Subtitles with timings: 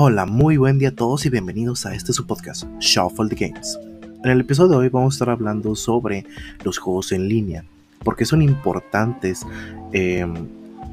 [0.00, 3.76] Hola, muy buen día a todos y bienvenidos a este su podcast, Shuffle the Games.
[4.22, 6.24] En el episodio de hoy vamos a estar hablando sobre
[6.62, 7.64] los juegos en línea,
[8.04, 9.44] porque son importantes,
[9.92, 10.24] eh,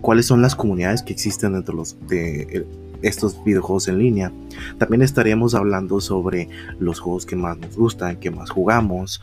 [0.01, 2.67] cuáles son las comunidades que existen dentro de eh,
[3.03, 4.31] estos videojuegos en línea.
[4.79, 6.49] También estaremos hablando sobre
[6.79, 9.21] los juegos que más nos gustan, que más jugamos,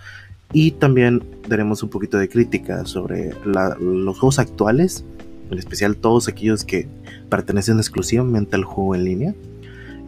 [0.53, 5.05] y también daremos un poquito de crítica sobre los juegos actuales,
[5.51, 6.87] en especial todos aquellos que
[7.29, 9.35] pertenecen exclusivamente al juego en línea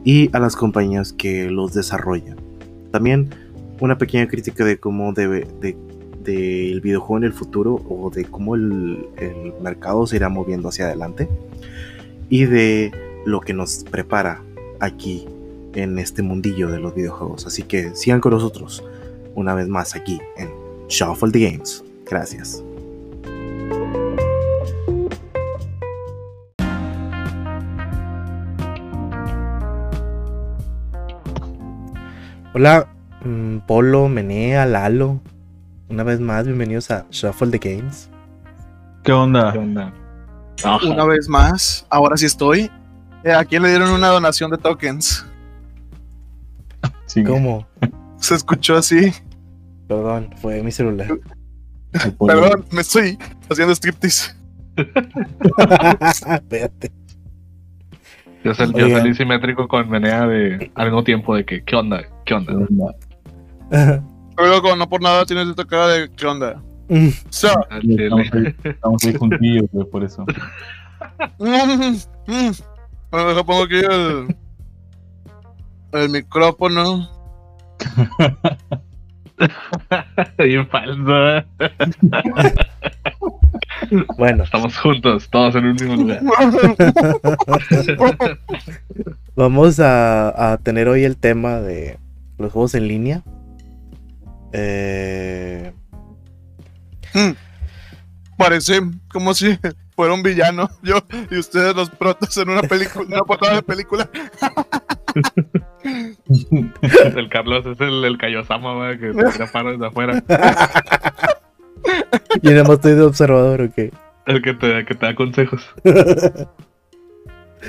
[0.05, 2.37] y a las compañías que los desarrollan.
[2.93, 3.31] También
[3.81, 5.77] una pequeña crítica de cómo debe de,
[6.23, 10.69] de el videojuego en el futuro o de cómo el, el, mercado se irá moviendo
[10.69, 11.29] hacia adelante
[12.29, 12.93] y de
[13.25, 14.43] lo que nos prepara
[14.81, 15.27] aquí
[15.75, 17.47] en este mundillo de los videojuegos.
[17.47, 18.85] Así que sigan con nosotros
[19.35, 20.49] una vez más aquí en
[20.89, 21.83] Shuffle the Games.
[22.07, 22.63] Gracias.
[32.57, 32.87] Hola,
[33.25, 35.21] mm, Polo, Menea, Lalo.
[35.89, 38.09] Una vez más, bienvenidos a Shuffle the Games.
[39.03, 39.53] ¿Qué onda?
[39.53, 39.93] ¿Qué onda?
[40.63, 40.79] Ajá.
[40.87, 42.71] Una vez más, ahora sí estoy.
[43.25, 45.27] Eh, ¿A quién le dieron una donación de tokens?
[47.07, 47.25] Sí.
[47.25, 47.67] ¿Cómo?
[48.19, 49.13] Se escuchó así.
[49.89, 51.09] Perdón, fue mi celular.
[52.25, 53.19] Perdón, me estoy
[53.51, 54.33] haciendo striptease.
[56.31, 56.93] Espérate.
[58.45, 62.03] Yo, sal, yo salí simétrico con Menea de al mismo tiempo de que, ¿qué onda?
[62.27, 62.53] ¿Qué onda?
[64.37, 66.61] Pero loco, no por nada tienes esta cara de ¿qué onda?
[66.89, 67.09] Mm.
[67.31, 67.49] So,
[67.81, 70.27] Sí, estamos ahí, estamos ahí juntillos, güey, por eso.
[71.39, 71.97] mm,
[72.27, 72.53] mm.
[73.11, 74.37] Bueno, deja pongo aquí el,
[75.93, 77.09] el micrófono.
[80.39, 81.45] Bien falso.
[84.19, 86.21] Bueno, Estamos juntos, todos en un mismo lugar.
[89.37, 91.99] vamos a, a tener hoy el tema de
[92.39, 93.23] los juegos en línea.
[94.53, 95.73] Eh,
[97.15, 97.31] Mm.
[98.37, 98.81] Parece
[99.13, 99.57] como si
[99.95, 100.69] fuera un villano.
[100.83, 100.97] Yo
[101.31, 104.09] y ustedes los protas en una película, una portada de película.
[107.15, 110.23] El Carlos es el, el Kaiosama, güey, que te tira paros desde afuera.
[112.43, 113.93] y nada más estoy de observador, ok.
[114.27, 115.69] El que te, que te da consejos.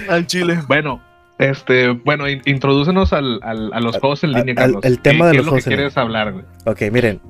[0.09, 0.59] Al chile.
[0.67, 1.01] Bueno,
[1.39, 4.85] este, bueno, in- introdúcenos al, al- a los juegos en línea, al- Carlos.
[4.85, 6.45] el tema ¿Qué- de qué los es lo juegos que en quieres hablar, güey?
[6.65, 7.21] Ok, miren.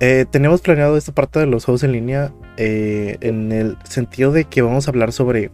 [0.00, 4.44] eh, tenemos planeado esta parte de los juegos en línea eh, en el sentido de
[4.44, 5.50] que vamos a hablar sobre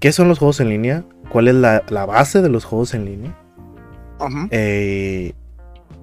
[0.00, 3.04] qué son los juegos en línea, cuál es la, la base de los juegos en
[3.04, 3.34] línea,
[4.50, 5.32] eh,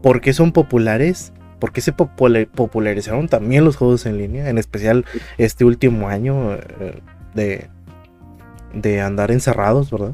[0.01, 4.57] por qué son populares, por qué se popula- popularizaron también los juegos en línea, en
[4.57, 5.05] especial
[5.37, 7.01] este último año eh,
[7.35, 7.67] de,
[8.73, 10.13] de andar encerrados, ¿verdad?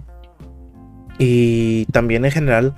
[1.17, 2.75] Y también en general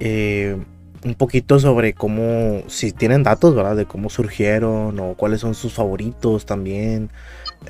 [0.00, 0.56] eh,
[1.04, 3.76] un poquito sobre cómo, si tienen datos, ¿verdad?
[3.76, 7.10] De cómo surgieron o cuáles son sus favoritos también.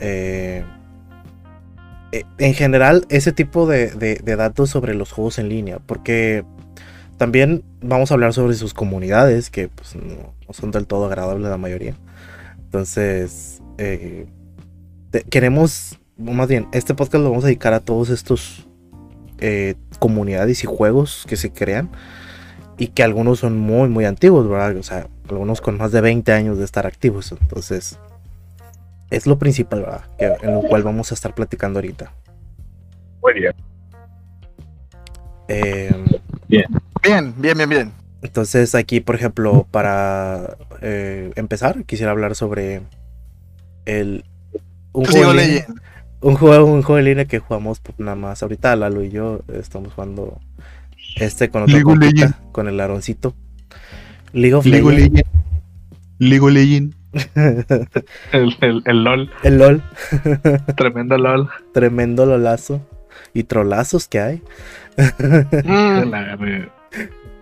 [0.01, 0.65] eh,
[2.39, 6.45] en general, ese tipo de- de datos sobre los juegos en línea, porque
[7.21, 11.51] también vamos a hablar sobre sus comunidades, que pues no, no son del todo agradables
[11.51, 11.95] la mayoría.
[12.65, 14.27] Entonces, eh,
[15.11, 18.67] te- queremos, más bien, este podcast lo vamos a dedicar a todos estos
[19.39, 21.91] eh, comunidades y juegos que se crean
[22.79, 24.75] y que algunos son muy, muy antiguos, ¿verdad?
[24.79, 27.33] O sea, algunos con más de 20 años de estar activos.
[27.39, 27.99] Entonces,
[29.11, 30.05] es lo principal, ¿verdad?
[30.19, 32.15] Que, en lo cual vamos a estar platicando ahorita.
[33.23, 33.53] Muy bien.
[35.49, 35.95] Eh,
[36.49, 36.65] Bien,
[37.03, 37.93] bien, bien, bien.
[38.23, 42.83] entonces, aquí, por ejemplo, para eh, empezar, quisiera hablar sobre
[43.87, 44.25] el.
[44.93, 45.67] Un juego, en línea,
[46.21, 49.41] un juego, un juego en línea que jugamos pues, nada más ahorita, Lalo y yo
[49.53, 50.41] estamos jugando
[51.17, 53.35] este con otro compita, con el Aroncito.
[54.33, 54.85] League of League.
[54.85, 55.23] Legends.
[56.19, 56.97] League of Legends.
[58.33, 59.83] El, el, el LOL, el LOL.
[60.77, 61.49] tremendo LOL.
[61.75, 62.87] Tremendo lolazo.
[63.35, 64.43] Y trolazos que hay.
[65.65, 66.71] Mm.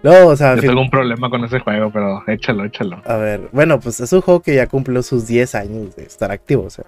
[0.03, 3.03] No, o sea, Yo fin- tengo un problema con ese juego, pero échalo, échalo.
[3.05, 6.31] a ver, bueno, pues es un juego que ya cumplió sus 10 años de estar
[6.31, 6.85] activo, o sea.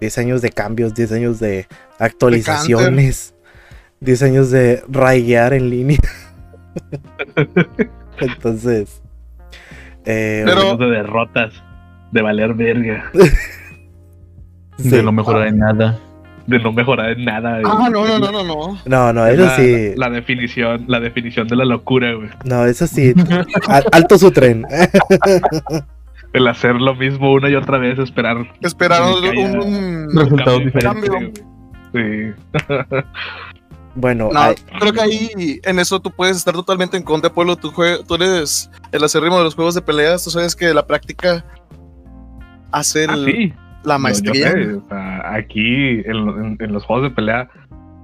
[0.00, 1.66] 10 años de cambios, 10 años de
[1.98, 3.34] actualizaciones,
[4.00, 5.98] 10 años de raiguear en línea.
[8.20, 9.02] Entonces,
[10.04, 11.52] eh, Pero- de derrotas,
[12.12, 13.10] de valer verga,
[14.78, 14.90] sí.
[14.90, 15.98] De no mejorar en nada.
[16.46, 17.60] De no mejorar en nada.
[17.60, 17.64] güey.
[17.66, 18.78] Ah, no, no, no, no, no.
[18.84, 19.92] No, no, Es eso la, sí.
[19.96, 22.28] la definición, la definición de la locura, güey.
[22.44, 23.12] No, eso sí.
[23.68, 24.64] Al- alto su tren.
[26.32, 28.36] El hacer lo mismo una y otra vez, esperar
[28.92, 31.44] haya un, un Resultados cambio diferentes.
[31.92, 32.34] cambio.
[32.54, 32.64] Sí.
[33.98, 37.56] Bueno, No, hay- creo que ahí en eso tú puedes estar totalmente en contra, Pueblo.
[37.56, 37.72] Tú,
[38.06, 40.22] tú eres el acérrimo de los juegos de peleas.
[40.22, 41.42] Tú sabes que la práctica
[42.70, 43.54] hace el- Ah, sí.
[43.86, 44.50] La yo maestría.
[44.52, 47.48] sé, o sea, aquí en, en- en los juegos de pelea,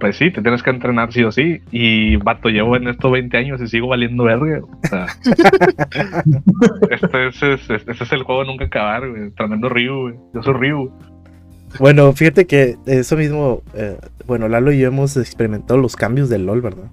[0.01, 1.61] pues sí, te tienes que entrenar sí o sí.
[1.71, 4.61] Y vato, llevo en esto 20 años y sigo valiendo verga.
[4.63, 5.07] O sea,
[6.91, 9.31] este, es, es- este es el juego de nunca acabar, güey.
[9.33, 10.15] Tremendo Ryu, güey.
[10.35, 10.91] Yo soy Ryu.
[11.79, 13.97] bueno, fíjate que eso mismo, eh,
[14.27, 16.91] bueno, Lalo y yo hemos experimentado los cambios del LOL, ¿verdad?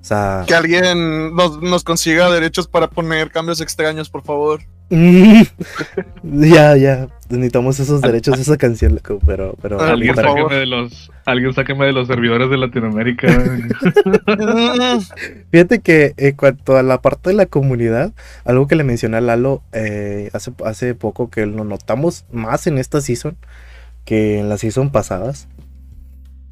[0.00, 4.60] O sea, Que alguien nos, nos consiga derechos para poner cambios extraños, por favor.
[4.90, 10.30] ya, ya, necesitamos esos derechos de esa canción, loco, pero, pero, Ah, Alguien favor.
[10.40, 13.28] sáqueme de los, alguien sáqueme de los servidores de Latinoamérica.
[13.28, 15.00] Mm,
[15.52, 18.12] Fíjate que en cuanto a la parte de la comunidad,
[18.44, 22.78] algo que le mencioné a Lalo eh, hace, hace poco que lo notamos más en
[22.78, 23.36] esta season
[24.04, 25.46] que en las season pasadas,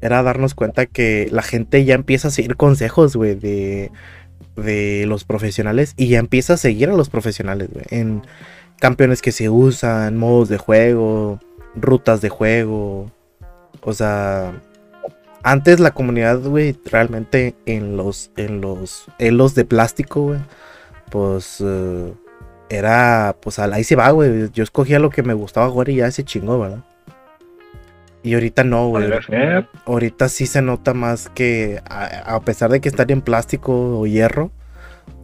[0.01, 3.91] era darnos cuenta que la gente ya empieza a seguir consejos, güey, de,
[4.55, 8.21] de los profesionales y ya empieza a seguir a los profesionales, güey, en
[8.79, 11.39] campeones que se usan, modos de juego,
[11.75, 13.11] rutas de juego,
[13.81, 14.53] o sea,
[15.43, 20.39] antes la comunidad, güey, realmente en los, en los hilos de plástico, güey,
[21.09, 22.13] pues eh,
[22.69, 24.49] era, pues ahí se va, güey.
[24.51, 26.83] Yo escogía lo que me gustaba jugar y ya se chingó, ¿verdad?
[28.23, 29.09] Y ahorita no, güey.
[29.85, 34.05] Ahorita sí se nota más que, a, a pesar de que están en plástico o
[34.07, 34.51] hierro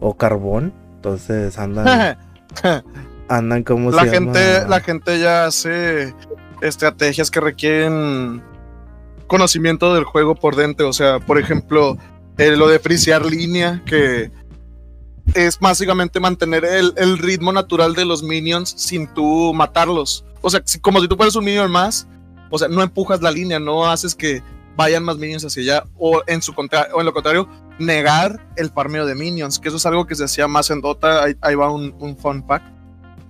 [0.00, 2.16] o carbón, entonces andan,
[3.28, 4.68] andan como la se gente, llama?
[4.68, 6.14] la gente ya hace
[6.62, 8.42] estrategias que requieren
[9.26, 10.88] conocimiento del juego por dentro.
[10.88, 11.98] O sea, por ejemplo,
[12.38, 14.30] eh, lo de frisear línea, que
[15.34, 20.24] es básicamente mantener el, el ritmo natural de los minions sin tú matarlos.
[20.40, 22.06] O sea, si- como si tú fueras un minion más,
[22.50, 24.42] o sea, no empujas la línea, no haces que
[24.76, 27.48] vayan más minions hacia allá, o en, su contra o en lo contrario,
[27.78, 31.24] negar el farmeo de minions, que eso es algo que se hacía más en Dota.
[31.24, 32.66] Ahí, ahí va un, un fun fact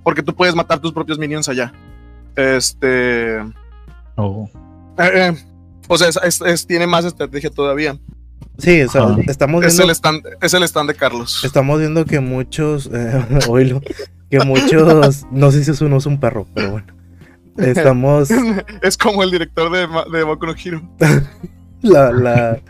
[0.02, 1.72] porque tú puedes matar tus propios minions allá.
[2.34, 3.36] Este.
[3.38, 3.52] eh,
[4.18, 4.48] Oh.
[4.98, 5.34] eh,
[5.88, 7.98] o sea, es- es- es- tiene más estrategia todavía.
[8.58, 11.44] Sí, o sea, estamos Es viendo el, stand, es el stand de Carlos.
[11.44, 13.82] Estamos viendo que muchos, eh, oílo,
[14.30, 16.86] que muchos, no sé si eso no es un perro, pero bueno,
[17.58, 18.30] estamos,
[18.82, 20.82] es como el director de, Ma- de Boku no Hero.
[21.82, 22.60] la, la,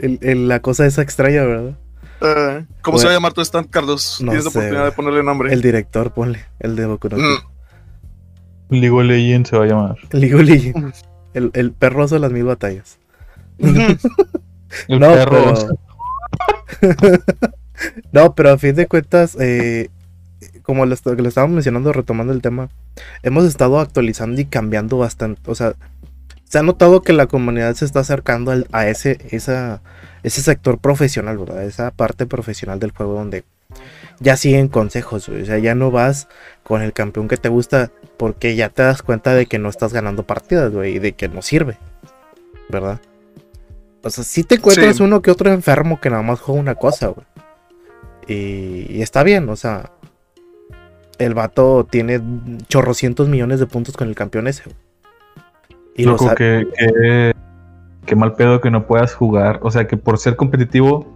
[0.00, 1.78] el- el- la cosa esa extraña, ¿verdad?
[2.20, 2.98] Eh, ¿Cómo Bueno.
[2.98, 4.18] se va a llamar tu stand, Carlos?
[4.20, 5.52] No Tienes la oportunidad de ponerle nombre.
[5.52, 7.38] El director, ponle, el de Boku no Hero.
[8.70, 9.96] Mm, League of Legends se va a llamar.
[10.12, 11.04] League of Legends.
[11.34, 12.98] el, el perro hace las mil batallas.
[14.88, 15.54] El No, perro.
[16.80, 17.08] pero...
[18.12, 19.88] no, pero a fin de cuentas, eh,
[20.68, 22.68] como lo, est- que lo estábamos mencionando, retomando el tema,
[23.22, 25.40] hemos estado actualizando y cambiando bastante.
[25.50, 25.72] O sea,
[26.44, 29.80] se ha notado que la comunidad se está acercando al- a ese, esa,
[30.22, 31.64] ese sector profesional, ¿verdad?
[31.64, 33.44] Esa parte profesional del juego donde
[34.20, 35.26] ya siguen consejos.
[35.30, 36.28] O sea, ya no vas
[36.64, 39.94] con el campeón que te gusta porque ya te das cuenta de que no estás
[39.94, 41.78] ganando partidas, güey, y de que no sirve,
[42.68, 43.00] ¿verdad?
[44.02, 45.02] O sea, sí te encuentras Sí.
[45.02, 47.26] uno que otro enfermo que nada más juega una cosa, güey.
[48.26, 49.92] Y, y está bien, o sea,
[51.18, 52.20] el vato tiene
[52.68, 54.64] chorrocientos millones de puntos con el campeón ese.
[55.96, 57.32] Y lo Loco, sa- que, que,
[58.06, 59.58] que mal pedo que no puedas jugar.
[59.62, 61.06] O sea, que por ser competitivo,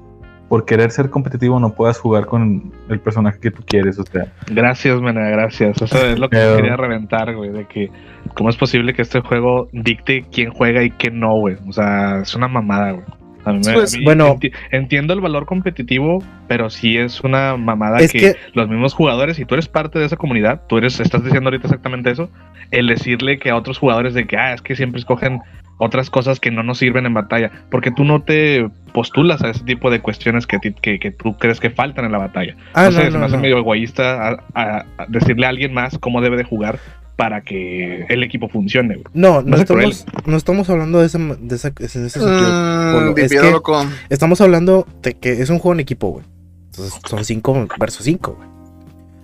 [0.48, 3.98] por querer ser competitivo, no puedas jugar con el personaje que tú quieres.
[3.98, 5.80] O sea, Gracias, Mena, gracias.
[5.80, 7.90] Eso es lo que Pero- quería reventar, güey, de que
[8.34, 11.56] cómo es posible que este juego dicte quién juega y quién no, güey.
[11.68, 13.04] O sea, es una mamada, güey.
[13.44, 14.36] A mí me- Pues, a mí bueno.
[14.36, 18.94] enti- entiendo el valor competitivo, pero sí es una mamada Es que, que- los mismos
[18.94, 22.30] jugadores, si tú eres parte de esa comunidad, tú eres, estás diciendo ahorita exactamente eso,
[22.70, 25.40] el decirle que a otros jugadores de que, ah, es que siempre escogen
[25.78, 29.64] otras cosas que no nos sirven en batalla, porque tú no te postulas a ese
[29.64, 32.54] tipo de cuestiones que, que, que tú crees que faltan en la batalla.
[32.74, 33.42] Ah, no, no, me hace no.
[33.42, 36.78] medio egoísta a, a- a decirle a alguien más cómo debe de jugar
[37.16, 38.94] para que el equipo funcione.
[38.94, 39.06] güey.
[39.14, 42.30] No, no No es estamos, no estamos hablando de ese, de ese, de ese sentido.
[42.30, 43.16] Mm, Polo.
[43.16, 43.90] Es difiero que- con.
[44.08, 46.24] Estamos hablando de que es un juego en equipo, güey.
[46.70, 48.48] Entonces son 5 versus 5, güey.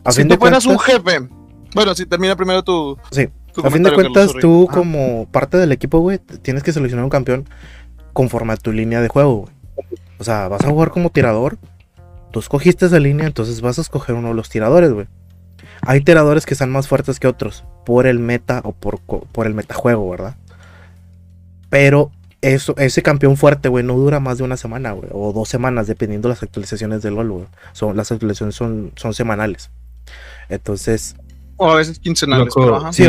[0.04, 1.28] A Si fin tú de un jefe.
[1.74, 2.96] Bueno, si termina primero tu.
[3.10, 4.78] Sí, tu a fin de cuentas tú Ajá.
[4.78, 7.48] como parte del equipo, güey, tienes que seleccionar un campeón
[8.12, 9.52] conforme a tu línea de juego, güey.
[10.18, 11.58] O sea, vas a jugar como tirador.
[12.32, 15.06] Tú escogiste esa línea, entonces vas a escoger uno de los tiradores, güey.
[15.82, 19.46] Hay tiradores que están más fuertes que otros por el meta o por, co- por
[19.46, 20.36] el metajuego, ¿verdad?
[21.70, 25.48] Pero eso, ese campeón fuerte, güey, no dura más de una semana, güey, o dos
[25.48, 27.46] semanas, dependiendo de las actualizaciones de LoL, güey.
[27.72, 29.70] Son, las actualizaciones son, son semanales.
[30.48, 31.14] Entonces,
[31.56, 32.46] O a veces quincenales.
[32.46, 32.92] loco, pero ajá.
[32.92, 33.04] Sí,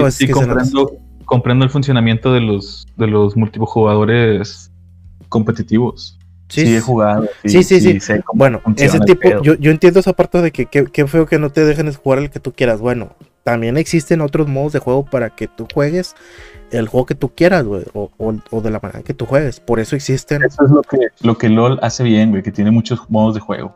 [0.74, 4.72] comprendo, comprendo el funcionamiento de los, de los multijugadores
[5.30, 6.19] competitivos.
[6.50, 7.28] Sí, Sí, he jugado.
[7.46, 8.00] Sí, sí, sí.
[8.00, 11.40] sé cómo Bueno, ese tipo, yo, yo entiendo esa parte de que qué feo que
[11.40, 12.82] no te dejen jugar el que tú quieras.
[12.82, 16.16] Bueno, también existen otros modos de juego para que tú juegues
[16.72, 19.60] el juego que tú quieras, güey, o, o- o de la manera que tú juegues.
[19.60, 20.44] Por eso existen.
[20.44, 23.42] Eso es lo que, lo que LOL hace bien, güey, que tiene muchos modos de
[23.42, 23.74] juego.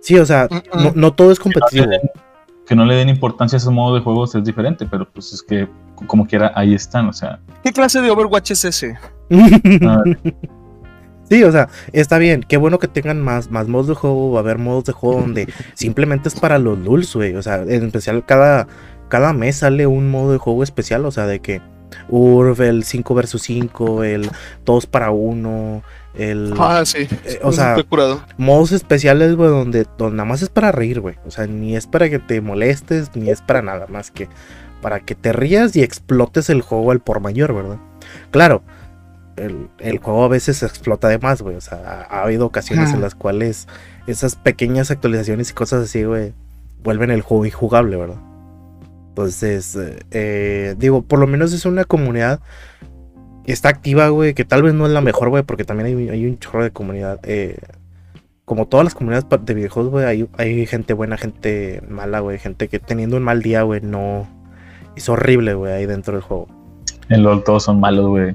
[0.00, 0.92] Sí, o sea, Mm, no, mm.
[0.96, 1.86] no todo es competitivo.
[2.66, 5.42] Que no le den importancia a esos modos de juegos es diferente, pero pues es
[5.42, 5.68] que
[6.06, 7.40] como quiera ahí están, o sea.
[7.64, 8.96] ¿Qué clase de Overwatch es ese?
[11.30, 12.44] Sí, o sea, está bien.
[12.46, 14.32] Qué bueno que tengan más, más modos de juego.
[14.32, 17.36] Va a haber modos de juego donde simplemente es para los lulz, güey.
[17.36, 18.66] O sea, en especial cada,
[19.08, 21.06] cada mes sale un modo de juego especial.
[21.06, 21.60] O sea, de que
[22.08, 24.30] URF, el 5 vs 5, el
[24.64, 25.82] 2 para 1,
[26.14, 26.54] el...
[26.58, 27.06] Ah, sí.
[27.24, 28.22] Eh, o sea, curado.
[28.36, 31.16] modos especiales, güey, donde, donde nada más es para reír, güey.
[31.26, 34.28] O sea, ni es para que te molestes, ni es para nada más que
[34.80, 37.76] para que te rías y explotes el juego al por mayor, ¿verdad?
[38.30, 38.62] Claro,
[39.40, 41.56] el, el juego a veces explota de más, güey.
[41.56, 41.78] O sea,
[42.10, 42.94] ha, ha habido ocasiones Ah.
[42.94, 43.66] en las cuales
[44.06, 46.32] esas pequeñas actualizaciones y cosas así, güey,
[46.82, 48.18] vuelven el juego injugable, ¿verdad?
[49.08, 49.76] Entonces,
[50.10, 52.40] eh, digo, por lo menos es una comunidad
[53.44, 56.08] que está activa, güey, que tal vez no es la mejor, güey, porque también hay,
[56.08, 57.18] hay un chorro de comunidad.
[57.24, 57.58] eh,
[58.44, 62.66] como todas las comunidades de videojuegos, güey, hay, hay gente buena, gente mala, güey, gente
[62.66, 64.28] que teniendo un mal día, güey, no...
[64.96, 66.48] Es horrible, güey, ahí dentro del juego.
[67.08, 68.34] en LOL todos son malos, güey.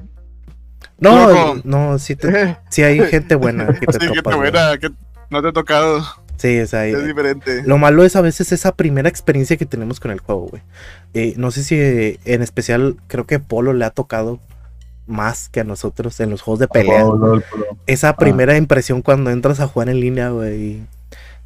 [0.98, 1.60] No, Loco.
[1.64, 4.50] no, sí, te- sí hay gente buena que te Sí, topas, te güey.
[4.50, 4.90] buena, que
[5.30, 6.02] no te ha tocado.
[6.36, 7.62] Sí, o sea, hay- Es diferente.
[7.64, 10.62] Lo malo es a veces esa primera experiencia que tenemos con el juego, güey.
[11.14, 14.38] Eh, no sé si eh, en especial creo que Polo le ha tocado
[15.06, 17.00] más que a nosotros en los juegos de pelea.
[17.02, 17.66] LOL, LOL, LOL.
[17.86, 20.60] Esa primera impresión cuando entras a jugar en línea, güey.
[20.62, 20.86] Y,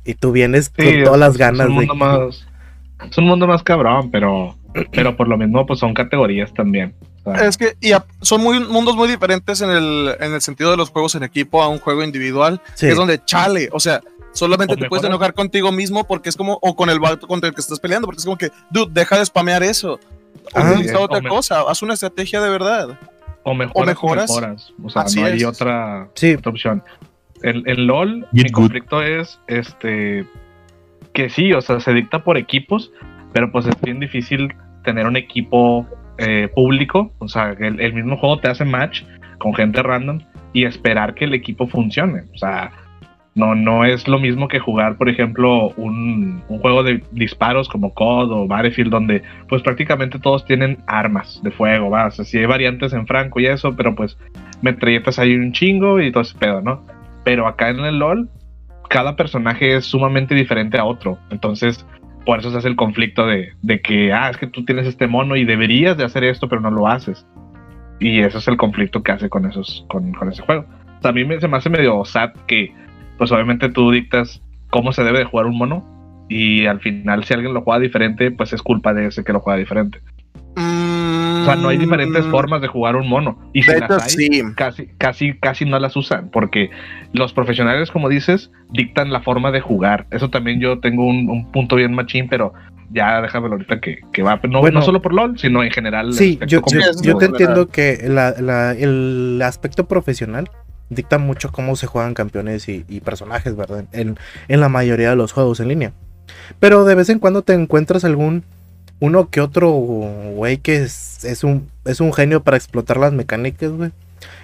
[0.04, 1.86] y tú vienes Sí, con todas las es- ganas es un de...
[1.86, 2.46] mundo más
[3.10, 4.54] es un mundo más cabrón pero
[4.92, 6.94] pero por lo mismo pues son categorías también
[7.42, 10.76] Es que y a- son muy, mundos muy diferentes en el, en el sentido de
[10.76, 12.60] los juegos en equipo a un juego individual.
[12.74, 12.86] Sí.
[12.86, 14.00] Es donde chale, o sea,
[14.32, 17.48] solamente O te puedes enojar contigo mismo porque es como, o con el vato contra
[17.48, 19.98] el que estás peleando, porque es como que, dude, deja de spamear eso.
[20.54, 20.70] Ah.
[20.72, 22.98] Utiliza otra cosa, haz una estrategia de verdad.
[23.42, 24.30] o mejoras o mejoras.
[24.30, 26.82] mejoras o sea Así no hay otra, Sí, otra opción
[27.42, 28.52] en, en LOL Get mi good.
[28.52, 30.26] conflicto es este
[31.14, 32.92] que sí o sea se dicta por equipos
[33.32, 35.86] pero pues es bien difícil tener un equipo
[36.20, 39.02] eh, público o sea el, mismo juego te hace match
[39.38, 40.20] con gente random
[40.52, 42.72] y esperar que el equipo funcione o sea
[43.34, 47.94] no, no es lo mismo que jugar, por ejemplo, un, un juego de disparos como
[47.94, 52.06] COD o Battlefield, donde pues prácticamente todos tienen armas de fuego, ¿va?
[52.06, 54.18] O sea, sí hay variantes en Franco y eso, pero pues
[54.62, 56.84] metralletas hay un chingo y todo ese pedo, ¿no?
[57.24, 58.28] Pero acá en el LOL,
[58.88, 61.18] cada personaje es sumamente diferente a otro.
[61.30, 61.86] Entonces,
[62.24, 65.06] por eso se hace el conflicto de, de que, ah, es que tú tienes este
[65.06, 67.26] mono y deberías de hacer esto, pero no lo haces.
[67.98, 70.64] Y eso es el conflicto que hace con esos, con, con ese juego.
[71.02, 72.72] O a mí me, se me hace medio sad que,
[73.18, 75.86] pues obviamente tú dictas cómo se debe de jugar un mono.
[76.28, 79.40] Y al final, si alguien lo juega diferente, pues es culpa de ese que lo
[79.40, 80.00] juega diferente.
[80.56, 83.38] O sea, no hay diferentes formas de jugar un mono.
[83.52, 83.80] Y si Mm.
[83.88, 84.42] Las hay, sí.
[84.56, 86.70] casi, casi, casi no las usan, porque
[87.12, 90.06] los profesionales, como dices, dictan la forma de jugar.
[90.10, 92.52] Eso también yo tengo un, un punto bien machín, pero
[92.92, 94.38] ya déjamelo ahorita que, que va.
[94.48, 94.80] No, Bueno.
[94.80, 96.12] no solo por LOL, sino en general.
[96.12, 97.02] sí, yo, yo, competitivo.
[97.04, 100.50] yo te entiendo que la- la- el aspecto profesional
[100.88, 103.84] dicta mucho cómo se juegan campeones y, y personajes, ¿verdad?
[103.92, 105.92] En, en la mayoría de los juegos en línea.
[106.58, 108.42] Pero de vez en cuando te encuentras algún
[109.00, 113.70] uno que otro güey que es, es un es un genio para explotar las mecánicas,
[113.72, 113.90] güey.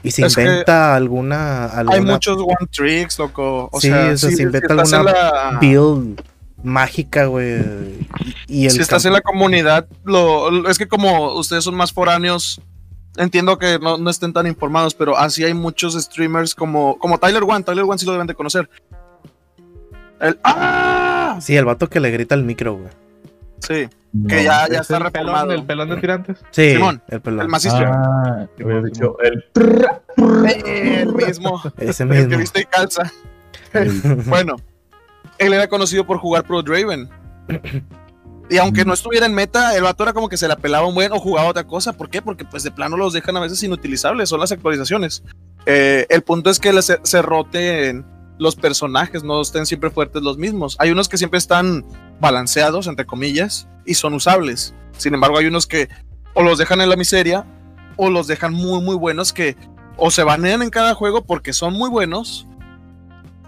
[0.03, 3.69] Y se Es inventa alguna, Hay muchos one tricks, loco.
[3.73, 6.23] O Sí, sea, si se inventa alguna la- build
[6.63, 7.63] mágica, güey.
[8.47, 11.93] Y el si estás en la comunidad, lo, lo- es que como ustedes son más
[11.93, 12.61] foráneos,
[13.17, 17.43] entiendo que no, no estén tan informados, pero así hay muchos streamers como, como Tyler
[17.47, 17.63] One.
[17.65, 18.69] Tyler One sí lo deben de conocer.
[20.21, 21.39] El, ¡Ah!
[21.43, 22.89] Sí, el vato que le grita al micro, güey.
[23.61, 24.29] Sí, No.
[24.29, 25.47] que ya, ya ¿Es está el reformado.
[25.49, 26.39] pelón, el pelón de tirantes?
[26.51, 27.41] Sí, Simón, el pelón.
[27.41, 27.77] el macizo.
[27.79, 28.47] Ah,
[28.85, 29.45] dicho el,
[30.67, 31.61] el mismo.
[31.79, 32.39] Ese El que mismo.
[32.39, 33.11] viste y calza.
[34.27, 34.57] Bueno,
[35.39, 37.09] él era conocido por jugar Pro Draven.
[38.49, 40.95] Y aunque no estuviera en meta, el vato era como que se la pelaba un
[40.95, 41.93] buen o jugaba otra cosa.
[41.93, 42.23] ¿Por qué?
[42.23, 45.25] Porque pues de plano los dejan a veces inutilizables, son las actualizaciones.
[45.67, 48.07] Eh, el punto es que les- se roten
[48.39, 50.77] los personajes, no estén siempre fuertes los mismos.
[50.79, 51.85] Hay unos que siempre están
[52.21, 54.75] balanceados, entre comillas, y son usables.
[54.99, 55.89] Sin embargo, hay unos que
[56.35, 57.47] o los dejan en la miseria
[57.97, 59.57] o los dejan muy, muy buenos que
[59.97, 62.47] o se banean en cada juego porque son muy buenos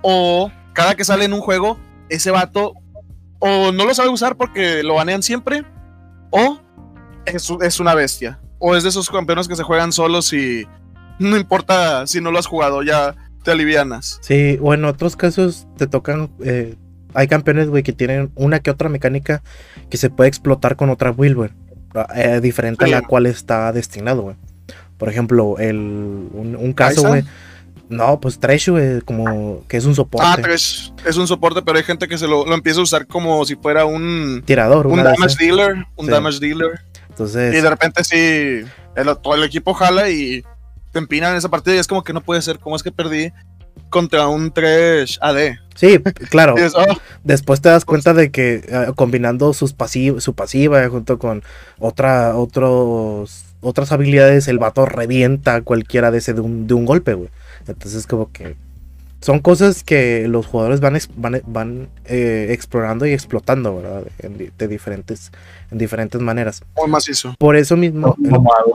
[0.00, 1.78] o cada que sale en un juego,
[2.08, 2.74] ese vato
[3.40, 5.64] o no lo sabe usar porque lo banean siempre,
[6.30, 6.58] o
[7.26, 10.66] es, es una bestia, o es de esos campeones que se juegan solos y
[11.18, 13.14] no importa si no lo has jugado, ya
[13.48, 14.18] te alivianas.
[14.20, 16.28] Sí, o en otros casos te tocan.
[16.44, 16.74] eh,
[17.14, 19.42] hay campeones, güey, que tienen una que otra mecánica
[19.88, 21.50] que se puede explotar con otra build, güey.
[22.14, 22.92] eh, diferente Sí.
[22.92, 24.36] a la cual está destinado, güey.
[24.98, 27.24] Por ejemplo, el, un, un caso, güey.
[27.88, 30.26] No, pues Trash, güey, como que es un soporte.
[30.30, 33.06] Ah, Trash es un soporte, pero hay gente que se lo, lo empieza a usar
[33.06, 35.86] como si fuera un, tirador, un damage dealer.
[35.96, 36.12] Un Sí.
[36.12, 36.80] damage dealer.
[37.08, 38.16] Entonces, Y de repente sí,
[38.94, 40.44] el, todo el equipo jala y
[40.92, 42.58] te empinan en esa partida y es como que no puede ser.
[42.58, 43.32] ¿Cómo es que perdí
[43.90, 45.52] contra un Trash AD?
[45.74, 45.98] sí,
[46.30, 46.56] claro.
[46.58, 46.84] Es, oh,
[47.24, 51.42] Después te das cuenta de que eh, combinando sus pasiv- su pasiva junto con
[51.78, 56.84] otra, otros, otras habilidades, el vato revienta a cualquiera de ese de un, de un
[56.84, 57.30] golpe, güey.
[57.66, 58.56] Entonces como que
[59.20, 64.04] son cosas que los jugadores van, van, van, eh, explorando y explotando, ¿verdad?
[64.20, 65.32] En, de diferentes,
[65.72, 66.62] en diferentes maneras.
[66.76, 67.34] muy macizo.
[67.38, 68.72] Por eso mismo, Mamado.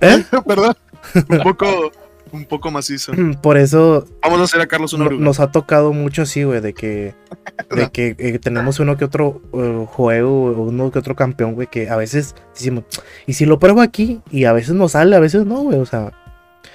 [0.00, 0.24] ¿eh?
[0.46, 0.76] ¿Verdad?
[1.28, 1.90] Un poco,
[2.32, 3.12] un poco macizo.
[3.42, 5.24] por eso Vamos a hacer a Carlos una no- oruga.
[5.24, 7.14] nos ha tocado mucho así, güey, de que,
[7.74, 11.88] de que eh, tenemos uno que otro eh, juego, uno que otro campeón, güey, que
[11.90, 12.84] a veces decimos,
[13.26, 15.86] y si lo pruebo aquí, y a veces nos sale, a veces no, güey, o
[15.86, 16.12] sea,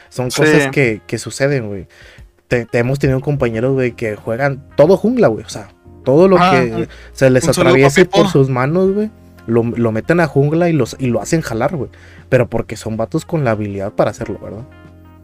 [0.09, 0.41] son Sí.
[0.41, 1.87] cosas que, que suceden, güey.
[2.47, 5.69] Te, te hemos tenido compañeros, güey, que juegan todo jungla, güey, o sea,
[6.05, 9.09] todo lo Ah, que se les atraviese por sus manos, güey.
[9.47, 11.89] Lo, lo meten a jungla y, los, y lo hacen jalar, güey.
[12.29, 14.63] Pero porque son vatos con la habilidad para hacerlo, ¿verdad?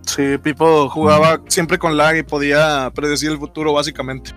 [0.02, 4.32] Sí, Pipo jugaba siempre con lag y podía predecir el futuro, básicamente.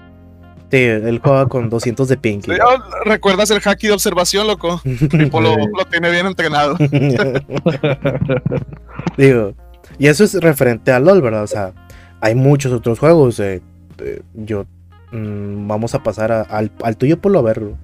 [0.70, 2.40] Sí, él juega con 200 de ping.
[2.42, 4.80] Sí, oh, ¿Recuerdas el hacky de observación, loco?
[5.10, 5.54] Pipo lo,
[5.90, 6.76] tiene bien entrenado.
[9.16, 9.54] Digo,
[9.98, 11.42] y eso es referente a LOL, ¿verdad?
[11.42, 11.72] O sea,
[12.20, 13.38] hay muchos otros juegos.
[13.40, 13.60] eh,
[13.98, 14.64] eh, yo
[15.12, 17.76] mm, vamos a pasar a- al, al tuyo por lo verlo.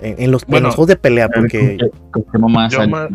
[0.00, 1.76] En, en los, en los juegos de pelea, porque
[2.12, 2.90] ¿Con qué mamá Yo sale?
[2.90, 3.08] ma-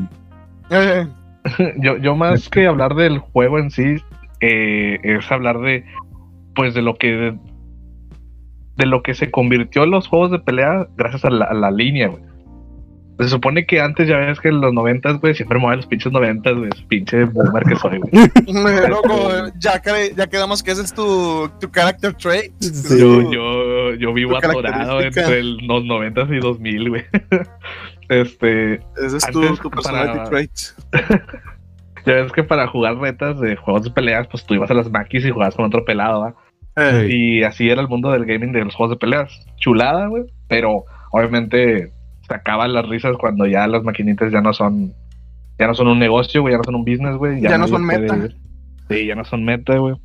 [0.69, 1.07] Eh,
[1.77, 3.97] yo, yo más que hablar del juego en sí,
[4.41, 5.85] eh, es hablar de,
[6.55, 7.35] pues, de lo que,
[8.77, 11.71] de, lo que se convirtió en los juegos de pelea gracias a la, a la
[11.71, 12.23] línea, güey.
[13.19, 16.11] Se supone que antes ya ves que en los noventas, güey, siempre mueven los pinches
[16.11, 18.11] noventas, güey, pinche boomer que soy, güey.
[18.25, 19.79] eh, loco, eh, ya,
[20.27, 22.51] quedamos que ese es tu, tu character trait.
[22.59, 22.99] Sí.
[22.99, 27.03] Yo, yo, yo vivo atorado entre el- los noventas y dos mil, güey.
[28.09, 30.51] Este, Ese es tu, Antes, tu para- personality trait.
[32.05, 34.91] ya ves que para jugar retas de juegos de peleas, pues tú ibas a las
[34.91, 36.35] maquis y jugabas con otro pelado, ¿va?
[37.07, 39.45] Y así era el mundo del gaming de los juegos de peleas.
[39.57, 40.23] Chulada, güey.
[40.47, 41.91] Pero obviamente
[42.27, 44.91] se acaban las risas cuando ya las maquinitas ya no son.
[45.59, 46.53] Ya no son un negocio, güey.
[46.53, 47.41] Ya no son un business, güey.
[47.41, 48.17] Ya no son puede- meta.
[48.89, 49.95] Sí, ya no son meta, güey.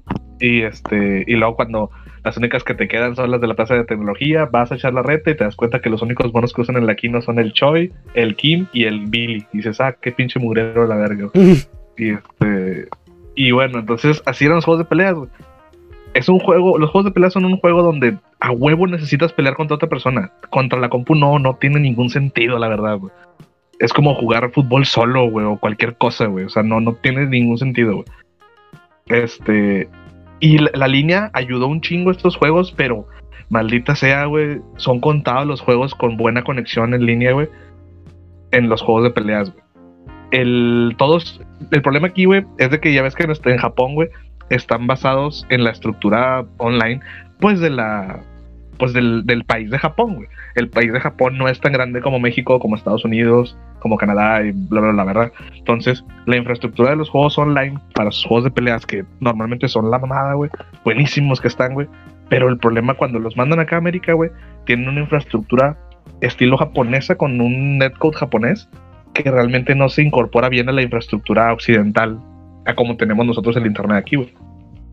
[0.41, 1.25] Y este.
[1.27, 1.91] Y luego cuando
[2.29, 4.93] las únicas que te quedan son las de la plaza de tecnología, vas a echar
[4.93, 7.23] la reta y te das cuenta que los únicos monos que usan en la Kino
[7.23, 9.47] son el Choi, el Kim y el Billy.
[9.51, 11.31] Y dices, ah, qué pinche mugrero la verga.
[12.01, 12.87] Y este.
[13.35, 15.31] Y bueno, entonces así eran los juegos de peleas, güey.
[16.14, 19.57] Es un juego, los juegos de peleas son un juego donde a huevo necesitas pelear
[19.57, 20.31] contra otra persona.
[20.51, 23.12] Contra la compu no, no tiene ningún sentido, la verdad, güey.
[23.81, 26.45] Es como jugar fútbol solo, güey, o cualquier cosa, güey.
[26.45, 28.07] O sea, no, no tiene ningún sentido, güey.
[29.07, 29.88] Este.
[30.40, 33.07] Y la, línea ayudó un chingo estos juegos, pero
[33.48, 34.61] maldita sea, güey.
[34.77, 37.48] Son contados los juegos con buena conexión en línea, güey.
[38.53, 39.64] En los juegos de peleas, güey.
[40.31, 43.59] El, todos, el problema aquí, güey, es de que ya ves que en, este- en
[43.59, 44.11] Japón, güey,
[44.51, 47.01] están basados en la estructura online,
[47.40, 48.20] pues de la,
[48.79, 50.29] pues del, del país de Japón, güey.
[50.55, 54.43] El país de Japón no es tan grande como México, como Estados Unidos, como Canadá
[54.43, 55.33] y bla, bla, bla, ¿verdad?
[55.57, 59.91] Entonces, la infraestructura de los juegos online para sus juegos de peleas, que normalmente son
[59.91, 60.51] la mamada, güey,
[60.85, 61.88] buenísimos que están, güey.
[62.29, 64.31] Pero el problema cuando los mandan acá a América, güey,
[64.64, 65.79] tienen una infraestructura
[66.21, 68.69] estilo japonesa con un netcode japonés
[69.14, 72.21] que realmente no se incorpora bien a la infraestructura occidental,
[72.67, 74.33] a como tenemos nosotros el internet aquí, güey.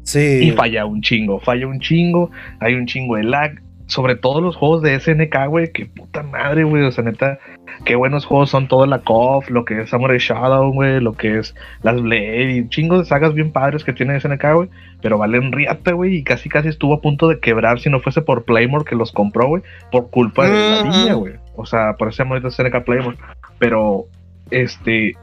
[0.03, 0.39] Sí.
[0.43, 3.61] Y falla un chingo, falla un chingo, hay un chingo de lag.
[3.87, 6.83] Sobre todo los juegos de SNK, güey, que puta madre, güey.
[6.83, 7.39] O sea, neta,
[7.83, 11.37] qué buenos juegos son todo la KOF, lo que es Samurai Shadow, güey, lo que
[11.37, 14.69] es las Blade y chingos de sagas bien padres que tiene SNK, güey.
[15.01, 18.21] Pero valen riata, güey, y casi casi estuvo a punto de quebrar si no fuese
[18.21, 21.33] por Playmore que los compró, güey, por culpa de la línea, güey.
[21.55, 23.17] O sea, por ese de SNK Playmore.
[23.59, 24.05] Pero,
[24.51, 25.15] este,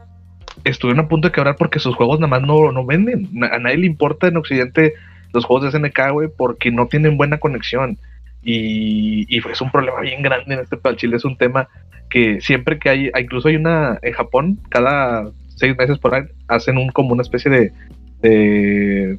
[0.65, 3.29] estuvieron a punto de quebrar porque sus juegos nada más no, no venden.
[3.51, 4.95] A nadie le importa en Occidente
[5.33, 7.99] los juegos de SNK, güey, porque no tienen buena conexión.
[8.43, 11.17] Y, y es un problema bien grande en este para Chile.
[11.17, 11.69] Es un tema
[12.11, 16.77] que siempre que hay, incluso hay una en Japón, cada seis meses por ahí, hacen
[16.77, 17.73] un como una especie
[18.21, 19.19] de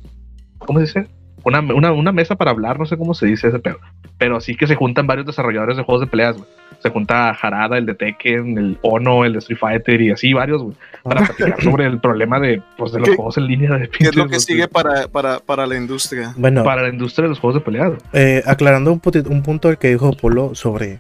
[0.60, 1.23] ¿cómo se dice?
[1.44, 3.80] Una, una, una mesa para hablar, no sé cómo se dice ese pedo.
[4.18, 6.48] Pero sí que se juntan varios desarrolladores de juegos de peleas, güey.
[6.80, 10.62] Se junta Harada, el de Tekken, el Ono, el de Street Fighter y así varios,
[10.62, 10.76] güey.
[11.04, 14.06] Para platicar sobre el problema de, pues, de los ¿Qué- juegos en línea de ¿Qué
[14.06, 16.34] es lo que sigue para, para, para la industria?
[16.38, 17.94] Bueno, Para la industria de los juegos de peleas.
[18.14, 21.00] eh, aclarando un, un punto del que dijo Polo sobre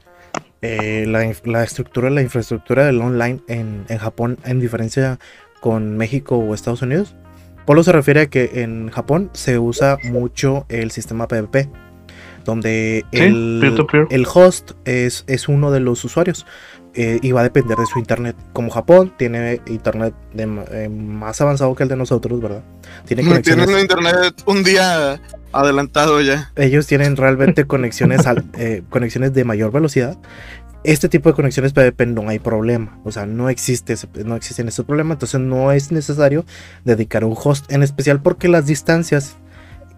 [0.61, 5.19] eh, la, la estructura, la infraestructura del online en, en Japón, en diferencia
[5.59, 7.15] con México o Estados Unidos.
[7.65, 11.69] Polo se refiere a que en Japón se usa mucho el sistema PvP,
[12.45, 13.59] donde Sí, el,
[14.09, 16.45] el host es, es uno de los usuarios
[16.93, 18.35] eh, y va a depender de su internet.
[18.51, 22.63] Como Japón tiene internet de eh, más avanzado que el de nosotros, ¿verdad?
[23.05, 25.21] Tiene conexiones Tienen internet un día
[25.53, 26.51] adelantado ya.
[26.55, 30.17] ellos tienen realmente conexiones, al- eh, conexiones de mayor velocidad.
[30.83, 34.67] Este tipo de conexiones PvP no hay problema, o sea, no existe, ese- no existen
[34.67, 36.45] esos problemas, entonces no es necesario
[36.83, 39.37] dedicar un host, en especial porque las distancias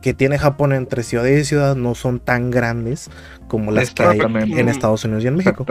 [0.02, 3.10] que tiene Japón entre ciudad y ciudad no son tan grandes
[3.48, 4.20] como las que hay
[4.60, 5.66] en Estados Unidos y en México.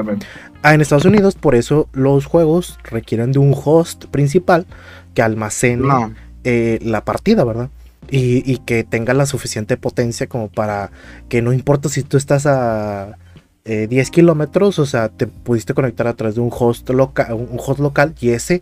[0.62, 4.66] Ah, en Estados Unidos, por eso los juegos requieren de un host principal
[5.14, 6.12] que almacene No.
[6.42, 7.68] eh, la partida, ¿verdad?
[8.10, 10.90] Y, y que tenga la suficiente potencia como para
[11.28, 13.16] que no importa si tú estás a
[13.64, 17.58] eh, 10 kilómetros, o sea, te pudiste conectar a través de un host, loca un
[17.58, 18.60] host local y ese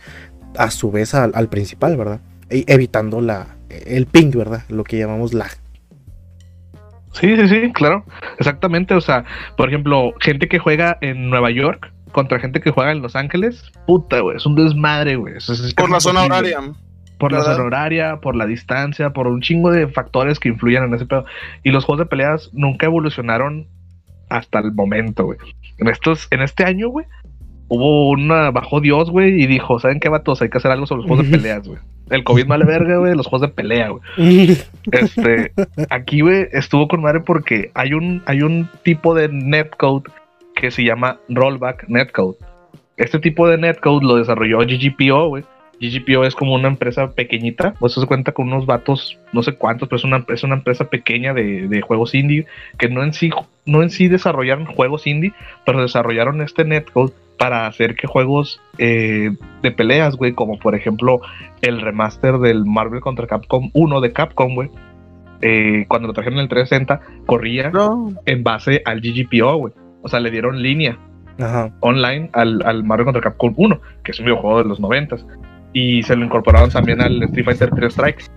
[0.56, 2.20] a su vez al, al principal, ¿verdad?
[2.50, 4.62] E- evitando la, el ping, ¿verdad?
[4.68, 5.50] Lo que llamamos lag.
[7.12, 8.04] Sí, sí, sí, claro.
[8.38, 8.94] Exactamente.
[8.94, 9.24] O sea,
[9.56, 13.70] por ejemplo, gente que juega en Nueva York contra gente que juega en Los Ángeles,
[13.86, 15.36] puta, güey, es un desmadre, güey.
[15.36, 16.60] Es Por la zona horaria.
[17.18, 20.94] Por la zona horaria, por la distancia, por un chingo de factores que influyen en
[20.94, 21.24] ese pedo.
[21.62, 23.68] Y los juegos de peleas nunca evolucionaron
[24.32, 25.38] hasta el momento, güey.
[25.78, 27.06] En estos, en este año, güey,
[27.68, 30.42] hubo una, bajó Dios, güey, y dijo, ¿saben qué, vatos?
[30.42, 31.78] Hay que hacer algo sobre los juegos de peleas, güey.
[32.10, 34.58] El COVID vale verga, güey, los juegos de pelea, güey.
[34.90, 35.52] Este,
[35.90, 40.10] aquí, güey, estuvo con madre porque hay un, hay un tipo de netcode
[40.54, 42.36] que se llama Rollback Netcode.
[42.96, 45.44] Este tipo de netcode lo desarrolló GGPO, güey.
[45.82, 49.88] GGPO es como una empresa pequeñita, pues se cuenta con unos vatos, no sé cuántos,
[49.88, 52.46] pero es una, es una empresa pequeña de, de juegos indie,
[52.78, 53.30] que no en, sí,
[53.66, 55.32] no en sí desarrollaron juegos indie,
[55.66, 61.20] pero desarrollaron este netcode para hacer que juegos eh, de peleas, güey, como por ejemplo
[61.60, 64.70] el remaster del Marvel contra Capcom 1 de Capcom, güey,
[65.40, 68.12] eh, cuando lo trajeron en el 360, corría No.
[68.26, 69.74] en base al GGPO, güey.
[70.02, 70.96] O sea, le dieron línea
[71.40, 71.72] Ajá.
[71.80, 75.16] online al, al Mario contra Capcom 1, que es un videojuego de los 90
[75.72, 78.30] y se lo incorporaron también al Street Fighter 3 Strike.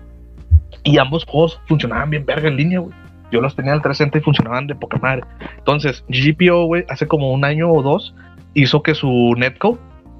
[0.84, 2.94] Y ambos juegos funcionaban bien verga en línea, güey.
[3.32, 5.24] Yo los tenía al 360 y funcionaban de poca madre.
[5.58, 8.14] Entonces, GGPO, güey, hace como un año o dos,
[8.54, 9.78] hizo que su netcode,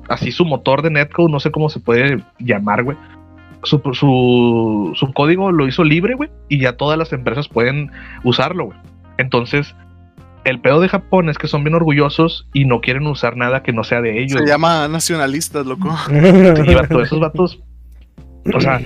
[0.08, 2.96] así su motor de netcode, no sé cómo se puede llamar, güey.
[3.62, 7.90] Su, su, su código lo hizo libre, güey, y ya todas las empresas pueden
[8.24, 8.78] usarlo, güey.
[9.18, 9.74] Entonces,
[10.46, 13.72] el pedo de Japón es que son bien orgullosos y no quieren usar nada que
[13.72, 14.40] no sea de ellos.
[14.40, 15.94] Se llama nacionalistas, loco.
[16.08, 17.60] Sí, vato, esos vatos.
[18.54, 18.80] O sea,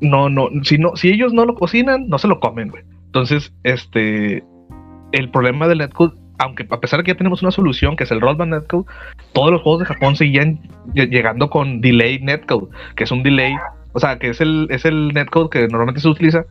[0.00, 2.82] no, no, si no, si ellos no lo cocinan, no se lo comen, güey.
[3.06, 4.42] Entonces, este,
[5.12, 8.10] el problema del netcode, aunque a pesar de que ya tenemos una solución, que es
[8.10, 8.84] el rollback netcode,
[9.32, 10.60] todos los juegos de Japón seguían
[10.94, 13.54] lle- llegando con delay netcode, que es un delay,
[13.92, 16.44] o sea, que es el, es el netcode que normalmente se utiliza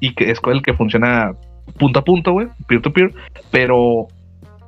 [0.00, 1.32] y que es el que funciona
[1.78, 3.12] punto a punto, güey, peer to peer,
[3.50, 4.08] pero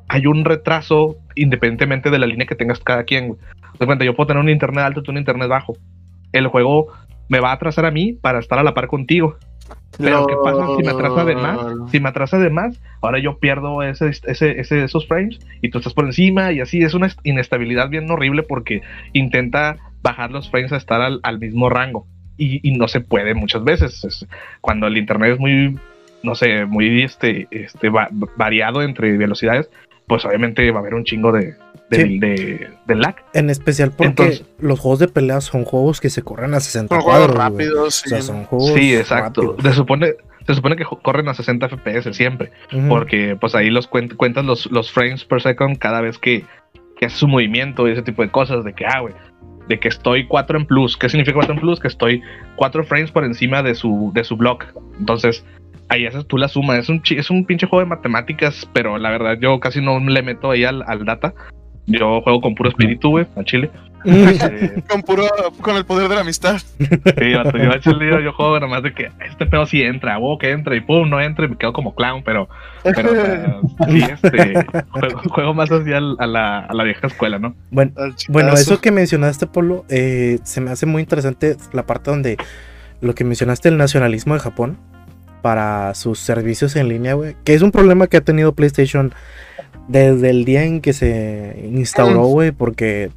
[0.09, 3.41] hay un retraso independientemente de la línea que tengas cada quien, güey.
[3.79, 5.75] De cuenta, yo puedo tener un internet alto tú un internet bajo.
[6.33, 6.89] El juego
[7.29, 9.37] me va a atrasar a mí para estar a la par contigo.
[9.99, 11.59] Pero ¿qué pasa si me atrasa de más?
[11.91, 15.79] Si me atrasa de más, ahora yo pierdo ese, ese, ese- esos frames y tú
[15.79, 18.83] estás por encima y así es una est- inestabilidad bien horrible porque
[19.15, 22.07] intenta bajar los frames a estar al, al mismo rango
[22.37, 24.05] y, y no se puede muchas veces.
[24.05, 24.27] Es-
[24.61, 25.79] cuando el internet es muy,
[26.27, 29.71] no sé, muy este, este va- variado entre velocidades,
[30.07, 31.55] pues obviamente va a haber un chingo de,
[31.91, 32.19] de, Sí.
[32.19, 33.17] de- de lag.
[33.33, 36.95] En especial porque Entonces- los juegos de pelea son juegos que se corren a 60
[36.97, 37.37] Son juegos cuadros.
[37.39, 38.05] rápidos.
[38.05, 38.27] O sea, sí.
[38.27, 39.41] son juegos Sí, exacto.
[39.43, 39.63] rápidos.
[39.63, 40.15] Se supone,
[40.47, 42.51] se supone que corren a 60 FPS siempre.
[42.89, 46.45] Porque pues ahí los cuen- cuentas los, los frames per second cada vez que,
[46.99, 49.15] que hace su movimiento y ese tipo de cosas, de que, ah, güey,
[49.69, 50.97] de que estoy 4 en plus.
[50.97, 51.81] ¿Qué significa 4 en plus?
[51.81, 52.23] Que estoy
[52.55, 54.65] 4 frames por encima de su, de su block.
[55.01, 55.45] Entonces,
[55.89, 56.77] ahí haces tú la suma.
[56.79, 60.23] Es un, es un pinche juego de matemáticas, pero la verdad yo casi no le
[60.23, 61.35] meto ahí al, al data.
[61.89, 63.71] Yo juego con puro espíritu, güey, a Chile.
[64.05, 65.25] Eh, Con puro,
[65.61, 66.59] con el poder de la amistad.
[66.59, 70.39] Sí, yo, a Chile, yo, yo juego nomás de que este pedo sí entra, wow,
[70.39, 72.49] que entra y pum, no entra y me quedo como clown, pero,
[72.85, 73.57] pero o sea,
[73.89, 77.57] sí, este, juego, juego más así al- a, la, a la vieja escuela, ¿no?
[77.71, 77.93] Bueno,
[78.29, 82.37] Bueno, eso que mencionaste, Polo, eh, se me hace muy interesante la parte donde
[83.01, 84.79] lo que mencionaste, el nacionalismo de Japón.
[85.47, 87.37] Para sus servicios en línea, güey.
[87.45, 89.15] Que es un problema que ha tenido PlayStation
[89.87, 93.13] desde el día en que se instauró, güey, porque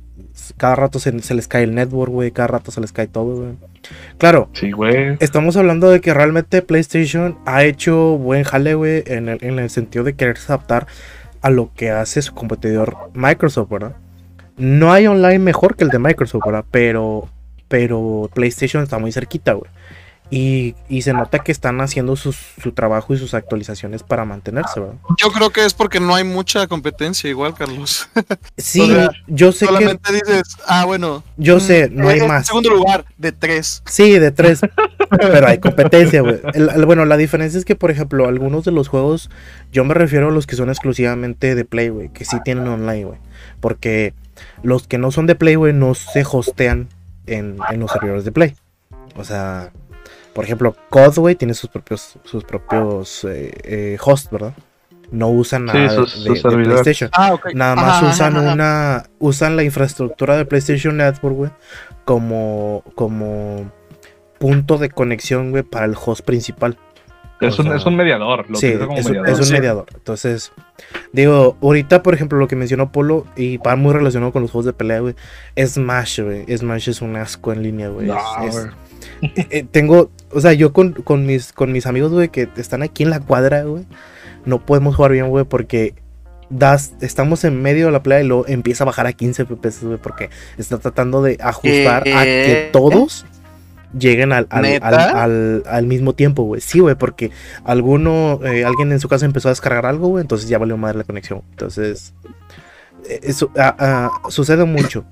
[0.56, 3.36] cada rato se, se les cae el network, güey, cada rato se les cae todo,
[3.38, 3.54] güey.
[4.20, 5.18] Claro, Sí, güey.
[5.22, 9.72] estamos hablando de que realmente PlayStation ha hecho buen jale, güey, en el, en el
[9.72, 10.86] sentido de quererse adaptar
[11.42, 13.96] a lo que hace su competidor Microsoft, ¿verdad?
[14.56, 16.66] No hay online mejor que el de Microsoft, ¿verdad?
[16.70, 17.28] Pero,
[17.68, 19.72] pero PlayStation está muy cerquita, güey.
[20.32, 24.80] Y, y se nota que están haciendo sus- su trabajo y sus actualizaciones para mantenerse,
[24.80, 24.96] ¿verdad?
[25.18, 28.08] Yo creo que es porque no hay mucha competencia, igual, Carlos.
[28.58, 31.24] Sí, O sea, yo sé que, Solamente dices, ah, bueno.
[31.38, 32.46] yo mm, sé, no hay es el más.
[32.46, 33.82] segundo lugar de tres.
[33.88, 34.62] Sí, de tres.
[35.10, 36.40] pero hay competencia, güey.
[36.86, 39.32] Bueno, la diferencia es que, por ejemplo, algunos de los juegos,
[39.72, 43.06] yo me refiero a los que son exclusivamente de Play, güey, que sí tienen online,
[43.06, 43.20] güey.
[43.62, 44.14] Porque
[44.62, 46.88] los que no son de Play, güey, no se hostean
[47.26, 48.56] en, en los servidores de Play.
[49.16, 49.72] O sea,
[50.34, 54.54] por ejemplo, COD, güey, tiene sus propios, sus propios eh, eh, hosts, ¿verdad?
[55.12, 56.82] No usan Sí, nada de- sus- de, sus de servidores.
[56.82, 57.10] PlayStation.
[57.14, 57.54] Ah, ok.
[57.56, 58.54] Nada más Ajá, usan ajá, ajá.
[58.54, 59.04] una.
[59.18, 61.52] Usan la infraestructura de PlayStation Network, güey.
[62.06, 62.84] Como.
[62.96, 63.72] como
[64.38, 66.78] punto de conexión, güey, para el host principal.
[67.42, 68.50] Es, o un, sea, es un mediador.
[68.50, 69.30] Lo sí, como es, un- mediador.
[69.34, 69.54] es un Sí.
[69.54, 69.86] mediador.
[69.96, 70.52] Entonces,
[71.12, 74.66] digo, ahorita, por ejemplo, lo que mencionó Polo, y va muy relacionado con los juegos
[74.66, 75.16] de pelea, güey.
[75.58, 76.46] Smash, güey.
[76.58, 78.08] Smash es un asco en línea, güey.
[78.08, 78.76] No, Es- es- güey.
[79.50, 83.04] eh, tengo, o sea, yo con, con mis, con mis amigos, güey, que están aquí
[83.04, 83.86] en la cuadra, güey,
[84.46, 85.94] no podemos jugar bien, güey, porque
[86.50, 89.84] das, estamos en medio de la playa y luego empieza a bajar a 15 FPS,
[89.86, 93.26] güey, porque está tratando de ajustar a que todos
[93.98, 94.66] lleguen al, al-
[95.16, 96.62] al- al mismo tiempo, güey.
[96.62, 97.32] Sí, güey, porque
[97.64, 101.00] alguno, eh, alguien en su casa empezó a descargar algo, güey, entonces ya valió madre
[101.00, 101.42] la conexión.
[101.52, 102.14] Entonces,
[103.10, 105.06] eh, eso ah, ah, sucede mucho.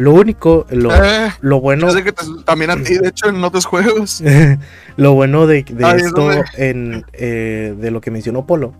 [0.00, 1.88] Lo único, lo, Eh, lo bueno...
[1.88, 4.22] yo sé que te- también a ti, de hecho, en otros juegos.
[4.96, 8.74] lo bueno de, de Ay, esto, eh, de lo que mencionó Polo,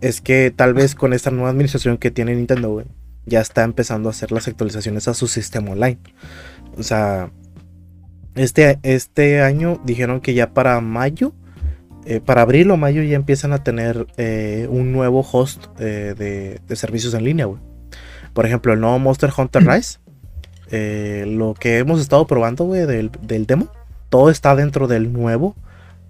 [0.00, 2.86] es que tal vez con esta nueva administración que tiene Nintendo, güey,
[3.24, 5.98] ya está empezando a hacer las actualizaciones a su sistema online.
[6.76, 7.30] O sea,
[8.34, 11.32] este, este año dijeron que ya para mayo,
[12.04, 16.14] eh, para abril o mayo ya empiezan a tener eh, un nuevo host de,
[16.66, 17.60] de servicios en línea, güey.
[18.34, 19.98] Por ejemplo, el nuevo Monster Hunter Rise,
[20.70, 23.68] eh, lo que hemos estado probando, güey, del, del demo,
[24.08, 25.54] todo está dentro del nuevo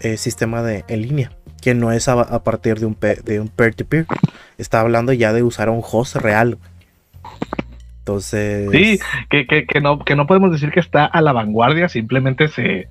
[0.01, 4.07] eh, sistema de en línea, que no es a, partir de un, de un peer-to-peer.
[4.59, 6.59] Está hablando ya de usar un host real.
[7.99, 8.71] Entonces...
[8.71, 12.89] Sí, que, que, no, que no podemos decir que está a la vanguardia, simplemente se,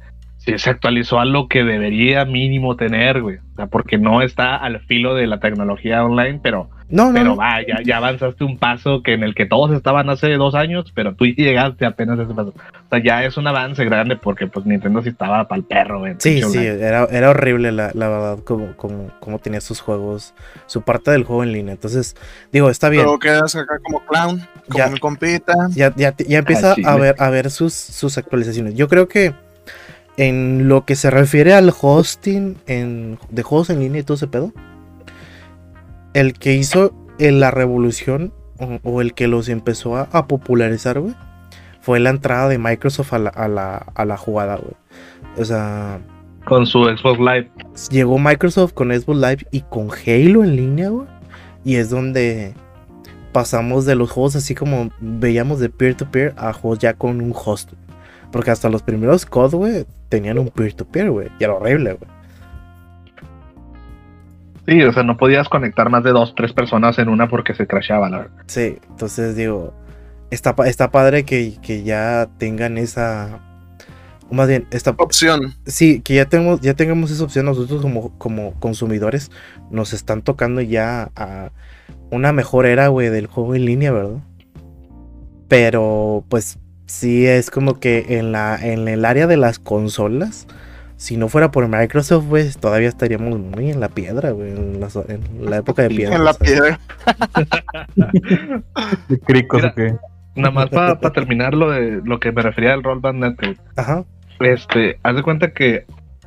[0.51, 3.37] se, se actualizó a lo que debería mínimo tener, güey.
[3.37, 7.25] O sea, porque no está al filo de la tecnología online, pero, No, no, pero
[7.25, 7.35] no.
[7.37, 10.91] va, ya, ya avanzaste un paso que en el que todos estaban hace dos años,
[10.93, 12.49] pero tú llegaste apenas a ese paso.
[12.55, 15.99] O sea, ya es un avance grande porque pues Nintendo sí estaba para el perro,
[15.99, 16.13] güey.
[16.19, 20.35] Sí, sí, era, era horrible la, la verdad como, como, como tenía sus juegos,
[20.67, 21.73] su parte del juego en línea.
[21.73, 22.15] Entonces,
[22.51, 23.03] digo, está bien.
[23.03, 24.89] Luego quedas acá como clown, como Ya.
[24.89, 25.53] mi compita.
[25.71, 28.75] Ya, ya, ya empieza Ah, sí, a ver, a ver sus, sus actualizaciones.
[28.75, 29.33] Yo creo que
[30.17, 34.27] en lo que se refiere al hosting en, de juegos en línea y todo ese
[34.27, 34.51] pedo,
[36.13, 40.99] el que hizo eh, la revolución o, o el que los empezó a, a popularizar,
[40.99, 41.15] güey,
[41.81, 44.73] fue la entrada de Microsoft a la, a la, a la jugada, güey.
[45.37, 45.99] O sea,
[46.45, 47.51] Con su Xbox Live.
[47.91, 51.07] llegó Microsoft con Xbox Live y con Halo en línea, güey.
[51.63, 52.55] Y es donde
[53.33, 57.73] pasamos de los juegos así como veíamos de peer-to-peer a juegos ya con un host.
[58.37, 61.27] Porque hasta los primeros COD, güey, tenían un peer-to-peer, güey.
[61.39, 62.11] Y era horrible, güey.
[64.67, 67.65] Sí, o sea, no podías conectar más de dos, tres personas en una porque se
[67.65, 68.43] crashaba, la verdad.
[68.45, 69.73] Sí, entonces digo,
[70.29, 73.39] está, está padre que, que ya tengan esa...
[74.29, 75.55] o Más bien, está, Opción.
[75.65, 79.31] Sí, que ya tenemos, ya tengamos esa opción nosotros como, como consumidores.
[79.71, 81.49] Nos están tocando ya a
[82.11, 84.19] una mejor era, güey, del juego en línea, ¿verdad?
[85.47, 90.47] Pero, pues, sí es como que en la, en el área de las consolas,
[90.95, 94.87] si no fuera por Microsoft, güey, todavía estaríamos muy en la piedra, güey, en la,
[95.07, 96.15] en la época de piedra.
[96.15, 96.79] En la piedra.
[99.25, 99.71] Cricos Mira.
[99.71, 99.95] o qué.
[100.35, 103.59] Nada más para terminar lo de lo que me refería al Roll Band Network.
[103.75, 104.05] Ajá.
[104.39, 105.85] Este, haz de cuenta que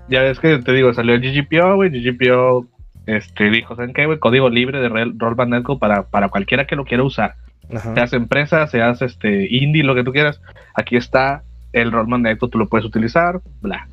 [0.09, 2.67] ya ves que te digo, salió el GGPO, güey, GGPO
[3.07, 4.19] este dijo, ¿saben qué, güey?
[4.19, 7.35] Código libre de Roll Band Network para, para cualquiera que lo quiera usar.
[7.75, 7.95] Ajá.
[7.95, 10.41] Seas empresa, seas este indie, lo que tú quieras.
[10.75, 13.89] Aquí está el Roll Band Network, tú lo puedes utilizar, bla.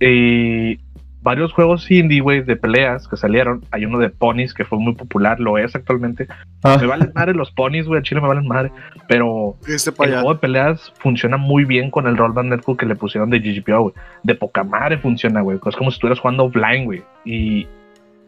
[0.00, 0.78] Y
[1.24, 3.64] varios juegos indie, güey, de peleas que salieron.
[3.70, 6.28] Hay uno de ponis que fue muy popular, lo es actualmente.
[6.62, 6.76] Ah.
[6.78, 8.70] Me valen madre los ponis, güey, a Chile me valen madre.
[9.08, 12.94] Pero Este el juego de peleas funciona muy bien con el Roll Network que le
[12.94, 13.94] pusieron de GGPO, güey.
[14.22, 15.58] De poca madre funciona, güey.
[15.66, 17.02] Es como si estuvieras jugando offline, güey.
[17.24, 17.66] Y,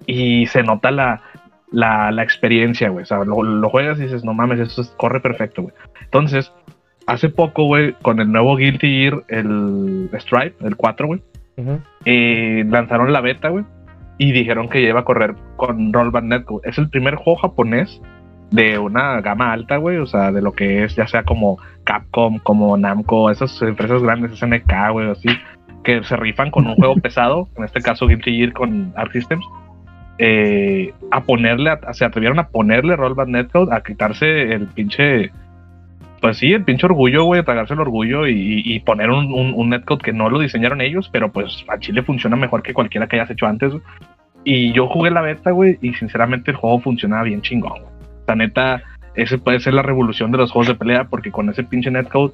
[0.06, 1.20] y se nota la,
[1.72, 3.02] la, la experiencia, güey.
[3.02, 5.74] O sea, lo, lo juegas y dices, no mames, esto es- corre perfecto, güey.
[6.02, 6.52] Entonces,
[7.06, 11.22] hace poco, güey, con el nuevo Guilty Gear, el Stripe, el 4, güey,
[12.04, 13.64] eh, lanzaron la beta, güey,
[14.18, 16.66] y dijeron que ya iba a correr con Roll Band Network.
[16.66, 18.00] Es el primer juego japonés
[18.50, 22.38] de una gama alta, güey, o sea, de lo que es ya sea como Capcom,
[22.38, 25.28] como Namco, esas empresas grandes, SNK, güey, así,
[25.82, 29.44] que se rifan con un juego pesado, en este caso Guilty Gear con Arc Systems,
[30.18, 35.30] eh, a ponerle, a- se atrevieron a ponerle Roll Band Netcode, a quitarse el pinche,
[36.20, 39.70] pues sí, el pinche orgullo, güey, tragarse el orgullo y, y poner un, un, un
[39.70, 43.16] netcode que no lo diseñaron ellos, pero pues a Chile funciona mejor que cualquiera que
[43.16, 43.72] hayas hecho antes.
[44.44, 47.92] Y yo jugué la beta, güey, y sinceramente el juego funcionaba bien chingón, güey.
[48.28, 48.82] La neta,
[49.14, 52.32] ese puede ser la revolución de los juegos de pelea, porque con ese pinche netcode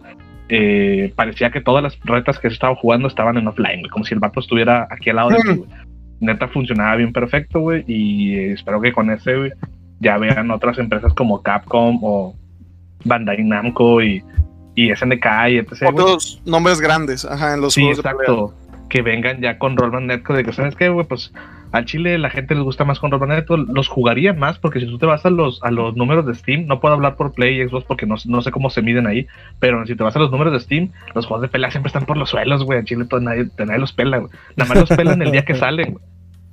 [0.48, 4.04] eh, parecía que todas las retas que se estaban jugando estaban en offline, güey, como
[4.04, 5.70] si el vato estuviera aquí al lado de ti, güey.
[6.22, 9.52] Neta funcionaba bien perfecto, güey, y espero que con ese, güey,
[9.98, 12.34] ya vean otras empresas como Capcom o
[13.04, 14.22] Bandai Namco y,
[14.76, 15.88] y SNK y etc.
[15.88, 18.54] Otros nombres grandes, ajá, en los Sí, juegos de exacto.
[18.88, 21.06] Que vengan ya con Rollman Netcode de que, ¿sabes qué, güey?
[21.06, 21.32] Pues
[21.72, 24.86] al Chile la gente les gusta más con Rollman Netcode, los jugarían más, porque si
[24.86, 27.60] tú te vas a los, a los números de Steam, no puedo hablar por Play
[27.60, 29.26] y Xbox porque no, no sé cómo se miden ahí,
[29.58, 32.04] pero si te vas a los números de Steam, los juegos de pelea siempre están
[32.06, 32.78] por los suelos, güey.
[32.78, 34.30] Al Chile todo, nadie, nadie los pela, güey.
[34.56, 36.04] Nada más los pelan el día que salen, güey.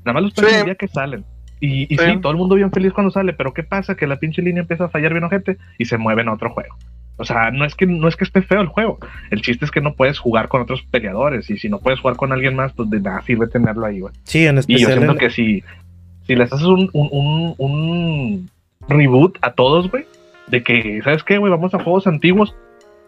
[0.06, 0.58] Nada más los pelan Sí.
[0.60, 1.26] el día que salen.
[1.62, 2.06] Y, y Sí.
[2.06, 3.96] sí, todo el mundo bien feliz cuando sale, pero ¿qué pasa?
[3.96, 6.76] Que la pinche línea empieza a fallar bien ojete y se mueven a otro juego.
[7.20, 8.98] O sea, no es que no es que esté feo el juego.
[9.30, 11.50] El chiste es que no puedes jugar con otros peleadores.
[11.50, 14.14] Y si no puedes jugar con alguien más, pues de nada sirve tenerlo ahí, güey.
[14.24, 14.94] Sí, en Y yo especial.
[14.94, 15.64] siento en- que si,
[16.26, 18.50] si les haces un, un, un, un
[18.88, 20.06] reboot a todos, güey,
[20.48, 21.52] de que, ¿sabes qué, güey?
[21.52, 22.56] Vamos a juegos antiguos,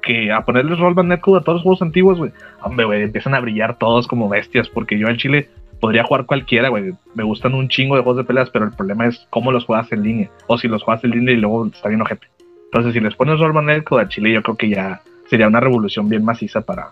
[0.02, 2.32] que a ponerles Roll Band Netcode a todos los juegos antiguos, güey.
[2.64, 6.70] Hombre, güey, empiezan a brillar todos como bestias, porque yo en Chile podría jugar cualquiera,
[6.70, 6.92] güey.
[7.16, 9.92] Me gustan un chingo de juegos de peleas, pero el problema es cómo los juegas
[9.92, 10.30] en línea.
[10.48, 12.28] O si los juegas en línea y luego está bien ojete.
[12.74, 16.08] Entonces, si les pones Band Netcode a Chile, yo creo que ya sería una revolución
[16.08, 16.92] bien maciza para,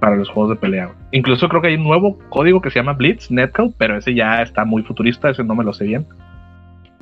[0.00, 0.90] para los juegos de pelea.
[1.10, 4.40] Incluso creo que hay un nuevo código que se llama Blitz Netcode, pero ese ya
[4.40, 6.06] está muy futurista, ese no me lo sé bien.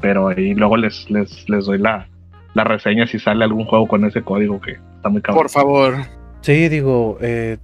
[0.00, 2.08] Pero ahí luego les, les, les doy la,
[2.54, 5.42] la reseña si sale algún juego con ese código que está muy cabrón.
[5.42, 5.94] Por favor.
[6.40, 7.58] Sí, digo, eh,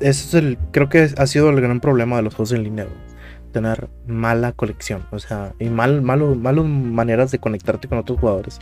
[0.00, 2.86] ese es el, creo que ha sido el gran problema de los juegos en línea,
[3.52, 8.58] tener mala colección, o sea, y mal, malo, malas maneras de conectarte con otros jugadores.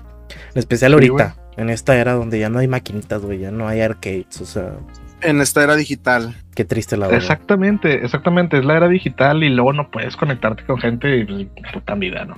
[0.54, 3.68] En especial Sí, ahorita, en esta era donde ya no hay maquinitas, güey, ya no
[3.68, 4.72] hay arcades, o sea,
[5.20, 6.34] En esta era digital.
[6.54, 7.20] qué triste la verdad.
[7.22, 11.46] Exactamente, exactamente, es la era digital y luego no puedes conectarte con gente y pues,
[11.72, 12.37] puta vida, ¿no?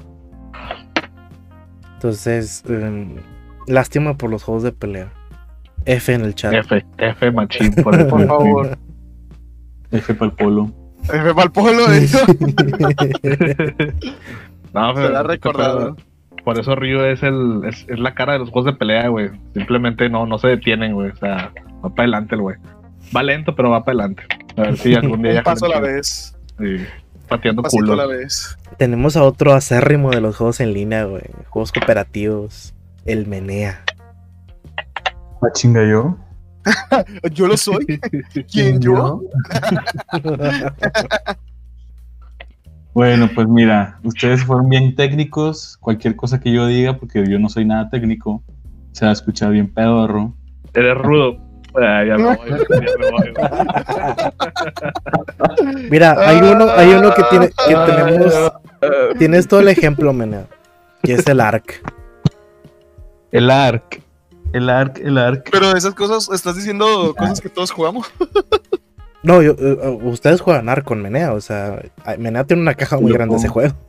[1.95, 3.17] Entonces, em,
[3.67, 5.13] lástima por los juegos de pelea.
[5.87, 6.53] F en el chat.
[6.53, 8.79] F, F machín, por, Por favor.
[9.93, 10.73] F para el polo.
[11.05, 12.19] F para el pueblo, de hecho.
[14.75, 15.97] No, pero- Será recordado.
[16.47, 19.31] Por eso Ryu es el es, es la cara de los juegos de pelea, güey.
[19.53, 21.11] Simplemente no, no se detienen, güey.
[21.11, 21.53] O sea,
[21.85, 22.57] va para adelante el güey.
[23.15, 24.23] Va lento, pero va para adelante.
[24.57, 26.39] A ver si algún día ya Un paso a la vez.
[26.57, 26.87] Sí,
[27.27, 28.57] pateando Un pasito a la vez.
[28.79, 31.25] Tenemos a otro acérrimo de los juegos en línea, güey.
[31.49, 32.75] Juegos cooperativos.
[33.05, 33.83] El Menea.
[35.43, 36.17] ¿La chinga yo?
[37.33, 37.85] Yo lo soy.
[38.53, 39.21] ¿Quién yo?
[42.97, 45.77] Bueno, pues mira, ustedes fueron bien técnicos.
[45.83, 48.43] Cualquier cosa que yo diga, porque yo no soy nada técnico,
[48.93, 50.33] se va a escuchar bien pedorro.
[50.73, 51.37] Eres rudo.
[51.75, 52.57] Ah, ya me voy, ya
[52.99, 53.35] me voy.
[55.91, 58.33] Mira, hay uno, hay uno que tiene, que tenemos.
[59.19, 60.47] Tienes todo el ejemplo, Menea.
[61.03, 61.83] Que es el ARC.
[63.31, 64.01] El ARC.
[64.55, 65.51] El ARC, el ARC.
[65.53, 68.11] Pero esas cosas, estás diciendo cosas que todos jugamos.
[69.27, 71.83] No, yo, eh, ustedes juegan ARC con Menea, o sea,
[72.19, 73.71] Menea tiene una caja muy Yo grande ese juego.
[73.75, 73.87] juego.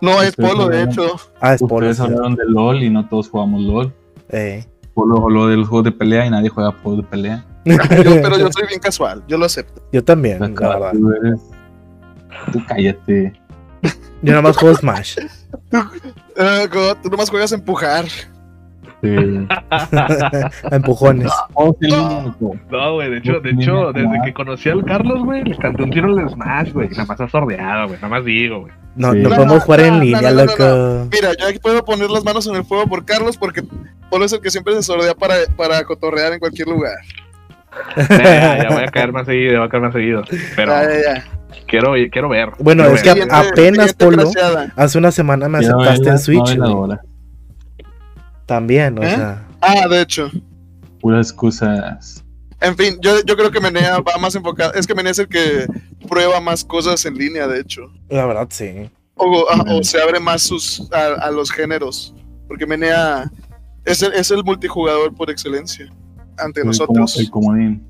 [0.00, 1.02] No, es polo, de hecho.
[1.40, 3.92] Ah, es por Ustedes hablaron de LOL y no todos jugamos LOL.
[4.28, 4.64] Eh.
[4.94, 7.44] Polo habló de los juegos de pelea y nadie juega juegos de pelea.
[7.64, 7.76] Yo-
[8.22, 9.82] pero yo soy bien casual, yo lo acepto.
[9.92, 10.92] Yo también, la verdad.
[10.92, 11.40] tú eres-
[12.52, 13.32] Tú cállate.
[14.22, 15.18] Yo nada más juego Smash.
[15.72, 15.90] Ah,
[16.72, 18.04] God, tú nomás juegas a empujar.
[19.02, 19.46] Sí.
[19.60, 21.30] A empujones.
[22.70, 25.90] No, güey, de hecho, de hecho, desde que conocí al Carlos, güey, le canté un
[25.90, 26.88] tiro al Smash, güey.
[26.90, 27.96] Nada más ha sordeado, güey.
[28.00, 28.72] Nada más digo, güey.
[28.96, 29.18] No, Sí.
[29.20, 31.08] no No, podemos jugar en no, línea, no, no, no, loco.
[31.12, 33.62] Mira, yo aquí puedo poner las manos en el fuego por Carlos porque
[34.10, 36.96] Polo es el que siempre se sordea para, para cotorrear en cualquier lugar.
[37.96, 40.22] Ya, ya, ya voy a caer más seguido, ya voy a caer más seguido.
[40.56, 41.24] Pero, Ya, ya, ya.
[41.66, 42.50] Quiero, quiero ver.
[42.58, 43.28] Bueno, quiero es que ver.
[43.30, 44.30] apenas, Polo.
[44.74, 46.58] Hace una semana me aceptaste en Switch.
[48.48, 49.14] También, o ¿Eh?
[49.14, 49.46] sea.
[49.60, 50.30] Ah, de hecho.
[51.02, 52.24] Puras excusas.
[52.62, 54.72] En fin, yo, yo creo que Menea va más enfocado.
[54.72, 55.66] Es que Menea es el que
[56.08, 57.92] prueba más cosas en línea, de hecho.
[58.08, 58.90] La verdad, sí.
[59.16, 62.14] O, ah, o se abre más sus, a, a los géneros.
[62.48, 63.30] Porque Menea
[63.84, 65.86] es el, es el multijugador por excelencia
[66.38, 67.18] ante El, como, nosotros.
[67.18, 67.86] el comodín.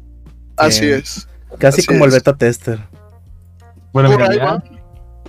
[0.57, 1.29] Así es.
[1.61, 2.81] Casi Así como el beta tester.
[3.93, 4.41] Bueno, mira, de.
[4.41, 4.65] Ark,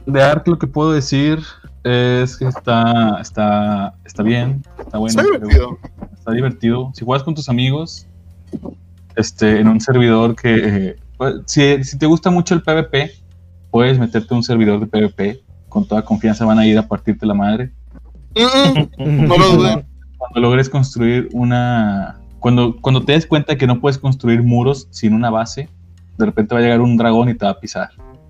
[0.07, 1.39] de Ark lo que puedo decir
[1.83, 5.21] es que está, está, está bien, está bueno.
[5.21, 5.79] Está divertido.
[6.13, 6.91] Está divertido.
[6.93, 8.07] Si juegas con tus amigos,
[9.15, 13.11] este, en un servidor que, eh, pues, si, si te gusta mucho el PvP,
[13.71, 15.43] puedes meterte a un servidor de PvP.
[15.69, 17.71] Con toda confianza van a ir a partirte la madre.
[18.97, 19.83] No lo.
[20.17, 22.19] Cuando logres construir una...
[22.39, 25.69] Cuando, cuando te des cuenta que no puedes construir muros sin una base,
[26.17, 27.89] de repente va a llegar un dragón y te va a pisar.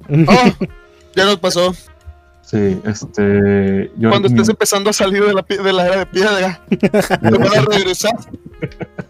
[0.10, 0.66] Oh,
[1.16, 1.74] ya nos pasó.
[2.50, 3.91] Sí, este...
[3.97, 6.89] Yo Cuando estés empezando a salir de la, pi- de la era de piedra, te
[6.89, 8.14] van a regresar.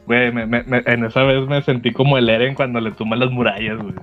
[0.06, 3.16] Güey, me- me- me- en esa vez me sentí como el Eren cuando le tumba
[3.16, 3.94] las murallas, güey.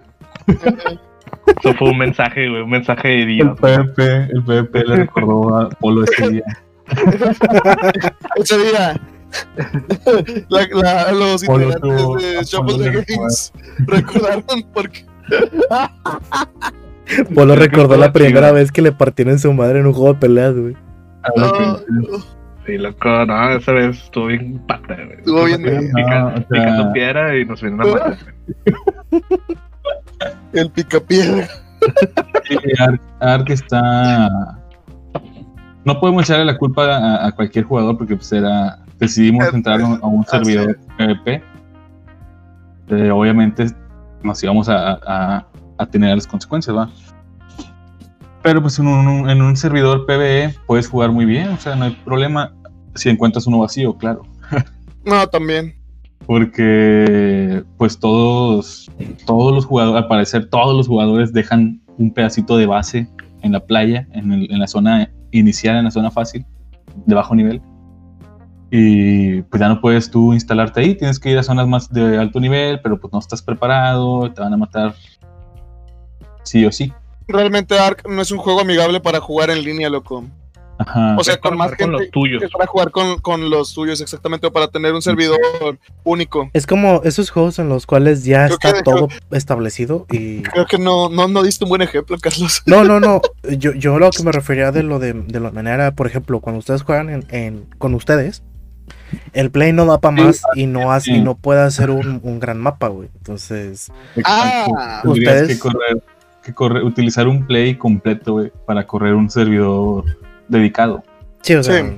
[1.61, 3.61] Eso fue un mensaje, güey, un mensaje de El Dios.
[3.61, 6.45] PvP, el PvP le recordó a Polo ese día.
[8.37, 8.99] Ese día,
[10.49, 13.53] la- la- los Polo integrantes tuvo- de Shuffle Games
[13.87, 15.05] recordaron porque
[17.35, 20.55] Polo recordó la primera vez que le partieron su madre en un juego de peleas,
[20.55, 20.77] güey.
[21.39, 21.77] Ah,
[22.67, 25.19] Sí, loco, no, esa vez estuvo bien pata, güey.
[25.19, 28.17] Estuvo bien Pica- pica- No, o sea- picando piedra y nos vienen a matar.
[30.53, 31.47] el picapiedra.
[32.49, 34.29] Sí, Ark, Ark está.
[35.85, 38.79] No podemos echarle la culpa a, a cualquier jugador porque pues era.
[38.99, 41.43] Decidimos Eh, entrar a un- a un así servidor PvP.
[42.89, 43.67] Eh, obviamente
[44.23, 45.47] nos íbamos a, a-
[45.79, 46.91] a tener las consecuencias, ¿va?
[48.43, 51.85] Pero pues en un, en un servidor PvE puedes jugar muy bien, o sea, no
[51.87, 52.53] hay problema
[52.95, 54.23] si encuentras uno vacío, claro.
[55.05, 55.75] No, también.
[56.27, 58.91] porque pues todos
[59.25, 63.09] todos los jugadores al parecer todos los jugadores dejan un pedacito de base
[63.43, 66.45] en la playa en, el- en la zona inicial en la zona fácil
[67.07, 67.63] de bajo nivel
[68.71, 72.19] y pues ya no puedes tú instalarte ahí tienes que ir a zonas más de
[72.19, 74.93] alto nivel pero pues no estás preparado te van a matar
[76.47, 76.93] sí o sí
[77.29, 80.25] Realmente Ark no es un juego amigable para jugar en línea, loco.
[80.79, 81.17] Ajá.
[81.19, 81.93] O sea, con más con gente.
[81.93, 82.41] los tuyos.
[82.43, 85.41] Es para jugar con, con los tuyos, exactamente, o para tener un servidor
[86.05, 86.51] único.
[86.53, 90.43] Es como esos juegos en los cuales ya Creo está que- todo establecido y...
[90.43, 92.63] Creo que no, no, no diste un buen ejemplo, Carlos.
[92.67, 93.21] No, no, no.
[93.59, 96.61] Yo, yo lo que me refería de lo de, de la manera, por ejemplo, cuando
[96.61, 98.43] ustedes juegan en, en- con ustedes,
[99.33, 102.39] el play no da para más y no hace, y no puede hacer un, un
[102.39, 103.09] gran mapa, güey.
[103.17, 103.91] Entonces,
[104.25, 106.03] Ah, ustedes- que correr,
[106.47, 110.05] que correr, utilizar un play completo güey, para correr un servidor
[110.49, 111.03] dedicado.
[111.43, 111.97] sí, o sea, Sí.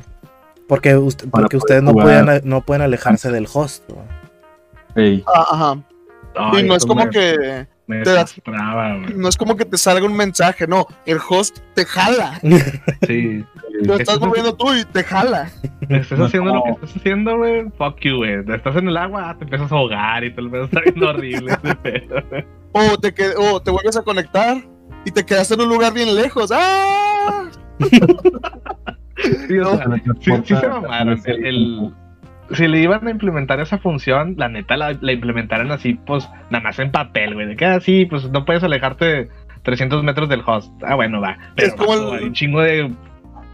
[0.66, 3.88] porque, usted- porque ustedes no pueden, no pueden alejarse del host.
[3.90, 4.07] güey.
[4.96, 5.78] Ey, ah, ajá.
[6.34, 8.14] Ay, y no es como me- que Me te
[9.16, 12.38] no es como que te salga un mensaje, no, el host te jala.
[13.07, 13.44] Sí.
[13.82, 15.51] Lo estás es- moviendo tú y te jala.
[15.88, 17.70] Estás No, haciendo lo que estás haciendo, güey.
[17.78, 18.44] Fuck you, güey.
[18.55, 21.57] Estás en el agua, te empiezas a ahogar y te lo empiezas a viendo horrible.
[22.73, 24.59] O te, que- o te vuelves a conectar
[25.05, 26.51] y te quedaste en un lugar bien lejos.
[26.55, 27.49] ¡Ah!
[29.49, 31.21] Sí, o sea, sí, sí se Transporta- mamaron.
[31.25, 31.95] El, el-
[32.53, 36.64] si le iban a implementar esa función, la neta la, la implementaran así, pues, nada
[36.64, 37.47] más en papel, güey.
[37.47, 39.29] De que así, pues, no puedes alejarte
[39.64, 40.73] 300 metros del host.
[40.83, 41.37] Ah, bueno, va.
[41.57, 42.91] Pero Es como vato, el- hay un chingo de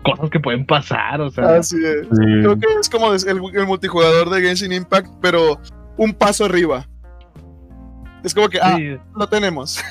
[0.05, 1.57] cosas que pueden pasar, o sea.
[1.57, 2.03] Así es.
[2.03, 2.25] Sí.
[2.43, 5.59] Creo que es como el, el multijugador de Genshin Impact, pero
[5.97, 6.87] un paso arriba.
[8.25, 8.97] Es como que, ah, sí.
[9.15, 9.81] lo tenemos.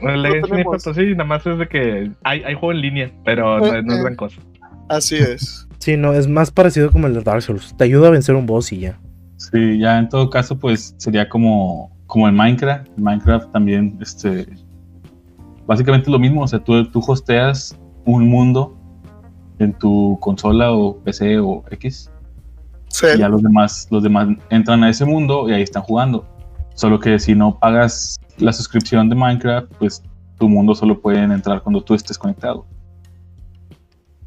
[0.00, 3.66] Impact, pues, sí, nada más es de que hay, hay juego en línea, pero no,
[3.66, 4.02] Eh, no es eh.
[4.02, 4.40] gran cosa.
[4.88, 5.62] Así es.
[5.78, 7.76] Sí, no, es más parecido como el de Dark Souls.
[7.76, 8.98] Te ayuda a vencer un boss y ya.
[9.36, 12.88] Sí, ya en todo caso, pues sería como, como en Minecraft.
[12.96, 14.48] En Minecraft también, este,
[15.64, 16.42] básicamente lo mismo.
[16.42, 18.76] O sea, tú, tú hosteas un mundo
[19.60, 22.10] en tu consola o PC o X.
[22.88, 23.06] Sí.
[23.14, 26.26] Y ya los demás, los demás entran a ese mundo y ahí están jugando.
[26.76, 30.02] Solo que si no pagas la suscripción de Minecraft, pues
[30.38, 32.64] tu mundo solo pueden entrar cuando tú estés conectado.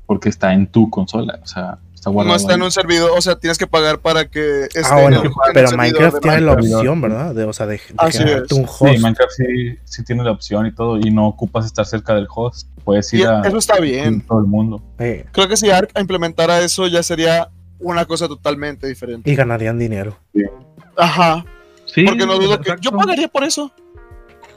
[0.06, 2.34] Porque está en tu consola, o sea, está guardado.
[2.34, 5.20] No está en un servidor, o sea, tienes que pagar para que esté Ah, bueno,
[5.20, 7.36] en el- pero Minecraft de tiene la opción, ¿verdad?
[7.36, 8.60] De, o sea, de, de Así generarte es.
[8.60, 8.80] un host.
[8.96, 12.28] Sí, Minecraft sí, sí tiene la opción y todo, y no ocupas estar cerca del
[12.34, 12.68] host.
[12.84, 14.22] Puedes Y ir a eso está bien.
[14.22, 14.82] todo el mundo.
[14.98, 19.30] Eh, Creo que si Ark implementara eso ya sería una cosa totalmente diferente.
[19.30, 20.18] y ganarían dinero.
[20.98, 21.46] Ajá.
[21.94, 23.72] Sí, Porque no dudo que yo pagaría por eso.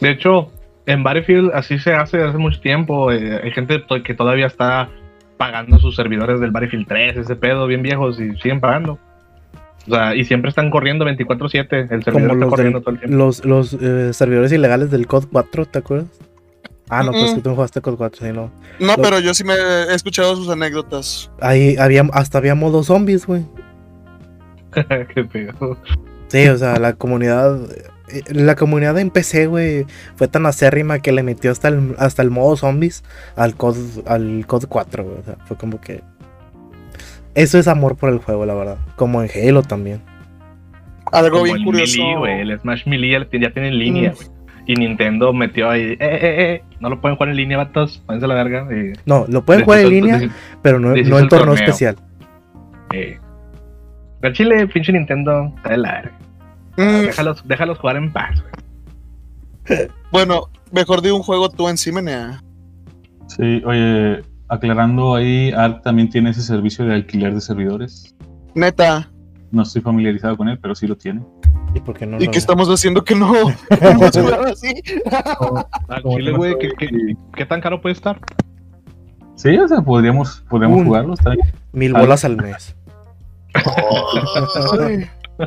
[0.00, 0.50] De hecho,
[0.86, 3.10] En Battlefield así se hace hace mucho tiempo.
[3.12, 4.88] eh, hay gente que todavía está
[5.36, 8.98] pagando sus servidores del Battlefield 3, ese pedo, bien viejos, y siguen pagando.
[9.88, 11.88] O sea, y siempre están corriendo 24-7.
[11.90, 13.16] El servidor Como está los, corriendo todo el tiempo.
[13.16, 16.06] los, los eh, servidores ilegales del COD 4, ¿te acuerdas?
[16.88, 18.50] Ah, no, pues que tú no jugaste COD 4, sí, no.
[18.78, 21.30] No, Lo- pero yo sí me he escuchado sus anécdotas.
[21.40, 23.44] Ahí había, hasta había modo zombies, güey.
[25.14, 25.76] Qué pedo.
[26.32, 27.58] Sí, o sea, la comunidad.
[28.08, 32.22] eh, La comunidad en PC, güey, fue tan acérrima que le metió hasta el, hasta
[32.22, 33.04] el modo zombies
[33.36, 33.76] al COD,
[34.06, 35.18] al COD 4, güey.
[35.18, 36.02] O sea, fue como que.
[37.34, 38.76] Eso es amor por el juego, la verdad.
[38.96, 40.00] Como en Halo también.
[41.12, 41.98] Algo Como bien el curioso.
[42.02, 42.40] Melee, güey.
[42.40, 44.14] El Smash Melee ya, ya tiene en línea, Mm.
[44.14, 44.28] güey.
[44.64, 48.26] Y Nintendo metió ahí, eh, eh, eh, no lo pueden jugar en línea, vatos, váyanse
[48.26, 48.68] a la verga.
[48.70, 50.20] Y No, lo pueden jugar en línea,
[50.62, 51.96] pero no, no en el torneo especial.
[52.94, 53.18] eh.
[54.22, 56.12] Al Chile, pinche Nintendo, está de la verga.
[56.76, 58.40] Mm, Déjalos, déjalos jugar en paz,
[59.68, 59.88] güey.
[60.10, 62.42] bueno, mejor de un juego tú encima, Nea.
[63.28, 68.14] Sí, oye, aclarando ahí, ARC también tiene ese servicio de alquiler de servidores.
[68.54, 69.08] Neta.
[69.50, 71.22] No estoy familiarizado con él, pero sí lo tiene.
[71.74, 72.18] ¿Y por qué no?
[72.20, 73.32] ¿Y qué estamos haciendo que no?
[74.50, 74.74] Así.
[76.16, 78.18] Chile, güey, ¿qué, estoy- qué, qué tan caro puede estar?
[79.36, 81.32] Sí, o sea, podríamos, podríamos Un- jugarlo, está.
[81.72, 82.74] Mil bolas al mes.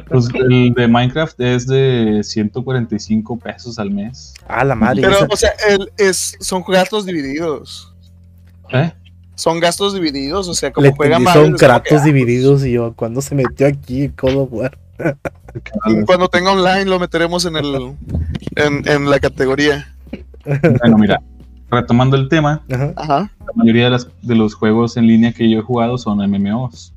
[0.10, 4.34] Pues el de Minecraft es de 145 pesos al mes.
[4.48, 5.02] Ah, la madre.
[5.02, 7.94] Pero, esa- o sea, el, es, son gastos divididos.
[8.72, 8.92] ¿Eh?
[9.36, 12.72] Son gastos divididos, o sea, como le juegan entendí, Mario, son Kratos que, divididos y
[12.74, 14.78] yo, cuando se metió aquí God of War?
[15.00, 15.14] ah,
[16.06, 17.96] Cuando tenga online lo meteremos en el
[18.56, 19.94] en, en la categoría.
[20.80, 21.22] Bueno, mira,
[21.70, 22.94] retomando el tema, Ajá.
[22.96, 23.32] Ajá.
[23.40, 26.94] la mayoría de, las- de los juegos en línea que yo he jugado son MMOs.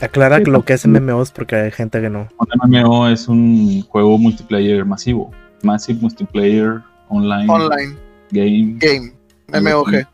[0.00, 2.28] Aclara Sí, lo que es MMOs porque hay gente que no.
[2.38, 5.30] Un MMO es un juego multiplayer masivo.
[5.62, 7.96] Massive Multiplayer Online, Online
[8.30, 8.76] Game.
[8.78, 9.12] game,
[9.48, 10.06] MOG.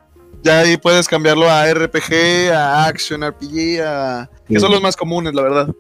[0.43, 5.35] Ya ahí puedes cambiarlo a RPG, a Action RPG, a que son los más comunes,
[5.35, 5.75] la verdad.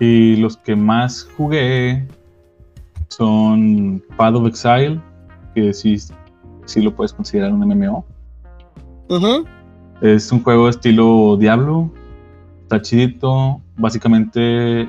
[0.00, 2.06] Y los que más jugué
[3.08, 5.00] son Path of Exile,
[5.54, 5.96] que sí,
[6.66, 8.04] sí lo puedes considerar un MMO.
[9.08, 9.44] Ujú.
[10.00, 11.90] Es un juego estilo Diablo.
[12.68, 13.62] Está chidito.
[13.78, 14.86] Básicamente,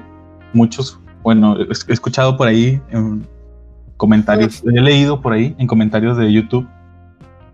[0.52, 1.00] muchos.
[1.24, 3.26] Bueno, he escuchado por ahí en
[3.96, 4.62] comentarios.
[4.66, 6.68] He leído por ahí en comentarios de YouTube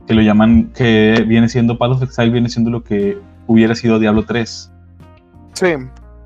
[0.08, 0.72] que lo llaman.
[0.76, 4.72] Que viene siendo Path of Exile, viene siendo lo que hubiera sido Diablo 3.
[5.54, 5.68] Sí,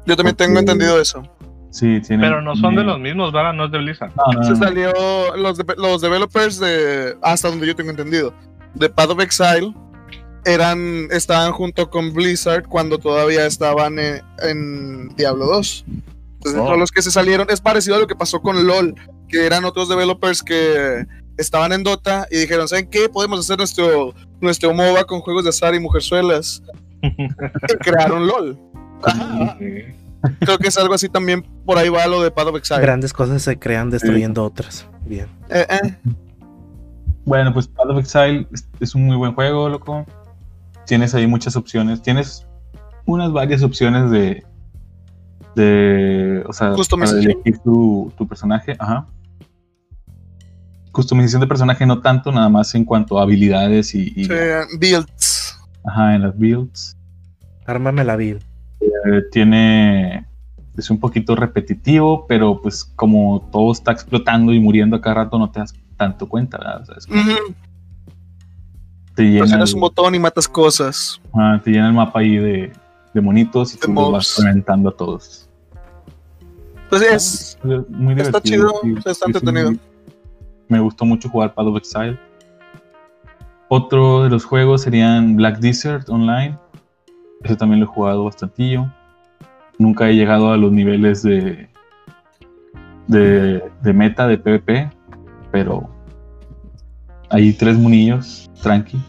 [0.06, 1.22] yo también tengo entendido eso.
[1.70, 2.24] Sí, tiene.
[2.24, 3.52] Pero no son de los mismos, ¿verdad?
[3.54, 4.12] No es de Blizzard.
[4.16, 4.92] No, no, Se salió
[5.38, 8.34] los, de- los developers de hasta donde yo tengo entendido
[8.76, 9.74] de Path of Exile
[10.46, 15.86] eran estaban junto con Blizzard cuando todavía estaban en, en Diablo 2.
[15.88, 16.66] Entonces, Oh.
[16.66, 18.96] todos los que se salieron es parecido a lo que pasó con LOL,
[19.28, 21.06] que eran otros developers que
[21.38, 23.10] estaban en Dota y dijeron, ¿saben qué?
[23.10, 26.64] Podemos hacer nuestro nuestro MOBA con juegos de azar y mujerzuelas.
[27.02, 28.58] y crearon LOL.
[29.04, 29.58] Ajá.
[30.40, 32.82] Creo que es algo así también por ahí va lo de Path of Exile.
[32.82, 34.86] Grandes cosas se crean destruyendo otras.
[35.06, 35.28] Bien.
[35.50, 35.98] Eh, eh.
[37.26, 40.06] Bueno, pues Path of Exile es, es un muy buen juego, loco.
[40.90, 42.02] Tienes ahí muchas opciones.
[42.02, 42.48] Tienes
[43.06, 44.44] unas varias opciones de.
[45.56, 46.44] de.
[46.48, 48.76] O sea, para elegir tu, tu personaje.
[48.80, 49.06] Ajá.
[50.92, 54.32] Customización de personaje no tanto, nada más en cuanto a habilidades y, y- Sí,
[54.80, 55.60] builds.
[55.86, 56.98] ajá, en las builds.
[57.68, 58.40] Ármame la vil.
[58.82, 60.26] Eh, tiene.
[60.76, 65.38] Es un poquito repetitivo, pero pues como todo está explotando y muriendo a cada rato,
[65.38, 66.82] no te das tanto cuenta, ¿verdad?
[66.82, 67.22] O sea, es como
[69.16, 71.20] Presionas el- un botón y matas cosas.
[71.34, 72.72] Ah, te llena el mapa ahí de,
[73.14, 75.50] de monitos y De tú los vas reventando a todos.
[76.90, 77.58] Pues es.
[77.90, 78.74] Muy Está divertido.
[78.82, 79.72] chido, está entretenido.
[79.72, 79.80] sí.
[80.70, 82.20] Me gustó mucho jugar Path of Exile.
[83.68, 86.58] Otro de los juegos serían Black Desert Online.
[87.44, 88.88] Ese también lo he jugado bastantillo.
[89.78, 91.70] Nunca he llegado a los niveles de,
[93.08, 94.90] de, de meta de PvP,
[95.52, 95.90] pero
[97.30, 99.02] hay tres monillos, tranqui.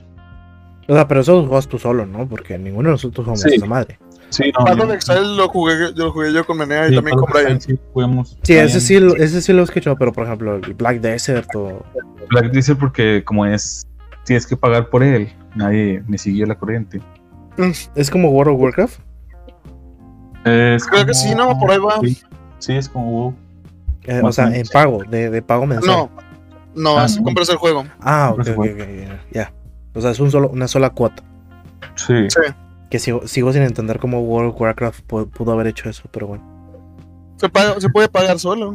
[0.88, 2.26] O sea, pero eso lo juegas tú solo, ¿no?
[2.28, 3.54] Porque ninguno de nosotros jugamos Sí.
[3.54, 3.98] esa madre.
[4.30, 6.90] Sí, no, Path yo- of Exile lo jugué, yo lo jugué yo con Menea y
[6.90, 7.60] sí, también con Brian.
[7.60, 10.74] Sí jugamos Sí, ese sí, lo- ese sí lo he escuchado, pero por ejemplo, el
[10.74, 11.82] Black Desert o.
[12.28, 13.86] Black Diesel porque como es,
[14.24, 15.32] tienes que pagar por él.
[15.56, 17.00] Nadie me siguió la corriente.
[17.96, 19.00] ¿Es como World of Warcraft?
[20.44, 22.00] Es Creo que sí, no, por ahí va.
[22.00, 22.18] Sí,
[22.58, 23.34] sí, es como WoW.
[24.04, 25.96] Eh, o sea, en pago, de, de pago mensual.
[25.96, 26.10] No,
[26.74, 27.84] no, Ah, compras el juego.
[28.00, 29.52] Ah, ok, ok, ok, ya.
[29.94, 31.22] O sea, es un solo, una sola cuota.
[31.96, 32.14] Sí.
[32.90, 36.26] Que sigo, sigo sin entender cómo World of Warcraft pu- pudo haber hecho eso, pero
[36.28, 36.44] bueno.
[37.36, 38.74] Se, paga- se puede pagar solo.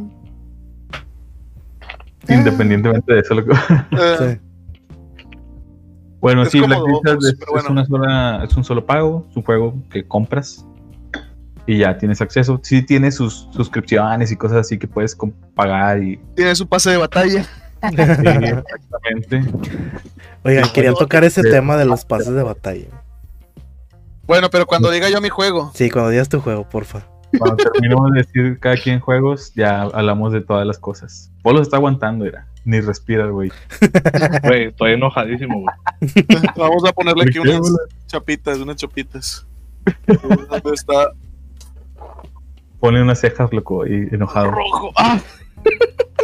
[2.27, 3.51] Independientemente de eso, loco.
[3.91, 4.39] Eh, Sí.
[6.21, 7.69] Bueno, Es sí, Black Desert es, pero es bueno.
[7.71, 10.65] una sola, es un solo pago, es un juego que compras
[11.67, 12.59] y ya tienes acceso.
[12.63, 15.15] Sí tiene sus suscripciones y cosas así que puedes
[15.53, 17.45] pagar y Tiene su pase de batalla.
[17.91, 19.43] exactamente.
[20.43, 21.49] Oigan, querían tocar ese Sí.
[21.49, 22.87] tema de los pases de batalla.
[24.27, 25.71] Bueno, pero cuando diga yo mi juego.
[25.75, 27.07] Sí, cuando digas tu juego, porfa.
[27.37, 31.31] Cuando terminemos de decir cada quien juegos, ya hablamos de todas las cosas.
[31.43, 32.47] Polo se está aguantando, era.
[32.63, 33.51] Ni respira, güey.
[34.43, 35.75] Güey, estoy enojadísimo, güey.
[36.55, 39.45] Vamos a ponerle aquí ¿Por qué, unas chapitas, unas chapitas.
[40.07, 41.11] ¿Dónde está?
[42.79, 44.49] Pone unas cejas, loco, y enojado.
[44.49, 44.91] Rojo.
[44.97, 45.19] ¡Ah!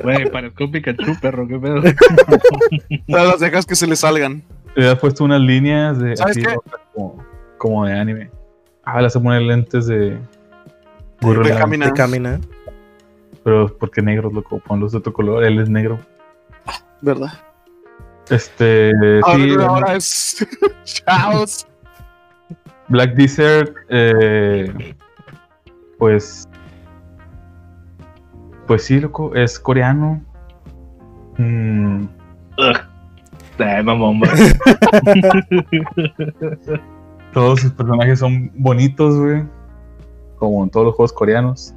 [0.04, 1.82] Güey, parezco Pikachu, perro, qué pedo.
[3.08, 4.44] Las cejas que se le salgan.
[4.76, 6.56] Le has puesto unas líneas de ¿Sabes así, qué?
[6.94, 7.24] como,
[7.58, 8.32] como de anime.
[8.84, 10.18] Ah, le a poner lentes de.
[11.22, 11.90] De Lam, caminar.
[11.90, 12.40] De camina.
[13.44, 14.60] Pero porque negros, loco.
[14.60, 15.44] Ponlos de otro color.
[15.44, 16.00] Él es negro.
[17.02, 17.32] ¿Verdad?
[18.30, 18.92] Este.
[19.24, 20.48] Ahora, sí, bueno, ahora es.
[20.84, 21.68] Chaos.
[22.88, 23.76] Black Desert.
[23.90, 24.96] eh,
[25.98, 26.48] pues.
[28.72, 29.36] Pues sí, loco.
[29.36, 30.24] Es coreano.
[31.38, 32.06] Mm,
[33.58, 34.32] Ay, mamón, güey.
[37.34, 39.44] todos sus personajes son bonitos, güey.
[40.38, 41.74] Como en todos los juegos coreanos.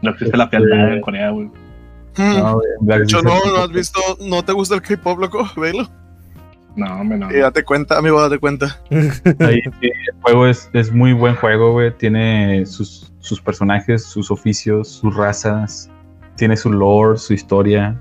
[0.00, 1.46] No existe la fealdad en Corea, güey.
[2.16, 2.38] Hmm.
[2.38, 5.88] No, güey, De hecho, no, no has visto, no te gusta el K-pop, loco, velo.
[6.76, 7.32] No, hombre, no.
[7.32, 8.80] Y date cuenta, amigo, date cuenta.
[9.40, 11.90] Ahí sí, el juego es, es muy buen juego, güey.
[11.98, 15.90] Tiene sus, sus personajes, sus oficios, sus razas.
[16.36, 17.98] Tiene su lore, su historia.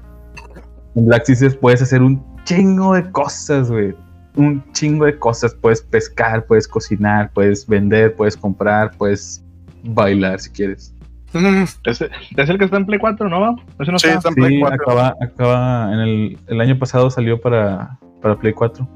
[0.95, 3.95] En Black Sisters puedes hacer un chingo de cosas, güey.
[4.35, 5.55] Un chingo de cosas.
[5.55, 9.43] Puedes pescar, puedes cocinar, puedes vender, puedes comprar, puedes
[9.83, 10.93] bailar si quieres.
[11.85, 13.55] ¿Ese- ¿Es el que está en Play 4, no va?
[13.79, 14.17] Ese no Sí, está.
[14.17, 14.81] está en Play Sí, 4.
[14.81, 18.87] acaba, acaba en el, el año pasado salió para, para Play 4.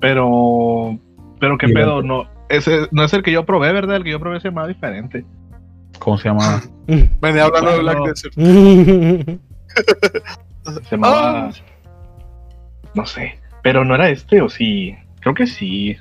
[0.00, 0.98] Pero.
[1.40, 2.26] Pero qué Y pedo, no.
[2.48, 3.96] Ese no es el que yo probé, ¿verdad?
[3.96, 5.24] El que yo probé se llamaba diferente.
[5.98, 6.62] ¿Cómo se llama?
[7.20, 7.78] Venía hablando de.
[7.78, 8.34] Black Desert.
[10.64, 11.48] Se llamaba.
[11.48, 11.52] Ah.
[12.94, 13.38] No sé.
[13.62, 14.94] Pero no era este, o sí.
[15.20, 15.96] Creo que sí.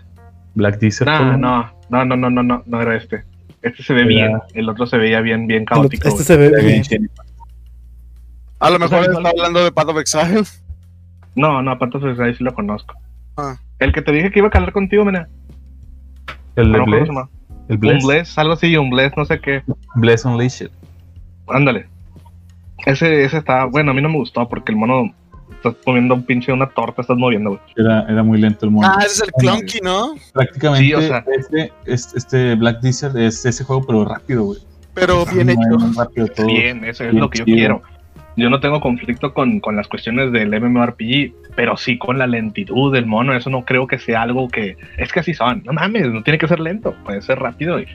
[0.55, 1.09] Black Desert.
[1.09, 1.37] No, ¿cómo?
[1.37, 3.23] no, no, no, no, no, no, no era este.
[3.61, 4.39] Este se ve Era- bien.
[4.53, 6.07] El otro se veía bien, bien caótico.
[6.07, 6.83] Este se ve bien.
[6.89, 7.09] bien
[8.59, 10.43] A lo mejor O sea, está hablando de Path of Exile.
[11.35, 12.95] No, no, aparte de ahí sí lo conozco.
[13.37, 13.55] Ah.
[13.79, 15.29] El que te dije que iba a calar contigo, mena.
[16.55, 17.29] El de No,
[17.75, 18.37] Un Bless.
[18.37, 19.63] Algo así, un Bless, no sé qué.
[19.95, 20.69] Bless Unleashed.
[21.47, 21.87] Ándale.
[22.85, 25.13] Ese, ese está, bueno, a mí no me gustó porque el mono
[25.51, 27.61] estás comiendo un pinche una torta, estás moviendo, güey.
[27.77, 28.87] Era, era muy lento el mono.
[28.89, 30.15] Ah, ese es el Clunky, ¿no?
[30.33, 31.23] Prácticamente Sí, o sea.
[31.37, 34.59] este, es- este Black Desert es ese juego, pero rápido, güey.
[34.93, 35.61] Pero bien hecho.
[35.95, 36.47] rápido todo.
[36.47, 37.55] Bien, eso es bien lo que yo chido.
[37.57, 37.81] quiero.
[38.37, 42.93] Yo no tengo conflicto con, con las cuestiones del MMORPG, pero sí con la lentitud
[42.93, 43.33] del mono.
[43.33, 44.77] Eso no creo que sea algo que.
[44.97, 45.61] Es que así son.
[45.65, 47.79] No mames, no tiene que ser lento, puede ser rápido.
[47.79, 47.87] y-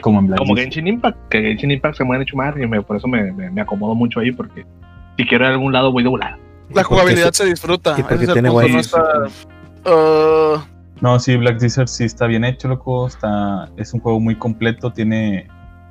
[0.00, 0.56] Como en Black como.
[0.56, 3.60] Genshin Impact, que Genshin Impact se mueve chumar y me, por eso me, me, me
[3.60, 4.64] acomodo mucho ahí, porque
[5.16, 6.38] si quiero ir a algún lado voy de volada.
[6.74, 7.94] La jugabilidad se disfruta.
[7.98, 8.72] y porque tiene punto, guay.
[8.72, 9.28] no está-
[11.00, 13.06] No, sí, Black Desert sí está bien hecho, loco.
[13.06, 14.92] Está, es un juego muy completo.
[14.92, 15.46] Tiene,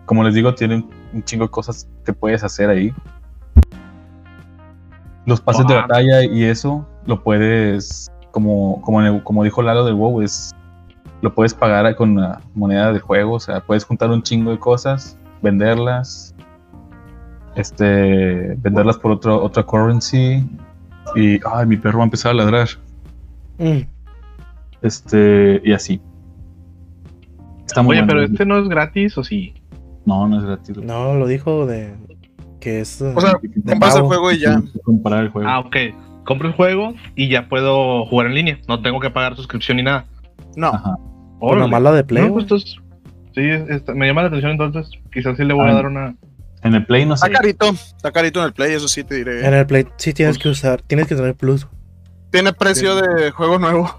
[0.05, 2.93] como les digo, tiene un, un chingo de cosas que puedes hacer ahí.
[5.27, 9.93] Los pases de batalla y eso lo puedes, como, como, el- como dijo Lalo del
[9.93, 10.55] WoW, es,
[11.21, 13.33] lo puedes pagar con la moneda del juego.
[13.33, 16.33] O sea, puedes juntar un chingo de cosas, venderlas,
[17.55, 20.47] este, venderlas por otro, otra currency.
[21.15, 22.67] Y, ay, mi perro va a empezar a ladrar.
[23.57, 23.81] Mm.
[24.81, 26.01] Este, y así.
[27.65, 28.07] Está muy Oye, bueno.
[28.07, 29.53] pero este no es gratis o sí.
[30.05, 30.77] No, no es gratis.
[30.77, 31.93] No, lo dijo de
[32.59, 33.01] que es.
[33.01, 33.33] O sea,
[33.65, 34.61] compras el juego y ya.
[34.83, 35.49] Comprar el juego.
[35.49, 35.75] Ah, ok.
[36.25, 38.59] Compro el juego y ya puedo jugar en línea.
[38.67, 40.05] No tengo que pagar suscripción ni nada.
[40.55, 40.67] No.
[40.69, 40.95] Ajá.
[41.39, 42.25] Con la de Play.
[42.25, 42.75] No, pues entonces,
[43.35, 44.89] sí, está- me llama la atención entonces.
[45.13, 45.71] Quizás sí le voy Ah.
[45.71, 46.15] a dar una.
[46.63, 47.27] En el Play no sé.
[47.27, 47.69] Está carito.
[47.69, 49.45] Está carito en el Play, eso sí te diré.
[49.47, 51.67] En el Play sí tienes Pues- que usar, tienes que tener plus.
[52.31, 53.89] Tiene precio de juego nuevo.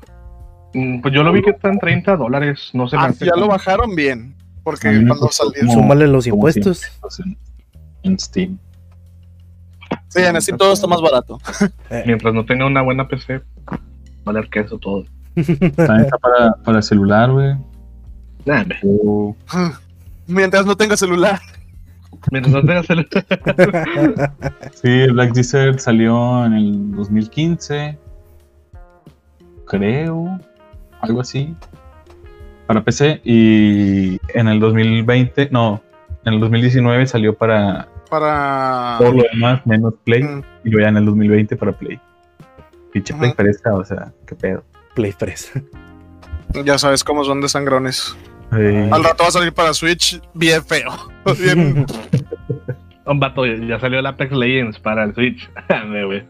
[0.75, 2.71] Mm, Pues yo lo vi que está en 30 dólares.
[2.75, 4.35] No sé Ah, ya lo bajaron bien.
[4.65, 6.83] Porque cuando como- Súmale los impuestos.
[8.03, 8.59] En Steam.
[10.09, 11.38] Sí, en Steam todo está más barato.
[12.07, 13.40] Mientras no tenga una buena PC,
[14.24, 15.05] valer queso todo.
[15.34, 17.55] También está para, para celular, güey.
[18.84, 19.36] O-
[20.26, 21.40] Mientras no tenga celular.
[22.30, 23.09] Mientras no tengas el.
[24.82, 27.99] Sí, Black Desert salió en el 2015.
[29.66, 30.38] Creo.
[31.01, 31.55] Algo así.
[32.66, 33.20] Para PC.
[33.24, 35.80] Y en el 2020, no,
[36.29, 38.97] en el 2019 salió para para.
[38.99, 40.22] Todo lo demás, menos Play.
[40.22, 40.43] Mm.
[40.64, 42.01] Y luego ya en el 2020 para Play.
[42.93, 44.64] Pinche Play fresa, o sea, qué pedo.
[44.95, 45.53] Play Press.
[46.64, 48.16] Ya sabes cómo son de sangrones.
[48.51, 50.91] Al rato va a salir para Switch bien feo.
[51.39, 51.85] Bien-
[53.05, 55.51] Un vato, ya- salió el Apex Legends para el Switch.
[56.07, 56.26] Güey.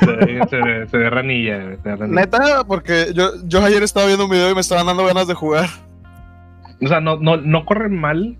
[0.00, 2.20] Se, ve- se, ve- se ve ranilla, güey, se ve ranilla.
[2.20, 5.34] Neta, porque yo, yo ayer estaba viendo un video y me estaban dando ganas de
[5.34, 5.68] jugar.
[6.82, 8.38] O sea, no, no, no corre mal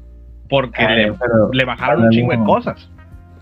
[0.50, 2.90] porque le, pero- le bajaron un chingo de cosas.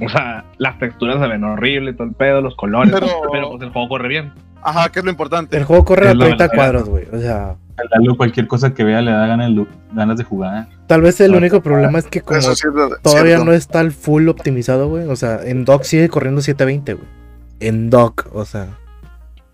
[0.01, 2.93] O sea, las texturas se ven horribles, todo el pedo, los colores.
[2.93, 4.33] Pero, Pero- pues el juego corre bien.
[4.63, 5.57] Ajá, que es lo importante.
[5.57, 6.55] El juego corre a Es la 30 verdad.
[6.57, 7.05] cuadros, güey.
[7.13, 7.57] O sea,
[7.93, 10.67] Lalo cualquier cosa que vea le da ganas, de jugar.
[10.89, 11.37] tal vez el Ah.
[11.37, 13.45] único problema es que como Eso sí es verdad, todavía cierto.
[13.45, 15.05] no está al full optimizado, güey.
[15.07, 17.07] O sea, en dock sigue corriendo 720, güey.
[17.61, 18.67] En dock, o sea.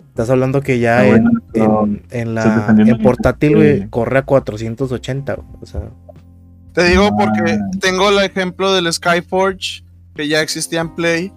[0.09, 5.47] Estás hablando que ya Ah, en, en, la en portátil, güey, corre a 480, güey.
[5.61, 5.81] O sea,
[6.75, 7.59] Te digo porque Ah.
[7.81, 11.33] tengo el ejemplo del Skyforge que ya existía en Play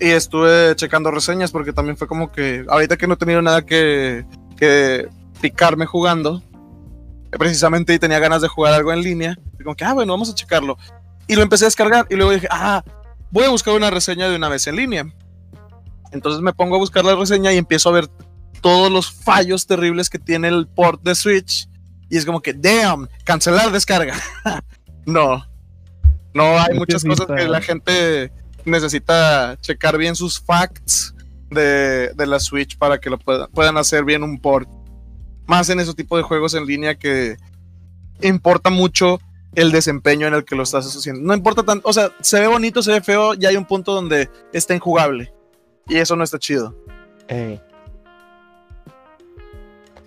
[0.00, 3.66] y estuve checando reseñas porque también fue como que ahorita que no he tenido nada
[3.66, 4.24] que,
[4.56, 5.08] que
[5.40, 6.42] picarme jugando,
[7.30, 10.30] precisamente y tenía ganas de jugar algo en línea, y como que, ah, bueno, vamos
[10.30, 10.76] a checarlo.
[11.26, 12.82] Y lo empecé a descargar y luego dije, ah,
[13.30, 15.06] voy a buscar una reseña de una vez en línea.
[16.12, 18.08] Entonces me pongo a buscar la reseña y empiezo a ver
[18.62, 21.68] todos los fallos terribles que tiene el port de Switch.
[22.08, 24.14] Y es como que, damn, cancelar descarga.
[25.06, 25.46] no,
[26.34, 28.32] no hay muchas cosas que la gente
[28.64, 31.14] necesita checar bien sus facts
[31.50, 34.68] de, de la Switch para que lo puedan, puedan hacer bien un port.
[35.46, 37.36] Más en ese tipo de juegos en línea que
[38.20, 39.20] importa mucho
[39.54, 41.22] el desempeño en el que lo estás haciendo.
[41.22, 43.92] No importa tanto, o sea, se ve bonito, se ve feo, ya hay un punto
[43.92, 45.32] donde está injugable.
[45.88, 46.76] Y eso no está chido.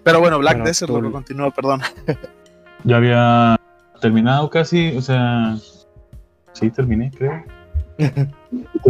[0.04, 1.82] Pero bueno, Black Bueno, Desert, tú- lo que continúa, perdón.
[2.84, 3.58] Ya había
[4.02, 5.56] terminado casi, o sea,
[6.54, 7.44] sí, terminé, creo.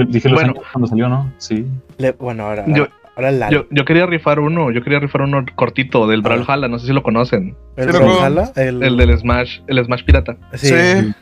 [0.07, 0.53] Dije los Bueno.
[0.53, 1.31] años cuando salió, ¿no?
[1.39, 1.65] Sí.
[1.97, 2.87] le- bueno, ahora, Yo-
[3.17, 6.37] ahora la, Yo, yo quería rifar uno, yo quería rifar uno cortito del A ver.
[6.39, 7.55] Brawlhalla, no sé si lo conocen.
[7.75, 7.97] el Sí.
[7.97, 10.37] Brawlhalla, el, El del Smash, el Smash Pirata.
[10.53, 11.13] sí, Sí.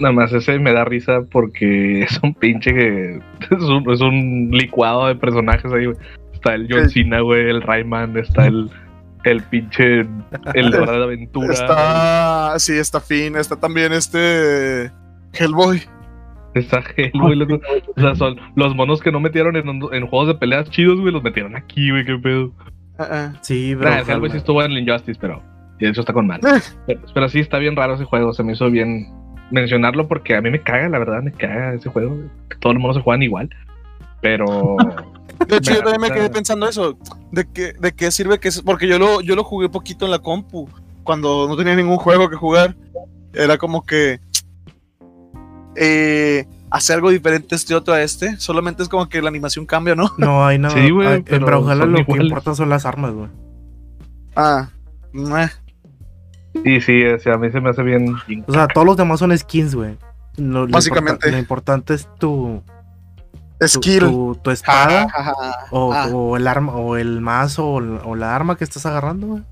[0.00, 4.48] Nada más ese me da risa porque es un pinche que es un, es un
[4.50, 5.96] licuado de personajes ahí, güey.
[6.32, 6.90] Está el John.
[6.90, 8.68] Cena, güey, el Rayman, está el,
[9.24, 10.00] el pinche
[10.54, 11.52] el de Hora de Aventura.
[11.52, 14.90] Está, sí, está Finn, está también este
[15.32, 15.82] Hellboy.
[16.54, 17.60] Está Hellboy, loco.
[17.96, 21.12] O sea, son los monos que no metieron en, en juegos de peleas chidos, güey,
[21.12, 22.52] los metieron aquí, güey, qué pedo.
[22.98, 23.32] Ah, ah.
[23.40, 25.42] sí, Nah, el Hellboy sí estuvo en el Injustice, pero
[25.78, 26.40] y de hecho está con mal.
[26.44, 26.60] Eh.
[26.86, 29.06] Pero, pero sí está bien raro ese juego, se me hizo bien
[29.50, 32.18] mencionarlo porque a mí me caga, la verdad, me caga ese juego.
[32.60, 33.50] todos los monos se juegan igual.
[34.20, 34.76] Pero
[35.48, 36.96] De hecho, yo también me quedé pensando eso.
[37.30, 38.62] ¿De qué, de qué sirve que es?
[38.62, 40.68] Porque yo lo, yo lo jugué poquito en la compu.
[41.04, 42.76] Cuando no tenía ningún juego que jugar.
[43.34, 44.20] Era como que.
[45.74, 48.36] Eh, hacer algo diferente este otro a este.
[48.36, 50.10] Solamente es como que la animación cambia, ¿no?
[50.18, 50.74] No, hay nada.
[50.74, 53.28] Sí, güey, hay- en pero Brawlhalla son lo que importa son las armas, güey.
[54.36, 54.68] Ah.
[55.12, 55.48] meh.
[56.64, 58.14] y sí, o sea, a mí se me hace bien.
[58.46, 59.96] O sea, todos los demás son skins, güey.
[60.36, 61.12] Lo, lo Básicamente.
[61.12, 62.62] importa- lo importante es tu,
[63.68, 64.00] Skill.
[64.00, 65.56] tu- tu espada Ja, ja, ja.
[65.70, 66.06] o, Ah.
[66.12, 69.42] o el arma o el mazo o, la arma que estás agarrando, güey.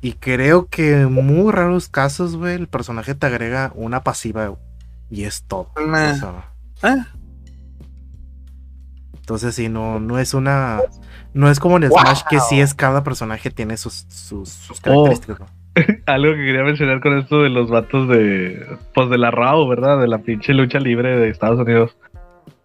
[0.00, 4.52] Y creo que en muy raros casos, güey, el personaje te agrega una pasiva,
[5.10, 5.68] Y es todo.
[5.76, 6.44] O sea,
[6.82, 7.06] Ah.
[9.14, 10.80] entonces sí, no, no es una.
[11.34, 11.98] No es como en Wow.
[12.00, 14.82] Smash que sí es cada personaje tiene sus, sus, sus Oh.
[14.82, 15.48] características.
[16.06, 18.66] Algo que quería mencionar con esto de los vatos de.
[18.94, 19.98] Pues de la RAW, ¿verdad?
[20.00, 21.96] De la pinche lucha libre de Estados Unidos.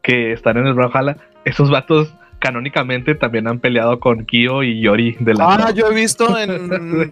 [0.07, 1.17] Que están en el Brawlhalla.
[1.43, 5.93] Esos vatos canónicamente también han peleado con Kyo y Yori de la Ah, yo he
[5.93, 7.11] visto en.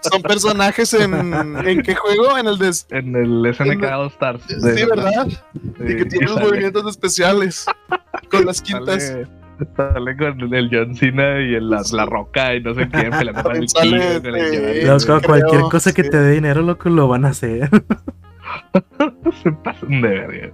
[0.00, 1.12] Son personajes en.
[1.66, 2.38] ¿En qué juego?
[2.38, 2.72] En el de.
[2.72, 4.46] Sí, En el SNK All Stars.
[4.46, 5.26] de- ¿verdad?
[5.80, 7.66] Y que Sí, tiene los movimientos especiales.
[8.30, 9.02] Con las quintas.
[9.08, 9.26] Sale,
[9.76, 13.42] sale con el John Cena y el, la, la Roca y no sé quién peleando
[13.42, 14.98] con el Sale, Kyo, con el este.
[15.00, 16.10] Sí, cualquier cosa que sí.
[16.10, 17.68] te dé dinero, loco, lo van a hacer.
[19.42, 20.52] Se pasan de verga.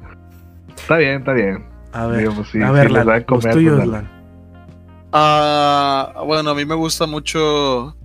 [0.82, 1.64] Está bien, está bien.
[1.92, 3.92] A ver, sí, a ver, Lan, comer, los tuyos, pues, dale.
[3.92, 4.20] Lan.
[5.12, 7.96] Ah, bueno, a mí me gusta mucho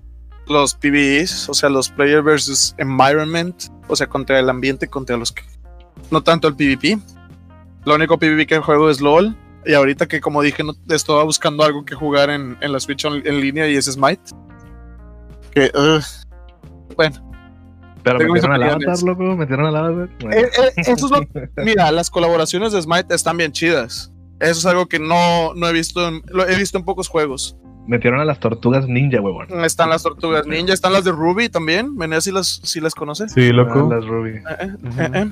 [0.48, 3.56] los PvEs, o sea, los Player versus Environment,
[3.88, 5.44] o sea, contra el ambiente, contra los que.
[6.12, 7.00] No tanto el PvP.
[7.86, 9.36] Lo único PvP que juego es LOL.
[9.68, 13.04] Y ahorita que, como dije, no, estaba buscando algo que jugar en, en la Switch
[13.06, 14.22] en, en línea y es Smite.
[15.52, 15.72] Que,
[16.96, 17.32] bueno,
[18.06, 19.24] Pero metieron al avatar, loco.
[19.36, 20.10] Metieron al avatar.
[20.22, 20.36] Bueno.
[20.38, 24.14] Eh, eh, eso es lo- mira, las colaboraciones de Smite están bien chidas.
[24.40, 27.58] Eso es algo que no, no he visto, en, lo he visto en pocos juegos.
[27.88, 29.48] Metieron a las tortugas ninja, huevón.
[29.64, 31.96] Están las tortugas ninja, están las de Ruby también.
[31.96, 33.32] Menea si las, si las conoces.
[33.32, 33.90] Sí, loco.
[33.92, 34.30] Ah, las Ruby.
[34.32, 35.02] Eh, eh, Ujú.
[35.02, 35.30] eh, eh.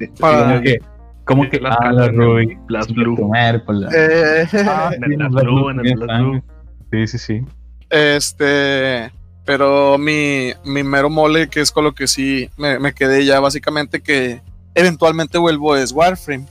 [0.00, 0.78] Sí, Para- sí, que
[1.24, 2.58] ¿Cómo que Las ah, calas la en el Ruby?
[2.66, 3.14] Blast Blue.
[3.16, 5.94] Comer, pues, la- Eh, Ah, En sí, Blast Blue, sangre.
[5.94, 6.42] Blue.
[6.90, 7.42] Sí, sí, sí.
[7.90, 9.12] Este,
[9.44, 13.40] pero mi, mi mero mole, que es con lo que sí me, me quedé ya,
[13.40, 14.40] básicamente que
[14.74, 16.46] eventualmente vuelvo, es Warframe.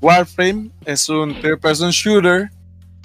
[0.00, 2.50] Warframe es un third person shooter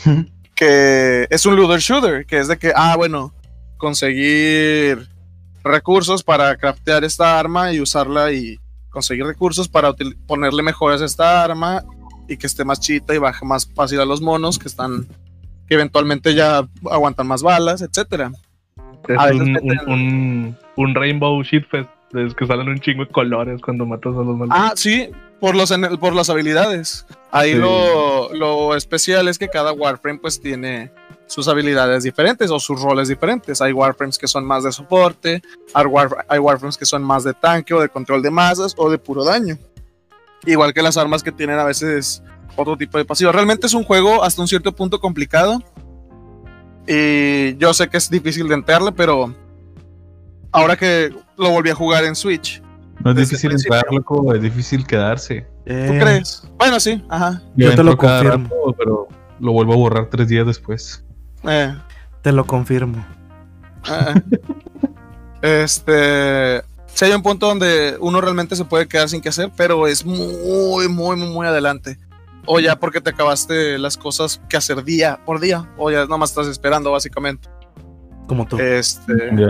[0.56, 3.34] que es un looter shooter, que es de que, ah, bueno,
[3.78, 5.10] conseguir
[5.64, 8.58] recursos para craftear esta arma y usarla y
[8.90, 9.94] conseguir recursos para
[10.26, 11.84] ponerle mejoras a esta arma
[12.30, 15.08] y que esté más chita y baje más fácil a los monos que están
[15.68, 18.32] que eventualmente ya aguantan más balas, etcétera.
[19.08, 21.90] Es un, un, un, un Rainbow Shitfest.
[22.14, 24.50] Es que salen un chingo de colores cuando matas a los malos.
[24.58, 25.10] Ah, sí,
[25.42, 27.06] por los en- por las habilidades.
[27.32, 27.58] Ahí Sí.
[27.58, 30.92] lo, lo especial es que cada Warframe pues tiene
[31.28, 33.60] sus habilidades diferentes o sus roles diferentes.
[33.62, 35.42] Hay Warframes que son más de soporte,
[35.74, 38.90] hay, Warf- hay Warframes que son más de tanque o de control de masas o
[38.90, 39.58] de puro daño.
[40.46, 42.24] Igual que las armas que tienen a veces
[42.56, 43.32] otro tipo de pasivo.
[43.34, 45.62] Realmente es un juego hasta un cierto punto complicado.
[46.88, 49.34] Y yo sé que es difícil de entrarle, pero
[50.52, 52.62] ahora que lo volví a jugar en Switch,
[53.04, 55.42] No es difícil entrar, loco, es difícil quedarse.
[55.66, 56.48] ¿tú Eh, crees?
[56.58, 57.42] Bueno, sí, ajá.
[57.56, 58.48] Yo te lo confirmo.
[58.50, 59.08] rato, pero
[59.40, 61.04] lo vuelvo a borrar tres días después.
[61.44, 61.76] Eh,
[62.22, 63.06] Te lo confirmo.
[63.90, 64.22] eh.
[65.42, 66.64] este.
[66.94, 70.06] Si hay un punto donde uno realmente se puede quedar sin qué hacer, pero es
[70.06, 71.98] muy, muy, muy, muy adelante.
[72.46, 76.30] O ya porque te acabaste las cosas que hacer día por día, o ya nomás
[76.32, 77.48] estás esperando, básicamente.
[78.28, 78.58] Como tú.
[78.60, 79.14] Este.
[79.36, 79.48] Ya.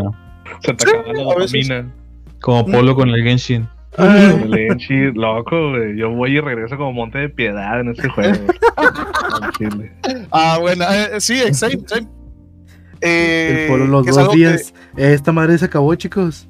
[0.63, 1.67] Se te sí, acaba la a veces.
[1.67, 1.93] dopamina.
[2.41, 3.67] Como Polo con el Genshin.
[3.97, 5.97] eh, Lenchi, loco, güey.
[5.97, 8.37] Yo voy y regreso como monte de piedad en este juego.
[10.31, 12.07] Ah, bueno, eh, sí, same, same.
[13.01, 14.73] Eh, El polo los que es dos que- días.
[14.95, 16.47] Esta madre se acabó, chicos.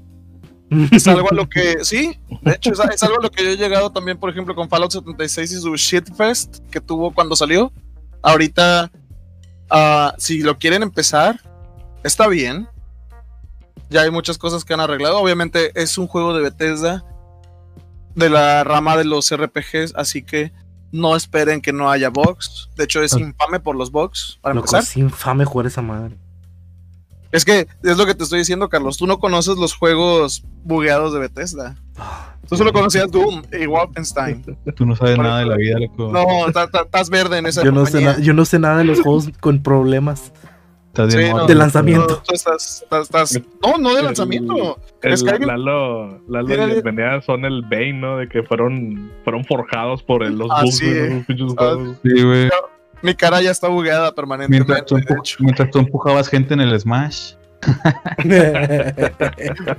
[0.91, 3.49] es algo a lo que sí, de hecho es, es algo a lo que yo
[3.51, 7.71] he llegado también, por ejemplo, con Fallout 76 y su shitfest que tuvo cuando salió.
[8.21, 8.91] Ahorita,
[9.69, 11.39] ah, si lo quieren empezar,
[12.03, 12.67] está bien.
[13.89, 15.19] Ya hay muchas cosas que han arreglado.
[15.19, 17.05] Obviamente es un juego de Bethesda
[18.15, 20.51] de la rama de los RPGs, así que
[20.91, 22.69] no esperen que no haya bugs.
[22.76, 24.84] De hecho, es infame por los bugs, para Loco, empezar.
[24.84, 26.17] es infame jugar esa madre.
[27.36, 28.97] Es que es lo que te estoy diciendo, Carlos.
[28.97, 31.75] Tú no conoces los juegos bugueados de Bethesda.
[32.47, 34.43] Tú solo conocías Doom y Wolfenstein.
[34.75, 36.11] Tú no sabes Por nada de la vida, loco.
[36.11, 39.01] No, estás verde en esa Yo no, sé na- yo no sé nada de los
[39.01, 40.31] juegos con problemas.
[41.09, 42.07] Sí, no, de lanzamiento.
[42.07, 44.79] no, tú estás, estás- estás- no, no de lanzamiento.
[45.01, 48.17] El Skyrim- Lalo, Lalo y el Benea son el Bane, ¿no?
[48.17, 51.97] De que fueron, fueron forjados por el- los bugs de pinches Ah, juegos.
[52.01, 52.49] Sí, güey.
[53.02, 54.84] Mi cara ya está bugueada Mientras permanentemente.
[54.86, 54.98] tú,
[55.39, 57.34] mientras tú empujabas gente en el Smash.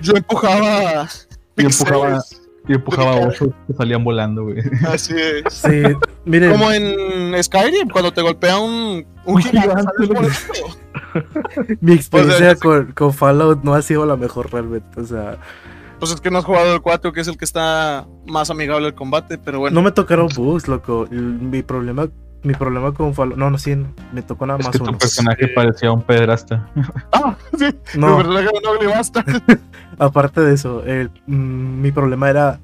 [0.01, 1.09] Yo empujaba.
[1.57, 2.23] Y empujaba,
[2.69, 4.59] y empujaba osos que salían volando, güey.
[4.87, 5.55] Así es.
[5.55, 5.83] sí,
[6.25, 9.83] miren, Como en Skyrim, cuando te golpea un, un gigante.
[11.81, 15.01] mi experiencia Pues, con, con Fallout no ha sido la mejor realmente.
[15.01, 15.39] O sea,
[15.99, 18.87] Pues es que no has jugado el 4, que es el que está más amigable
[18.89, 19.75] al combate, pero bueno.
[19.75, 21.07] no me tocaron bugs, loco.
[21.11, 22.09] Mi problema,
[22.47, 23.37] mi problema con Fallout.
[23.37, 23.77] No, no, sí,
[24.13, 26.69] me tocó nada Es más que tu personaje parecía un pedrasta.
[27.13, 27.67] Ah, sí.
[27.99, 29.25] No, le basta.
[29.99, 32.61] aparte de eso, el- mm, mi problema era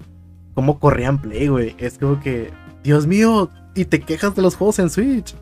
[0.54, 1.74] cómo corrían Play, güey.
[1.78, 2.52] Es como que,
[2.84, 5.34] Dios mío, y te quejas de los juegos en Switch.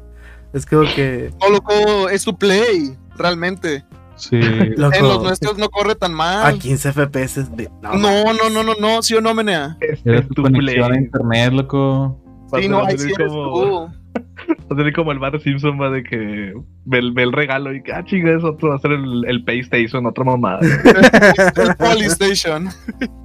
[0.53, 3.85] Es como que, No, loco, es tu play, realmente.
[4.17, 4.41] Sí.
[4.77, 6.59] loco, En los nuestros no corre tan a mal.
[6.59, 7.71] 15 FPS de.
[7.83, 9.77] No, No, no, no, no, no, sí o no, menea.
[10.05, 12.19] Era es tu conexión a internet, loco.
[12.59, 13.93] Sí, no, ahí sí eres como, tú.
[14.49, 17.75] va a tener como el Bar Simpson, va de que ve, el- ve el regalo
[17.75, 20.61] y que, ah, chinga, es otro, va a ser el, el PlayStation, otra mamada.
[21.57, 22.69] El Polystation.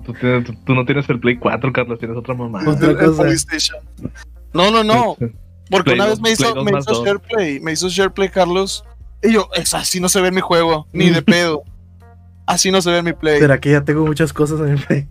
[0.06, 2.70] tú, tienes- tú- tú no tienes el Play 4, Carlos, tienes otra mamada.
[2.70, 3.24] Otra El cosa.
[3.24, 3.78] Polystation.
[4.54, 5.16] No, no, no.
[5.70, 7.04] Porque Play una vez me hizo, me hizo.
[7.04, 8.84] SharePlay, me hizo SharePlay, Carlos.
[9.24, 11.64] Y yo, es así no se ve en mi juego, ni de pedo.
[12.46, 13.40] Así no se ve en mi play.
[13.40, 15.08] ¿Será que ya tengo muchas cosas en el Play?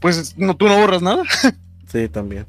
[0.00, 1.22] Pues no, tú no borras nada.
[1.86, 2.46] Sí, también.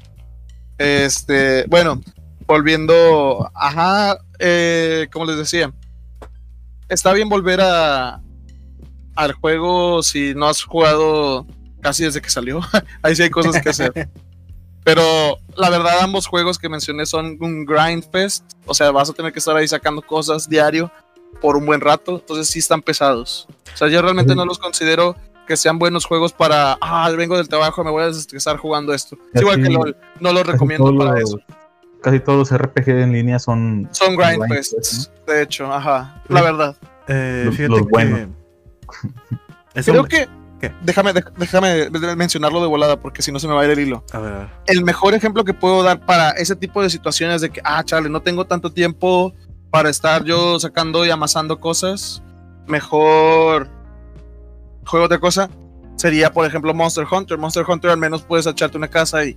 [0.78, 2.00] Este, bueno,
[2.46, 5.72] volviendo, ajá, eh, como les decía,
[6.88, 8.20] está bien volver a
[9.14, 11.46] al juego si no has jugado
[11.80, 12.60] casi desde que salió.
[13.02, 13.92] Ahí sí hay cosas que hacer.
[14.84, 18.44] Pero la verdad, ambos juegos que mencioné son un grind fest.
[18.66, 20.92] O sea, vas a tener que estar ahí sacando cosas diario
[21.40, 22.16] por un buen rato.
[22.16, 23.48] Entonces sí están pesados.
[23.72, 25.16] O sea, yo realmente no los considero
[25.46, 29.16] que sean buenos juegos para, ah, vengo del trabajo, me voy a desestresar jugando esto.
[29.32, 31.38] Es igual que LOL, no los Casi recomiendo todos para los- eso.
[32.02, 33.88] Casi todos los RPG en línea son.
[33.92, 36.76] Son grind grind fests, de hecho, ajá, la verdad.
[37.08, 37.88] Eh, Los- fíjate los que.
[37.90, 38.28] buenos.
[39.84, 40.28] Creo que,
[40.60, 40.72] ¿Qué?
[40.82, 44.04] Déjame, déjame mencionarlo de volada porque si no se me va a ir el hilo.
[44.12, 44.48] A ver, a ver.
[44.66, 48.08] el mejor ejemplo que puedo dar para ese tipo de situaciones de que, ah, chale,
[48.08, 49.34] no tengo tanto tiempo
[49.70, 52.22] para estar yo sacando y amasando cosas,
[52.68, 53.68] mejor
[54.84, 55.50] juego otra cosa,
[55.96, 57.38] sería, por ejemplo, Monster Hunter.
[57.38, 59.36] Monster Hunter al menos puedes echarte una casa y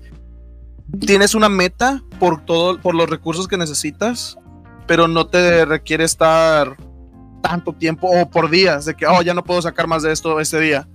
[1.00, 4.38] tienes una meta por todo, por los recursos que necesitas,
[4.86, 6.78] pero no te requiere estar
[7.42, 10.40] tanto tiempo o por días de que, oh, ya no puedo sacar más de esto
[10.40, 10.88] este día.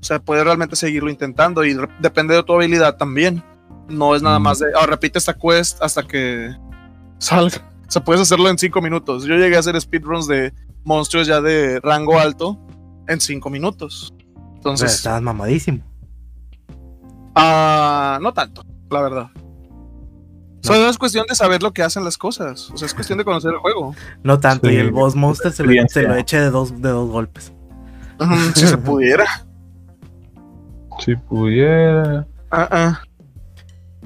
[0.00, 3.42] O sea, puedes realmente seguirlo intentando y depende de tu habilidad también.
[3.88, 6.54] No es nada más de, oh, repite esta quest hasta que
[7.18, 7.70] salga.
[7.86, 9.24] O sea, puedes hacerlo en cinco minutos.
[9.24, 10.52] Yo llegué a hacer speedruns de
[10.84, 12.58] monstruos ya de rango alto
[13.08, 14.12] en cinco minutos.
[14.56, 15.82] Entonces, estabas mamadísimo.
[17.34, 19.30] ah, no tanto, la verdad.
[20.62, 22.70] Solo es cuestión de saber lo que hacen las cosas.
[22.70, 23.94] O sea, es cuestión de conocer el juego.
[24.22, 26.88] No tanto, Sí, y el boss monster se lo, se lo eche de dos, de
[26.88, 27.52] dos golpes.
[28.54, 29.26] Si se pudiera.
[31.00, 32.26] Si pudiera.
[32.50, 33.02] Ah, ah.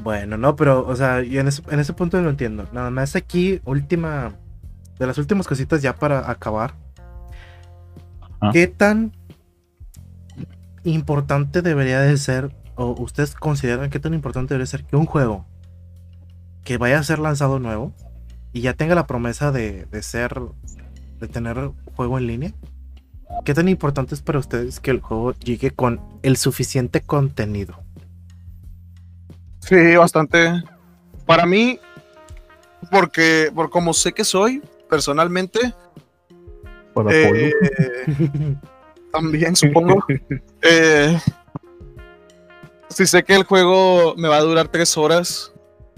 [0.03, 2.67] Bueno, no, pero, o sea, y en ese, en ese punto lo entiendo.
[2.73, 4.35] Nada más aquí, última.
[4.99, 6.75] De las últimas cositas ya para acabar.
[8.41, 8.53] Ajá.
[8.53, 9.13] ¿Qué tan
[10.85, 15.47] importante debería de ser, o ustedes consideran qué tan importante debería ser que un juego
[16.65, 17.93] que vaya a ser lanzado nuevo
[18.53, 20.41] y ya tenga la promesa de, de ser,
[21.19, 22.55] de tener juego en línea?
[23.45, 27.83] ¿Qué tan importante es para ustedes que el juego llegue con el suficiente contenido?
[29.61, 30.63] Sí, bastante.
[31.27, 31.79] Para mí,
[32.91, 35.75] porque por como sé que soy, personalmente,
[37.05, 37.53] Para eh,
[39.13, 40.05] también supongo.
[40.63, 41.19] eh,
[42.89, 45.53] si sé que el juego me va a durar tres horas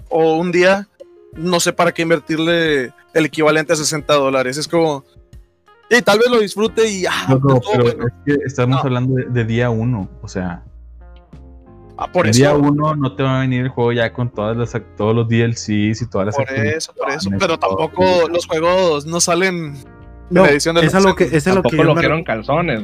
[0.09, 0.87] o un día,
[1.33, 4.57] no sé para qué invertirle el equivalente a 60 dólares.
[4.57, 5.03] Es como,
[5.89, 8.05] y tal vez lo disfrute y ah, No, no, pero bueno.
[8.07, 8.81] es que estamos No.
[8.83, 10.09] hablando de, de día uno.
[10.21, 10.63] O sea,
[11.97, 12.39] Ah, por el eso.
[12.39, 15.27] día uno no te va a venir el juego ya con todas las, todos los
[15.29, 17.29] DLCs y todas las Por eso, por eso.
[17.37, 19.75] Pero tampoco los juegos no salen.
[20.31, 22.83] No, la edición de es lo que, es lo que yo me, calzones.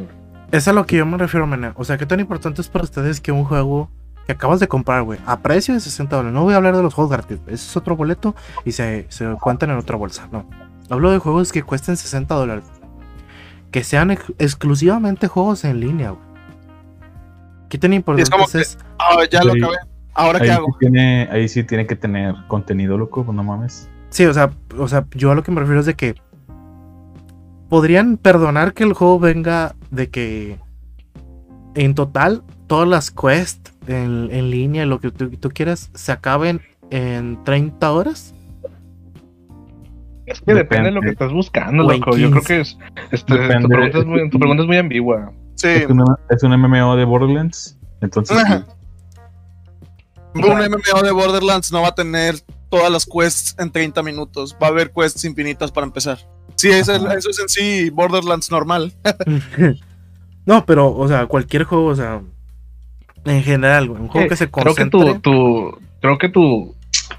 [0.52, 1.74] es a lo que yo me refiero, Mena.
[1.76, 3.90] O sea, ¿qué tan importante es para ustedes que un juego
[4.26, 6.34] que acabas de comprar, güey, a precio de 60 dólares?
[6.34, 8.36] No voy a hablar de los juegos gratis, ese es otro boleto
[8.66, 10.46] y se, se cuentan en otra bolsa, no.
[10.90, 12.64] Hablo de juegos que cuesten 60 dólares.
[13.72, 16.24] Que sean ex- exclusivamente juegos en línea, güey.
[17.70, 19.76] ¿Qué tan importante como es, que- es- Ah, ya lo acabé.
[20.14, 20.78] ¿Ahora Ahí qué sí, hago?
[20.80, 23.90] tiene, ahí sí tiene que tener contenido, loco, pues no mames.
[24.10, 26.16] Sí, o sea, o sea, yo a lo que me refiero es de que
[27.70, 30.58] podrían perdonar que el juego venga de que
[31.76, 36.62] en total todas las quests en, en línea, lo que tú, tú quieras, se acaben
[36.90, 38.34] en 30 horas.
[40.26, 42.18] Es que depende de lo que estás buscando, loco.
[42.18, 42.48] Yo creo 15.
[42.48, 42.78] que es.
[43.12, 45.32] este, tu, pregunta es muy, tu pregunta es muy ambigua.
[45.56, 47.78] Sí, Es, una- es un MMO de Borderlands.
[48.02, 48.54] Entonces, sí,
[50.36, 52.36] un MMO de Borderlands no va a tener
[52.70, 54.56] todas las quests en 30 minutos.
[54.62, 56.18] Va a haber quests infinitas para empezar.
[56.56, 57.14] Sí, eso es, Ajá.
[57.16, 58.94] eso es en sí Borderlands normal.
[60.46, 62.22] no, pero, o sea, cualquier juego, o sea,
[63.26, 65.14] en general, un juego Eh, que se Creo que concentre.
[65.16, 66.76] tu, tu, creo que tu,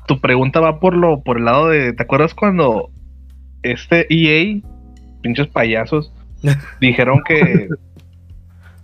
[0.07, 2.91] tu pregunta va por lo, por el lado de, ¿te acuerdas cuando
[3.63, 4.61] este EA,
[5.23, 6.13] pinches payasos,
[6.81, 7.69] dijeron que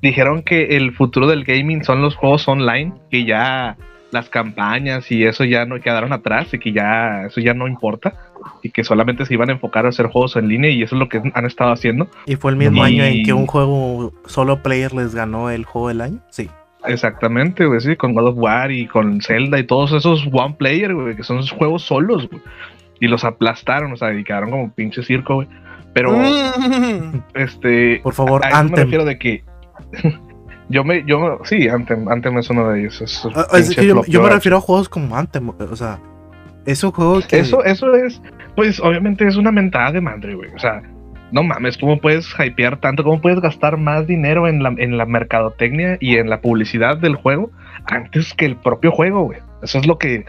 [0.02, 3.76] dijeron que el futuro del gaming son los juegos online, que ya
[4.14, 8.14] las campañas y eso ya no quedaron atrás y que ya eso ya no importa
[8.62, 10.98] y que solamente se iban a enfocar a hacer juegos en línea y eso es
[11.00, 12.08] lo que han estado haciendo.
[12.26, 15.64] Y fue el mismo Y- año en que un juego solo player les ganó el
[15.66, 16.18] juego del año.
[16.30, 16.48] Sí.
[16.86, 20.94] Exactamente, güey, sí, con God of War y con Zelda y todos esos one player,
[20.94, 22.42] güey, que son esos juegos solos, güey.
[23.00, 25.48] Y los aplastaron, o sea, y quedaron como pinche circo, güey.
[25.94, 27.22] Pero, Mm.
[27.34, 29.42] este, Por favor, a eso me refiero de que
[30.68, 33.00] yo me, yo, sí, Anthem, Anthem es uno de ellos.
[33.00, 35.98] es- Ah, es pinche que yo, me refiero a juegos como Anthem, o sea,
[36.66, 37.38] es un juego que...
[37.38, 38.20] Eso, eso es,
[38.56, 40.50] pues, obviamente es una mentada de madre, güey.
[40.54, 40.82] O sea,
[41.32, 43.02] no mames, ¿cómo puedes hypear tanto?
[43.04, 47.16] ¿Cómo puedes gastar más dinero en la, en la mercadotecnia y en la publicidad del
[47.16, 47.50] juego
[47.86, 49.40] antes que el propio juego, güey?
[49.62, 50.24] Eso es lo que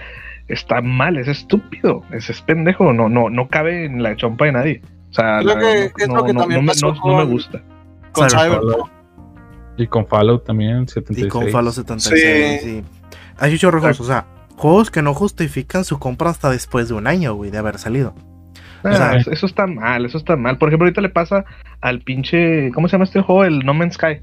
[0.48, 4.52] está mal, es estúpido, es, es pendejo, no, no, no cabe en la chompa de
[4.52, 4.82] nadie.
[5.12, 6.94] O sea, Creo la- que es no, lo que no- también no me- pasó no-
[7.06, 7.62] no me con- gusta.
[8.12, 8.90] Con Cyberpunk.
[9.78, 11.26] Y con Fallout también, 76.
[11.26, 12.84] Y con Fallout 76, sí.
[13.38, 17.08] Hay muchos rojos, o sea, juegos que no justifican su compra hasta después de un
[17.08, 18.14] año, güey, de haber salido.
[18.84, 20.58] Ah, O sea, eso, está mal, eso está mal.
[20.58, 21.44] Por ejemplo, ahorita le pasa
[21.82, 22.72] al pinche.
[22.74, 23.44] ¿Cómo se llama este juego?
[23.44, 24.22] El No Man's Sky.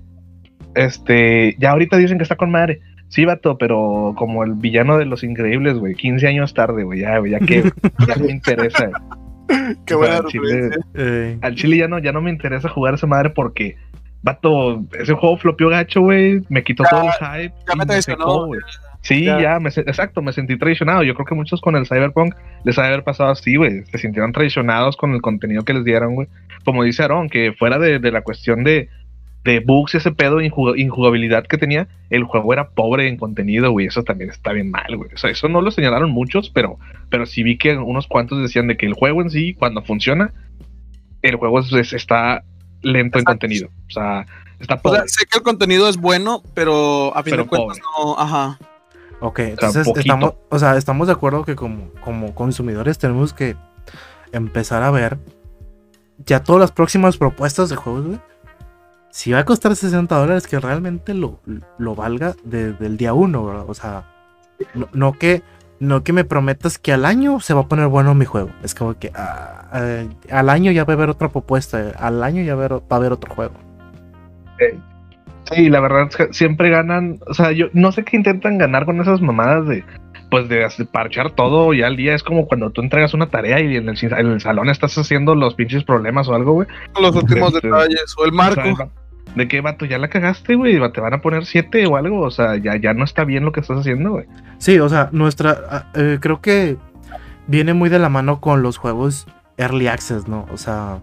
[0.74, 1.57] Este.
[1.59, 2.80] Ya ahorita dicen que está con madre.
[3.09, 5.94] Sí, vato, pero como el villano de los increíbles, güey.
[5.94, 7.00] 15 años tarde, güey.
[7.00, 7.62] Ya, güey, ya que.
[8.07, 8.88] ya no me interesa.
[9.84, 10.84] Qué O sea, buena al chile- referencia.
[10.94, 13.76] Eh, Al chile ya no, ya no me interesa jugar esa madre porque
[14.23, 16.43] Vato, ese juego flopeó gacho, güey.
[16.49, 17.55] Me quitó Ya- todo el hype.
[17.66, 18.61] ya y me traicionó, secó, güey.
[19.01, 19.41] Sí, ya.
[19.41, 21.03] ya, me exacto, me sentí traicionado.
[21.03, 23.85] Yo creo que muchos con el Cyberpunk les ha de haber pasado así, güey.
[23.87, 26.29] Se sintieron traicionados con el contenido que les dieron, güey.
[26.64, 28.89] Como dice Aaron, que fuera de, de la cuestión de,
[29.43, 33.87] de bugs, ese pedo, injug- injugabilidad que tenía, el juego era pobre en contenido, güey.
[33.89, 35.11] Eso también está bien mal, güey.
[35.12, 36.79] O sea, eso no lo señalaron muchos, pero,
[37.11, 40.33] pero sí vi que unos cuantos decían de que el juego en sí, cuando funciona,
[41.23, 42.45] el juego es- está
[42.83, 43.68] lento en contenido.
[43.89, 44.26] O sea,
[44.59, 44.99] está O pobre.
[45.01, 48.18] sea, sé que el contenido es bueno, pero a fin Pero de cuentas no.
[48.18, 48.59] Ajá.
[49.20, 53.57] Ok, entonces estamos, o sea, estamos de acuerdo que como, como consumidores tenemos que
[54.33, 55.18] empezar a ver
[56.26, 58.20] ya todas las próximas propuestas de juegos, güey.
[59.11, 61.39] Si va a costar 60 dólares, que realmente lo,
[61.78, 63.66] lo valga desde el día uno, ¿verdad?
[63.68, 64.11] O sea,
[64.74, 65.43] no, no que
[65.83, 68.51] no que me prometas que al año se va a poner bueno mi juego.
[68.62, 72.43] Es como que ah, eh, al año ya va a haber otra propuesta, al año
[72.43, 73.55] ya va a haber, va a haber otro juego.
[75.51, 77.18] Sí, la verdad es que siempre ganan.
[77.26, 79.85] O sea, yo no sé qué intentan ganar con esas mamadas de.
[80.30, 82.14] Pues de parchar todo ya al día.
[82.14, 85.35] Es como cuando tú entregas una tarea y en el, en el salón estás haciendo
[85.35, 86.68] los pinches problemas o algo, güey.
[86.99, 88.14] Los últimos Este, detalles.
[88.16, 88.76] O el O marco.
[88.76, 88.89] sea,
[89.37, 89.87] ¿De qué vato?
[89.87, 90.79] Ya la cagaste, güey.
[90.93, 92.20] Te van a poner siete o algo.
[92.20, 94.27] O sea, ya, ya no está bien lo que estás haciendo, güey.
[94.59, 95.59] Sí, o sea, nuestra.
[95.70, 96.77] ah, eh, creo que
[97.47, 100.47] viene muy de la mano con los juegos Early Access, ¿no?
[100.53, 101.01] O sea,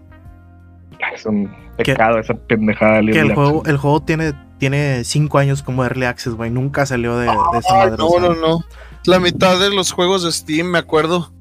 [1.14, 2.96] Es un pecado esa pendejada.
[2.98, 3.70] del que el juego, Access.
[3.72, 6.50] el juego tiene, tiene cinco años como Early Access, güey.
[6.50, 7.96] Nunca salió de, de esa Ay, madre.
[7.98, 8.28] no, o sea.
[8.28, 8.64] no, no.
[9.06, 11.32] La mitad de los juegos de Steam, me acuerdo.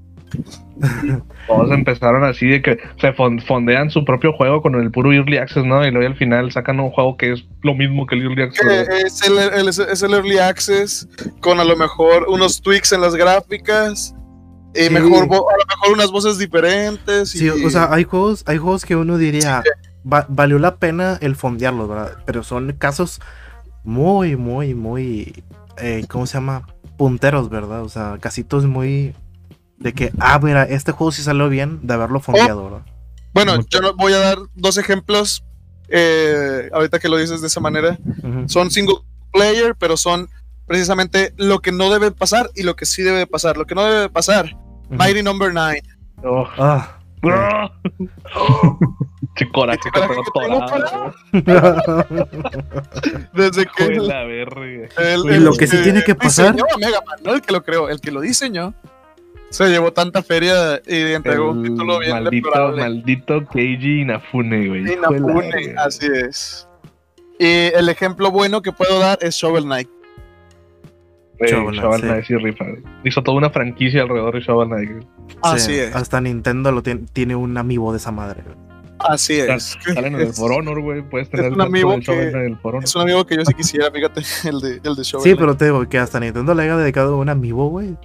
[1.47, 5.37] Todos empezaron así de que se fon- fondean su propio juego con el puro Early
[5.37, 5.85] Access, ¿no?
[5.85, 8.65] Y luego al final sacan un juego que es lo mismo que el Early Access.
[8.67, 8.97] ¿verdad?
[9.05, 11.07] es el, el- es el Early Access
[11.41, 14.13] con a lo mejor unos tweaks en las gráficas.
[14.75, 14.89] Y Sí.
[14.93, 17.33] mejor, a lo mejor unas voces diferentes.
[17.35, 19.63] Y, Sí, o sea, hay juegos, hay juegos que uno diría,
[20.05, 22.11] "Va- valió la pena el fondearlos, ¿verdad?
[22.27, 23.19] Pero son casos
[23.83, 25.43] muy, muy, muy,
[25.81, 26.67] eh, ¿cómo se llama?
[26.97, 27.81] Punteros, ¿verdad?
[27.81, 29.15] O sea, casitos muy
[29.79, 32.81] de que, ah, mira, este juego sí salió bien de haberlo fondeado, ¿verdad?
[33.33, 33.81] bueno, Mucho.
[33.81, 35.43] yo voy a dar dos ejemplos.
[35.91, 37.97] eh, ahorita que lo dices de esa manera.
[38.23, 38.47] Ujú.
[38.47, 38.97] Son single
[39.33, 40.29] player, pero son
[40.67, 43.57] precisamente lo que no debe pasar y lo que sí debe pasar.
[43.57, 44.55] Lo que no debe pasar,
[44.85, 44.93] Ujú.
[44.95, 45.81] Mighty Number 9.
[46.23, 46.95] Oh, Ah.
[49.35, 51.13] tengo torado.
[53.33, 54.87] Desde que el- la verga.
[54.97, 57.41] el- Y el lo que sí tiene que pasar- diseñó a Mega Man, no el
[57.41, 58.73] que lo creó, el que lo diseñó.
[59.49, 62.81] Se llevó tanta feria y entregó un título bien maldito, deplorable.
[62.81, 64.93] maldito Keiji Inafune, güey.
[64.93, 66.67] Inafune, así es.
[67.39, 69.89] Y el ejemplo bueno que puedo dar es Shovel Knight.
[71.41, 72.07] Shovel Knight, Shovel sí.
[72.07, 72.65] Knight sí rifa.
[72.65, 72.83] güey.
[73.05, 74.91] Hizo toda una franquicia alrededor de Shovel Knight.
[74.91, 75.07] güey.
[75.41, 75.95] Así Sí, es.
[75.95, 78.55] Hasta Nintendo lo tiene, tiene un amiibo de esa madre, güey.
[78.99, 79.77] Así es.
[79.93, 81.01] Salen en el Es- For Honor, güey.
[81.01, 81.99] Puedes tener un el tatuaje amigo
[82.71, 82.79] que-.
[82.83, 85.39] Es un amigo que yo sí quisiera, fíjate, el de, el de Shovel Sí, Knight.
[85.39, 87.95] pero te digo que hasta Nintendo le haya dedicado un amiibo, güey.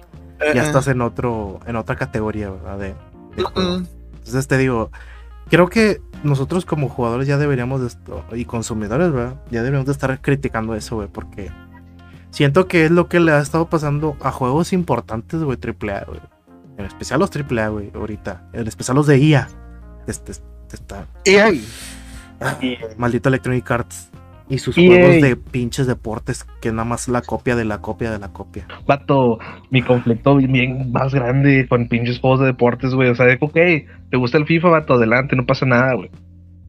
[0.45, 0.65] Eh, Ya eh.
[0.67, 2.77] estás en otro, en otra categoría, ¿verdad?
[2.77, 2.95] De,
[3.35, 3.79] de juego.
[3.79, 3.87] Mm,
[4.17, 4.91] Entonces te digo,
[5.49, 9.35] creo que nosotros como jugadores ya deberíamos de esto, y consumidores, ¿verdad?
[9.51, 11.51] Ya deberíamos de estar criticando eso, güey, porque
[12.31, 16.19] siento que es lo que le ha estado pasando a juegos importantes, güey, AAA, güey.
[16.77, 18.49] En especial los AAA, güey, ahorita.
[18.53, 19.47] En especial los de IA.
[20.07, 21.07] Este, este está...
[21.25, 21.65] Ahí,
[22.41, 22.57] ah,
[22.97, 24.09] maldito Electronic Arts.
[24.47, 24.87] Y sus EA.
[24.87, 28.67] juegos de pinches deportes, que nada más la copia de la copia de la copia.
[28.85, 29.39] Vato,
[29.71, 33.09] mi conflicto bien más grande con pinches juegos de deportes, güey.
[33.09, 33.57] O sea, de, ok,
[34.09, 36.09] te gusta el FIFA, vato, adelante, no pasa nada, güey.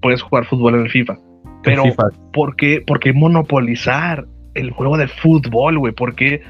[0.00, 1.18] Puedes jugar fútbol en el FIFA.
[1.62, 2.02] Pero, FIFA.
[2.32, 5.92] ¿por qué, por qué monopolizar el juego de fútbol, güey?
[5.92, 6.42] ¿Por qué,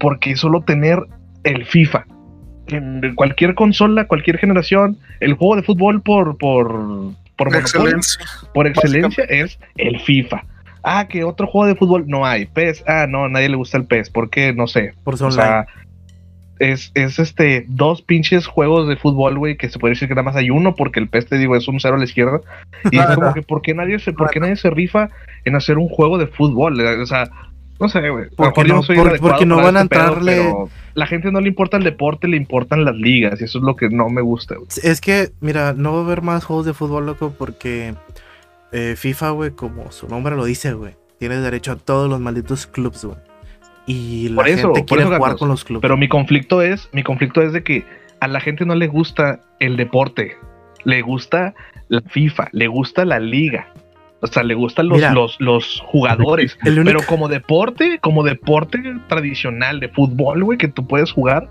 [0.00, 0.98] por qué solo tener
[1.44, 2.04] el FIFA?
[2.68, 8.24] En cualquier consola, cualquier generación, el juego de fútbol por, por, por, excelencia.
[8.54, 10.44] por excelencia es el FIFA.
[10.84, 12.46] Ah, que otro juego de fútbol no hay.
[12.46, 14.10] PES, ah, no, a nadie le gusta el PES.
[14.10, 14.52] ¿Por qué?
[14.52, 14.92] No sé.
[15.02, 15.66] Por su O sea,
[16.58, 20.22] es, es este dos pinches juegos de fútbol, güey, que se puede decir que nada
[20.24, 22.40] más hay uno, porque el PES te digo es un cero a la izquierda.
[22.92, 25.08] Y es como que ¿por qué nadie se, por qué nadie se rifa
[25.44, 26.78] en hacer un juego de fútbol?
[26.80, 27.28] O sea,
[27.80, 28.26] no sé, güey.
[28.36, 31.76] Porque no- soy por- porque no van a este entrarle- la gente no le importa
[31.76, 34.68] el deporte, le importan las ligas, y eso es lo que no me gusta, güey.
[34.84, 37.94] Es que, mira, no va a haber más juegos de fútbol, loco, porque
[38.74, 42.66] eh, FIFA, güey, como su nombre lo dice, güey, tiene derecho a todos los malditos
[42.66, 43.16] clubs, güey.
[43.86, 45.38] Y la Por eso, gente por quiere eso, jugar Carlos.
[45.38, 45.82] con los clubs.
[45.82, 47.84] Pero mi conflicto es, mi conflicto es de que
[48.20, 50.36] a la gente no le gusta el deporte,
[50.84, 51.54] le gusta
[51.88, 53.68] la FIFA, le gusta la liga.
[54.20, 55.12] O sea, le gustan los, Mira.
[55.12, 56.56] los, los jugadores.
[56.64, 61.50] El único- Pero como deporte, como deporte tradicional de fútbol, güey, que tú puedes jugar,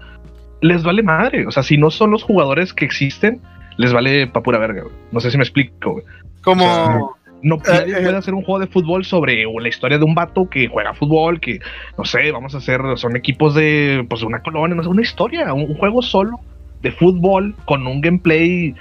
[0.62, 1.45] les vale madre.
[1.45, 3.41] O sea, si no son los jugadores que existen,
[3.78, 4.95] les vale pa' pura verga, güey.
[5.12, 6.06] No sé si me explico, güey.
[6.41, 8.04] Como, No Eh, nadie eh.
[8.04, 11.40] puede hacer un juego de fútbol sobre la historia de un vato que juega fútbol,
[11.40, 11.60] que
[11.98, 15.54] no sé, vamos a hacer, son equipos de pues una colonia, no sé, una historia,
[15.54, 16.40] un, un juego solo
[16.82, 18.74] de fútbol con un gameplay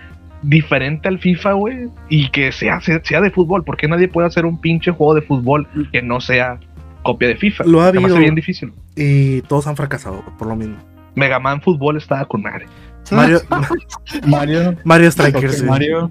[0.42, 4.44] diferente al FIFA, güey, y que sea, sea, sea de fútbol, porque nadie puede hacer
[4.44, 6.58] un pinche juego de fútbol que no sea
[7.02, 7.64] copia de FIFA.
[7.64, 8.16] Lo ha habido.
[8.16, 8.72] bien difícil.
[8.96, 10.76] Y todos han fracasado por lo mismo.
[11.14, 12.66] Mega Man Fútbol estaba con madre.
[13.16, 13.40] Mario,
[14.26, 14.76] Mario.
[14.84, 15.70] Mario Strikers, Ok, güey.
[15.70, 16.10] Mario.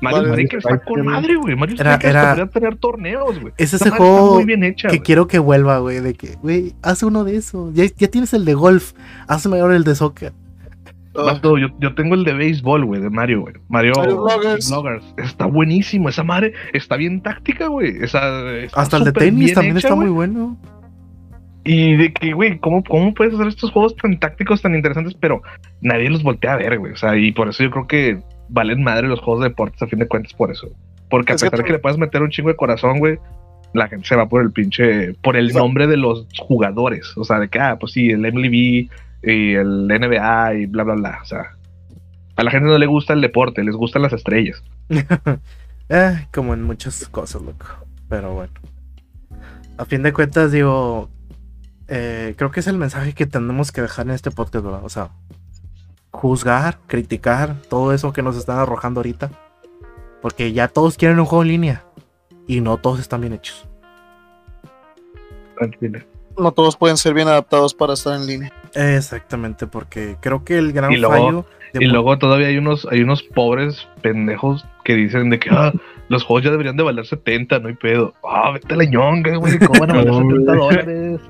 [0.00, 1.54] Mario Mario Strikers está con madre, güey.
[1.54, 3.52] Mario Era- Strikers era- podría tener torneos, güey.
[3.56, 5.04] Es ese juego muy bien hecha, que güey.
[5.04, 6.00] quiero que vuelva, güey.
[6.00, 7.72] De que, güey, haz uno de esos.
[7.74, 8.94] Ya, ya tienes el de golf.
[9.28, 10.32] Hazme ahora el de soccer.
[11.14, 13.54] Oh, Vato, yo, yo tengo el de béisbol, güey, de Mario, güey.
[13.68, 14.70] Mario, Mario Bloggers.
[14.70, 15.04] Bloggers.
[15.18, 16.08] Está buenísimo.
[16.08, 17.98] Esa madre está bien táctica, güey.
[18.02, 20.08] Hasta el de tenis también hecha, está güey.
[20.08, 20.56] muy bueno.
[21.64, 25.42] Y de que, güey, ¿cómo, ¿cómo puedes hacer estos juegos tan tácticos, tan interesantes, pero
[25.80, 26.92] nadie los voltea a ver, güey?
[26.92, 28.18] O sea, y por eso yo creo que
[28.48, 30.68] valen madre los juegos de deportes a fin de cuentas por eso.
[31.08, 32.98] Porque a Es que pesar de tú- que le puedas meter un chingo de corazón,
[32.98, 33.18] güey,
[33.74, 37.16] la gente se va por el pinche, por el O sea- nombre de los jugadores.
[37.16, 38.88] O sea, de que, ah, pues sí, el MLB
[39.22, 41.18] y el NBA y bla, bla, bla.
[41.22, 41.42] O sea,
[42.36, 44.62] a la gente no le gusta el deporte, les gustan las estrellas.
[45.88, 47.66] Eh, como en muchas cosas, loco.
[48.08, 48.52] Pero bueno.
[49.76, 51.10] A fin de cuentas, digo.
[51.94, 54.80] Eh, creo que es el mensaje que tenemos que dejar en este podcast, ¿verdad?
[54.84, 55.10] O sea,
[56.10, 59.30] juzgar, criticar, todo eso que nos están arrojando ahorita.
[60.22, 61.84] Porque ya todos quieren un juego en línea.
[62.46, 63.66] Y no todos están bien hechos.
[65.58, 66.00] Tranquilo.
[66.38, 68.52] no todos pueden ser bien adaptados para estar en línea.
[68.74, 71.46] Exactamente, porque creo que el gran Y luego- fallo.
[71.74, 75.72] de Y luego todavía hay unos, hay unos pobres pendejos que dicen de que ah,
[76.08, 78.14] los juegos ya deberían de valer 70, no hay pedo.
[78.28, 80.58] Ah, vete a la ñonga, güey, ¿cómo van a valer No, 70 güey.
[80.58, 81.20] dólares?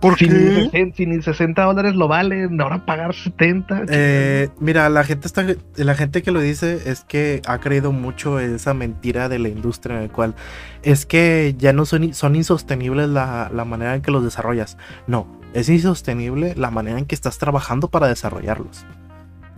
[0.00, 0.54] ¿Por Si ni, qué?
[0.70, 3.82] 60, si ni 60 dólares lo valen, ahora pagar 70.
[3.88, 5.44] Eh, mira, la gente está,
[5.76, 9.48] la gente que lo dice es que ha creído mucho en esa mentira de la
[9.48, 10.34] industria en el cual
[10.82, 14.76] es que ya no son, son insostenibles la, la manera en que los desarrollas.
[15.08, 18.86] No, es insostenible la manera en que estás trabajando para desarrollarlos.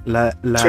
[0.07, 0.69] La, la- Sí.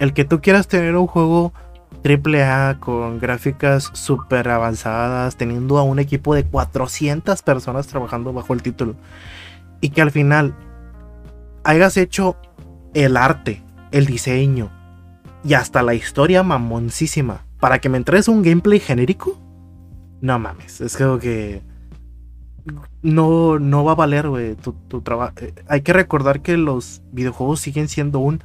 [0.00, 1.54] el que tú quieras tener un juego
[2.02, 8.54] triple A con gráficas súper avanzadas, teniendo a un equipo de 400 personas trabajando bajo
[8.54, 8.94] el título,
[9.80, 10.54] y que al final
[11.64, 12.36] hayas hecho
[12.94, 13.62] el arte,
[13.92, 14.70] el diseño
[15.44, 19.38] y hasta la historia mamoncísima para que me entregues un gameplay genérico,
[20.20, 21.62] no mames, es como que
[23.02, 25.34] no, no va a valer, güey, tu, trabajo.
[25.68, 28.42] hay que recordar que los videojuegos siguen siendo un,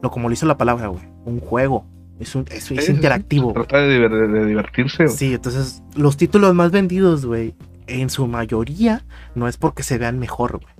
[0.00, 1.86] lo como lo hizo la palabra, güey, un juego.
[2.22, 3.52] Es, un, es, interactivo.
[3.52, 5.08] Trata de, diver- de divertirse.
[5.08, 7.54] Sí, entonces los títulos más vendidos, güey,
[7.86, 9.04] en su mayoría
[9.34, 10.74] no es porque se vean mejor, güey.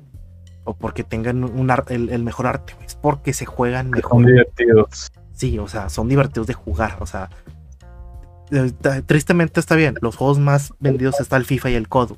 [0.64, 2.86] O porque tengan un ar- el, el mejor arte, güey.
[2.86, 4.26] Es porque se juegan Son mejor.
[4.26, 5.10] divertidos.
[5.32, 6.96] Sí, o sea, son divertidos de jugar.
[7.00, 7.28] O sea,
[8.52, 8.70] eh,
[9.06, 9.96] tristemente está bien.
[10.00, 12.12] Los juegos más vendidos está el FIFA y el COD.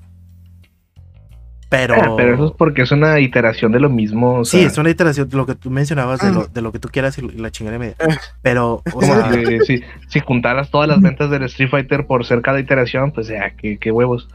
[1.76, 4.40] Pero, Ah, pero eso es porque es una iteración de lo mismo.
[4.40, 6.70] o sí, sea, es una iteración de lo que tú mencionabas, de lo, de lo
[6.72, 7.96] que tú quieras y la chingada y media.
[8.42, 12.42] Pero, o sea, que si, si juntaras todas las ventas del Street Fighter por ser
[12.42, 14.28] cada iteración, pues ya, qué, qué huevos.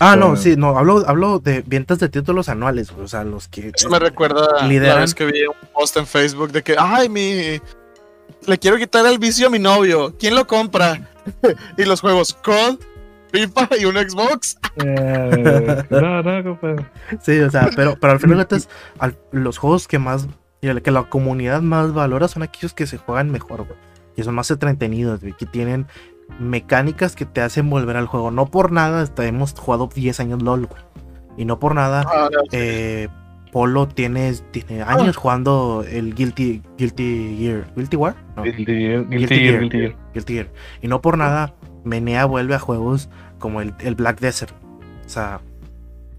[0.00, 3.70] ah, no, sí, no, hablo, hablo de ventas de títulos anuales, o sea, los que
[3.74, 7.08] Eso me recuerda la Lideran- vez que vi un post en Facebook de que, ay,
[7.08, 7.60] mi.
[8.46, 10.14] Le quiero quitar el vicio a mi novio.
[10.18, 11.00] ¿Quién lo compra?
[11.78, 12.78] y los juegos COD,
[13.34, 14.58] FIFA y un Xbox.
[15.90, 16.86] no, no, compadre.
[17.20, 18.46] Sí, o sea, pero, pero al final
[19.32, 20.28] los juegos que más,
[20.60, 23.78] que la comunidad más valora son aquellos que se juegan mejor, güey.
[24.16, 25.32] Que son más entretenidos, güey.
[25.32, 25.86] Que tienen
[26.38, 28.30] mecánicas que te hacen volver al juego.
[28.30, 30.82] No por nada, hasta hemos jugado 10 años LOL, güey.
[31.36, 32.40] Y no por nada, Ah, no.
[32.52, 33.08] eh,
[33.52, 37.64] Polo tiene, tiene años jugando el Guilty, Guilty Gear.
[37.76, 38.14] ¿Guilty War?
[38.36, 39.60] No, Guilty Guilty Guilty Gear, Gear.
[39.60, 39.96] Guilty Gear.
[40.12, 40.48] Guilty Gear.
[40.82, 41.54] Y no por nada,
[41.84, 43.08] Menea vuelve a juegos
[43.38, 44.52] como el, el Black Desert.
[45.04, 45.40] O sea,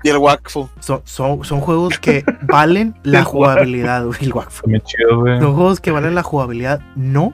[0.04, 0.70] Y el Wakfu.
[0.80, 4.70] son, son, son juegos que valen la jugabilidad, güey, el Wakfu.
[5.40, 7.34] Son juegos que valen la jugabilidad, no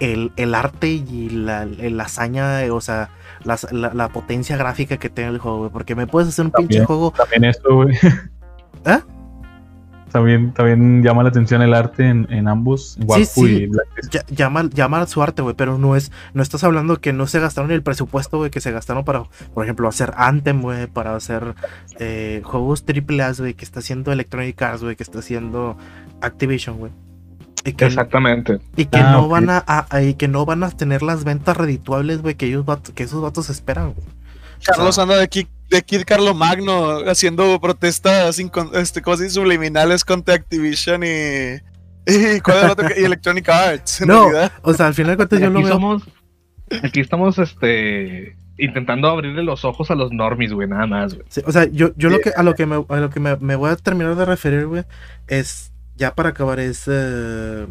[0.00, 3.10] el, el arte y la, la hazaña, o sea,
[3.44, 5.70] la, la potencia gráfica que tiene el juego, güey.
[5.70, 7.12] Porque me puedes hacer un pinche juego.
[7.16, 7.96] También eso, güey.
[8.84, 8.98] ¿Eh?
[10.12, 13.68] También, también llama la atención el arte en, en ambos, en Wakfu sí.
[13.68, 17.40] y Llama, llama su arte, güey, pero no es, no estás hablando que no se
[17.40, 19.24] gastaron el presupuesto, güey, que se gastaron para,
[19.54, 21.54] por ejemplo, hacer Anthem, güey, para hacer
[21.98, 25.76] eh, juegos triple A, güey, que está haciendo Electronic Arts, güey, que está haciendo
[26.20, 26.92] Activision, güey.
[27.64, 28.60] Y que, Exactamente.
[28.76, 29.64] y que Ah, no van a,
[30.02, 33.50] y que no van a tener las ventas redituables, güey, que ellos que esos vatos
[33.50, 34.06] esperan, güey.
[34.64, 40.34] Carlos anda de aquí, de aquí Carlo Magno haciendo protestas incon- este, cosas subliminales contra
[40.34, 41.60] Activision y.
[42.04, 44.00] Y, ¿cuál es el otro que- y Electronic Arts.
[44.00, 44.52] En No, realidad.
[44.62, 45.74] o sea, al final de cuentas yo lo Aquí veo.
[45.74, 46.02] somos,
[46.82, 51.26] Aquí estamos, este, intentando abrirle los ojos a los normies, güey, nada más, güey.
[51.28, 53.36] Sí, o sea, yo, yo lo que, a lo que, me, a lo que me,
[53.36, 54.84] me voy a terminar de referir, güey,
[55.28, 56.84] es, ya para acabar, es...
[56.88, 57.66] eh,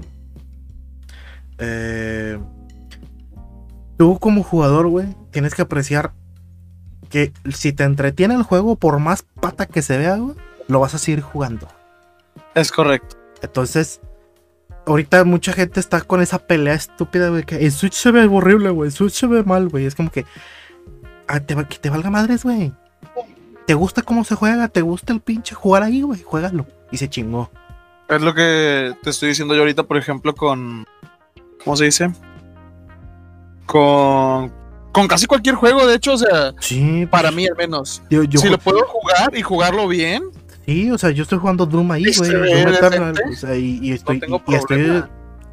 [1.57, 2.39] eh,
[3.97, 6.13] tú como jugador, güey, tienes que apreciar
[7.11, 10.35] que si te entretiene el juego, por más pata que se vea, güey,
[10.67, 11.67] lo vas a seguir jugando.
[12.55, 13.17] Es correcto.
[13.41, 14.01] Entonces,
[14.87, 18.69] ahorita mucha gente está con esa pelea estúpida, güey, que el Switch se ve horrible,
[18.71, 19.85] güey, el Switch se ve mal, güey.
[19.85, 20.25] Es como que,
[21.27, 22.73] ah, te, que te valga madres, güey.
[23.67, 24.67] ¿Te gusta cómo se juega?
[24.69, 26.23] ¿Te gusta el pinche jugar ahí, güey?
[26.23, 26.65] Juégalo.
[26.91, 27.51] Y se chingó.
[28.09, 30.85] Es lo que te estoy diciendo yo ahorita, por ejemplo, con.
[31.63, 32.11] ¿Cómo se dice?
[33.65, 34.60] Con.
[34.91, 38.01] Con casi cualquier juego, de hecho, o sea, Sí, para mí al menos.
[38.09, 40.23] yo, yo si lo puedo jugar y jugarlo bien,
[40.65, 42.29] sí, o sea, yo estoy jugando Doom ahí, güey.
[43.31, 45.03] o sea, y, y estoy, tengo y, y estoy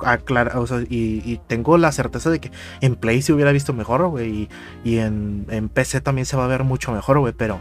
[0.00, 2.50] aclara- o sea, y, y tengo la certeza de que
[2.80, 4.28] en Play se hubiera visto mejor, güey.
[4.30, 4.48] Y,
[4.84, 7.32] y en, en PC también se va a ver mucho mejor, güey.
[7.36, 7.60] Pero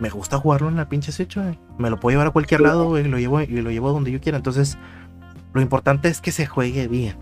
[0.00, 1.58] me gusta jugarlo en la pinche Switch, güey.
[1.78, 3.04] Me lo puedo llevar a cualquier lado, güey.
[3.04, 4.38] y Lo llevo, y lo llevo donde yo quiera.
[4.38, 4.78] Entonces,
[5.52, 7.16] lo importante es que se juegue bien.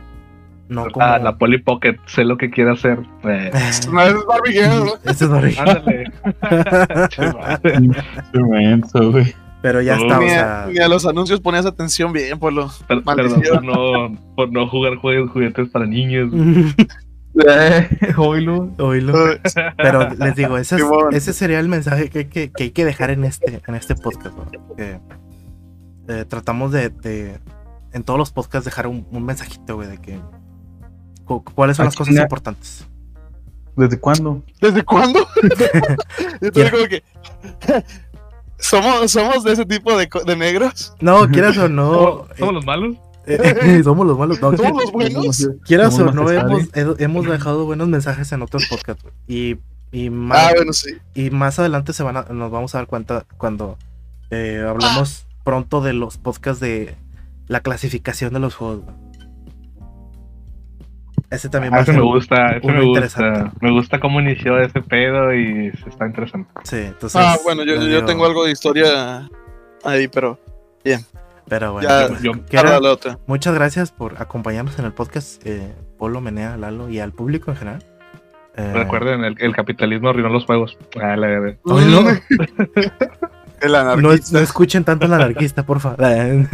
[0.73, 1.05] No como.
[1.07, 2.99] Ah, la Polly Pocket, sé lo que quiere hacer.
[3.24, 3.51] Eh,
[3.93, 4.89] no es Barbie Girl.
[5.05, 5.61] Este es horrible.
[5.61, 6.12] ándale.
[9.62, 10.65] Pero ya No, está, o sea.
[10.65, 12.69] a, ni a los anuncios ponías atención bien, pues lo.
[12.89, 13.03] Per-.
[13.05, 16.32] Perdón por no, por no jugar juegos juguetes para niños.
[18.16, 18.70] Oílo.
[18.78, 19.12] Oílo.
[19.77, 20.82] Pero les digo, ese, es-
[21.12, 23.94] ese sería el mensaje que hay que, que hay que dejar en este, en este
[23.94, 24.36] podcast.
[24.36, 24.51] ¿no?
[24.77, 24.99] Que,
[26.09, 27.39] eh, tratamos de, de,
[27.93, 30.19] en todos los podcasts, dejar un, un mensajito, güey, de que
[31.41, 32.87] cuáles son las cosas importantes.
[33.77, 34.43] ¿Desde cuándo?
[34.61, 35.27] ¿Desde cuándo?
[36.43, 36.71] Yo estoy Ya.
[36.71, 37.03] como que.
[38.59, 40.93] ¿Somos, somos de ese tipo de, de negros?
[41.01, 42.97] No, quieras o no, ¿Somos, eh, somos los malos?
[43.27, 44.41] eh, somos los malos.
[44.41, 45.49] No, ¿Somos los buenos?
[45.65, 49.05] quieras o no, hemos, he- hemos dejado buenos mensajes en otros podcasts.
[49.27, 49.57] Y,
[49.91, 50.91] y más, Ah, bueno, sí.
[51.15, 53.79] Y más adelante se van a- nos vamos a dar cuenta cuando
[54.31, 56.95] eh, hablemos pronto de los podcasts de
[57.49, 58.85] la clasificación de los juegos.
[61.33, 62.01] Ese también Ah, va a ese ser.
[62.01, 63.53] me gusta, ese me gusta.
[63.61, 66.51] Me gusta cómo inició ese pedo y está interesante.
[66.65, 67.21] Sí, entonces.
[67.21, 69.29] Ah, bueno, yo, yo digo, tengo algo de historia
[69.85, 70.39] ahí, pero.
[71.49, 73.19] Pero bueno, Ya, pues, yo- Para la otra.
[73.27, 77.57] muchas gracias por acompañarnos en el podcast, eh, Polo, Menea, Lalo y al público en
[77.57, 77.85] general.
[78.57, 80.77] Eh, Recuerden, el, el capitalismo arruinó los juegos.
[81.01, 81.55] Ah, la-.
[83.63, 84.37] El No, anarquista.
[84.37, 85.99] no escuchen tanto al anarquista, por favor.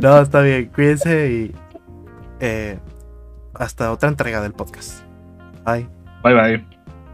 [0.00, 0.70] no, está bien.
[0.74, 1.54] Cuídense y
[2.42, 2.78] eh,
[3.54, 5.02] hasta otra entrega del podcast.
[5.64, 5.88] Bye.
[6.22, 6.66] Bye bye.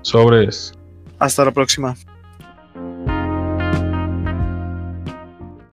[0.02, 0.72] Sobres.
[1.18, 1.94] Hasta la próxima.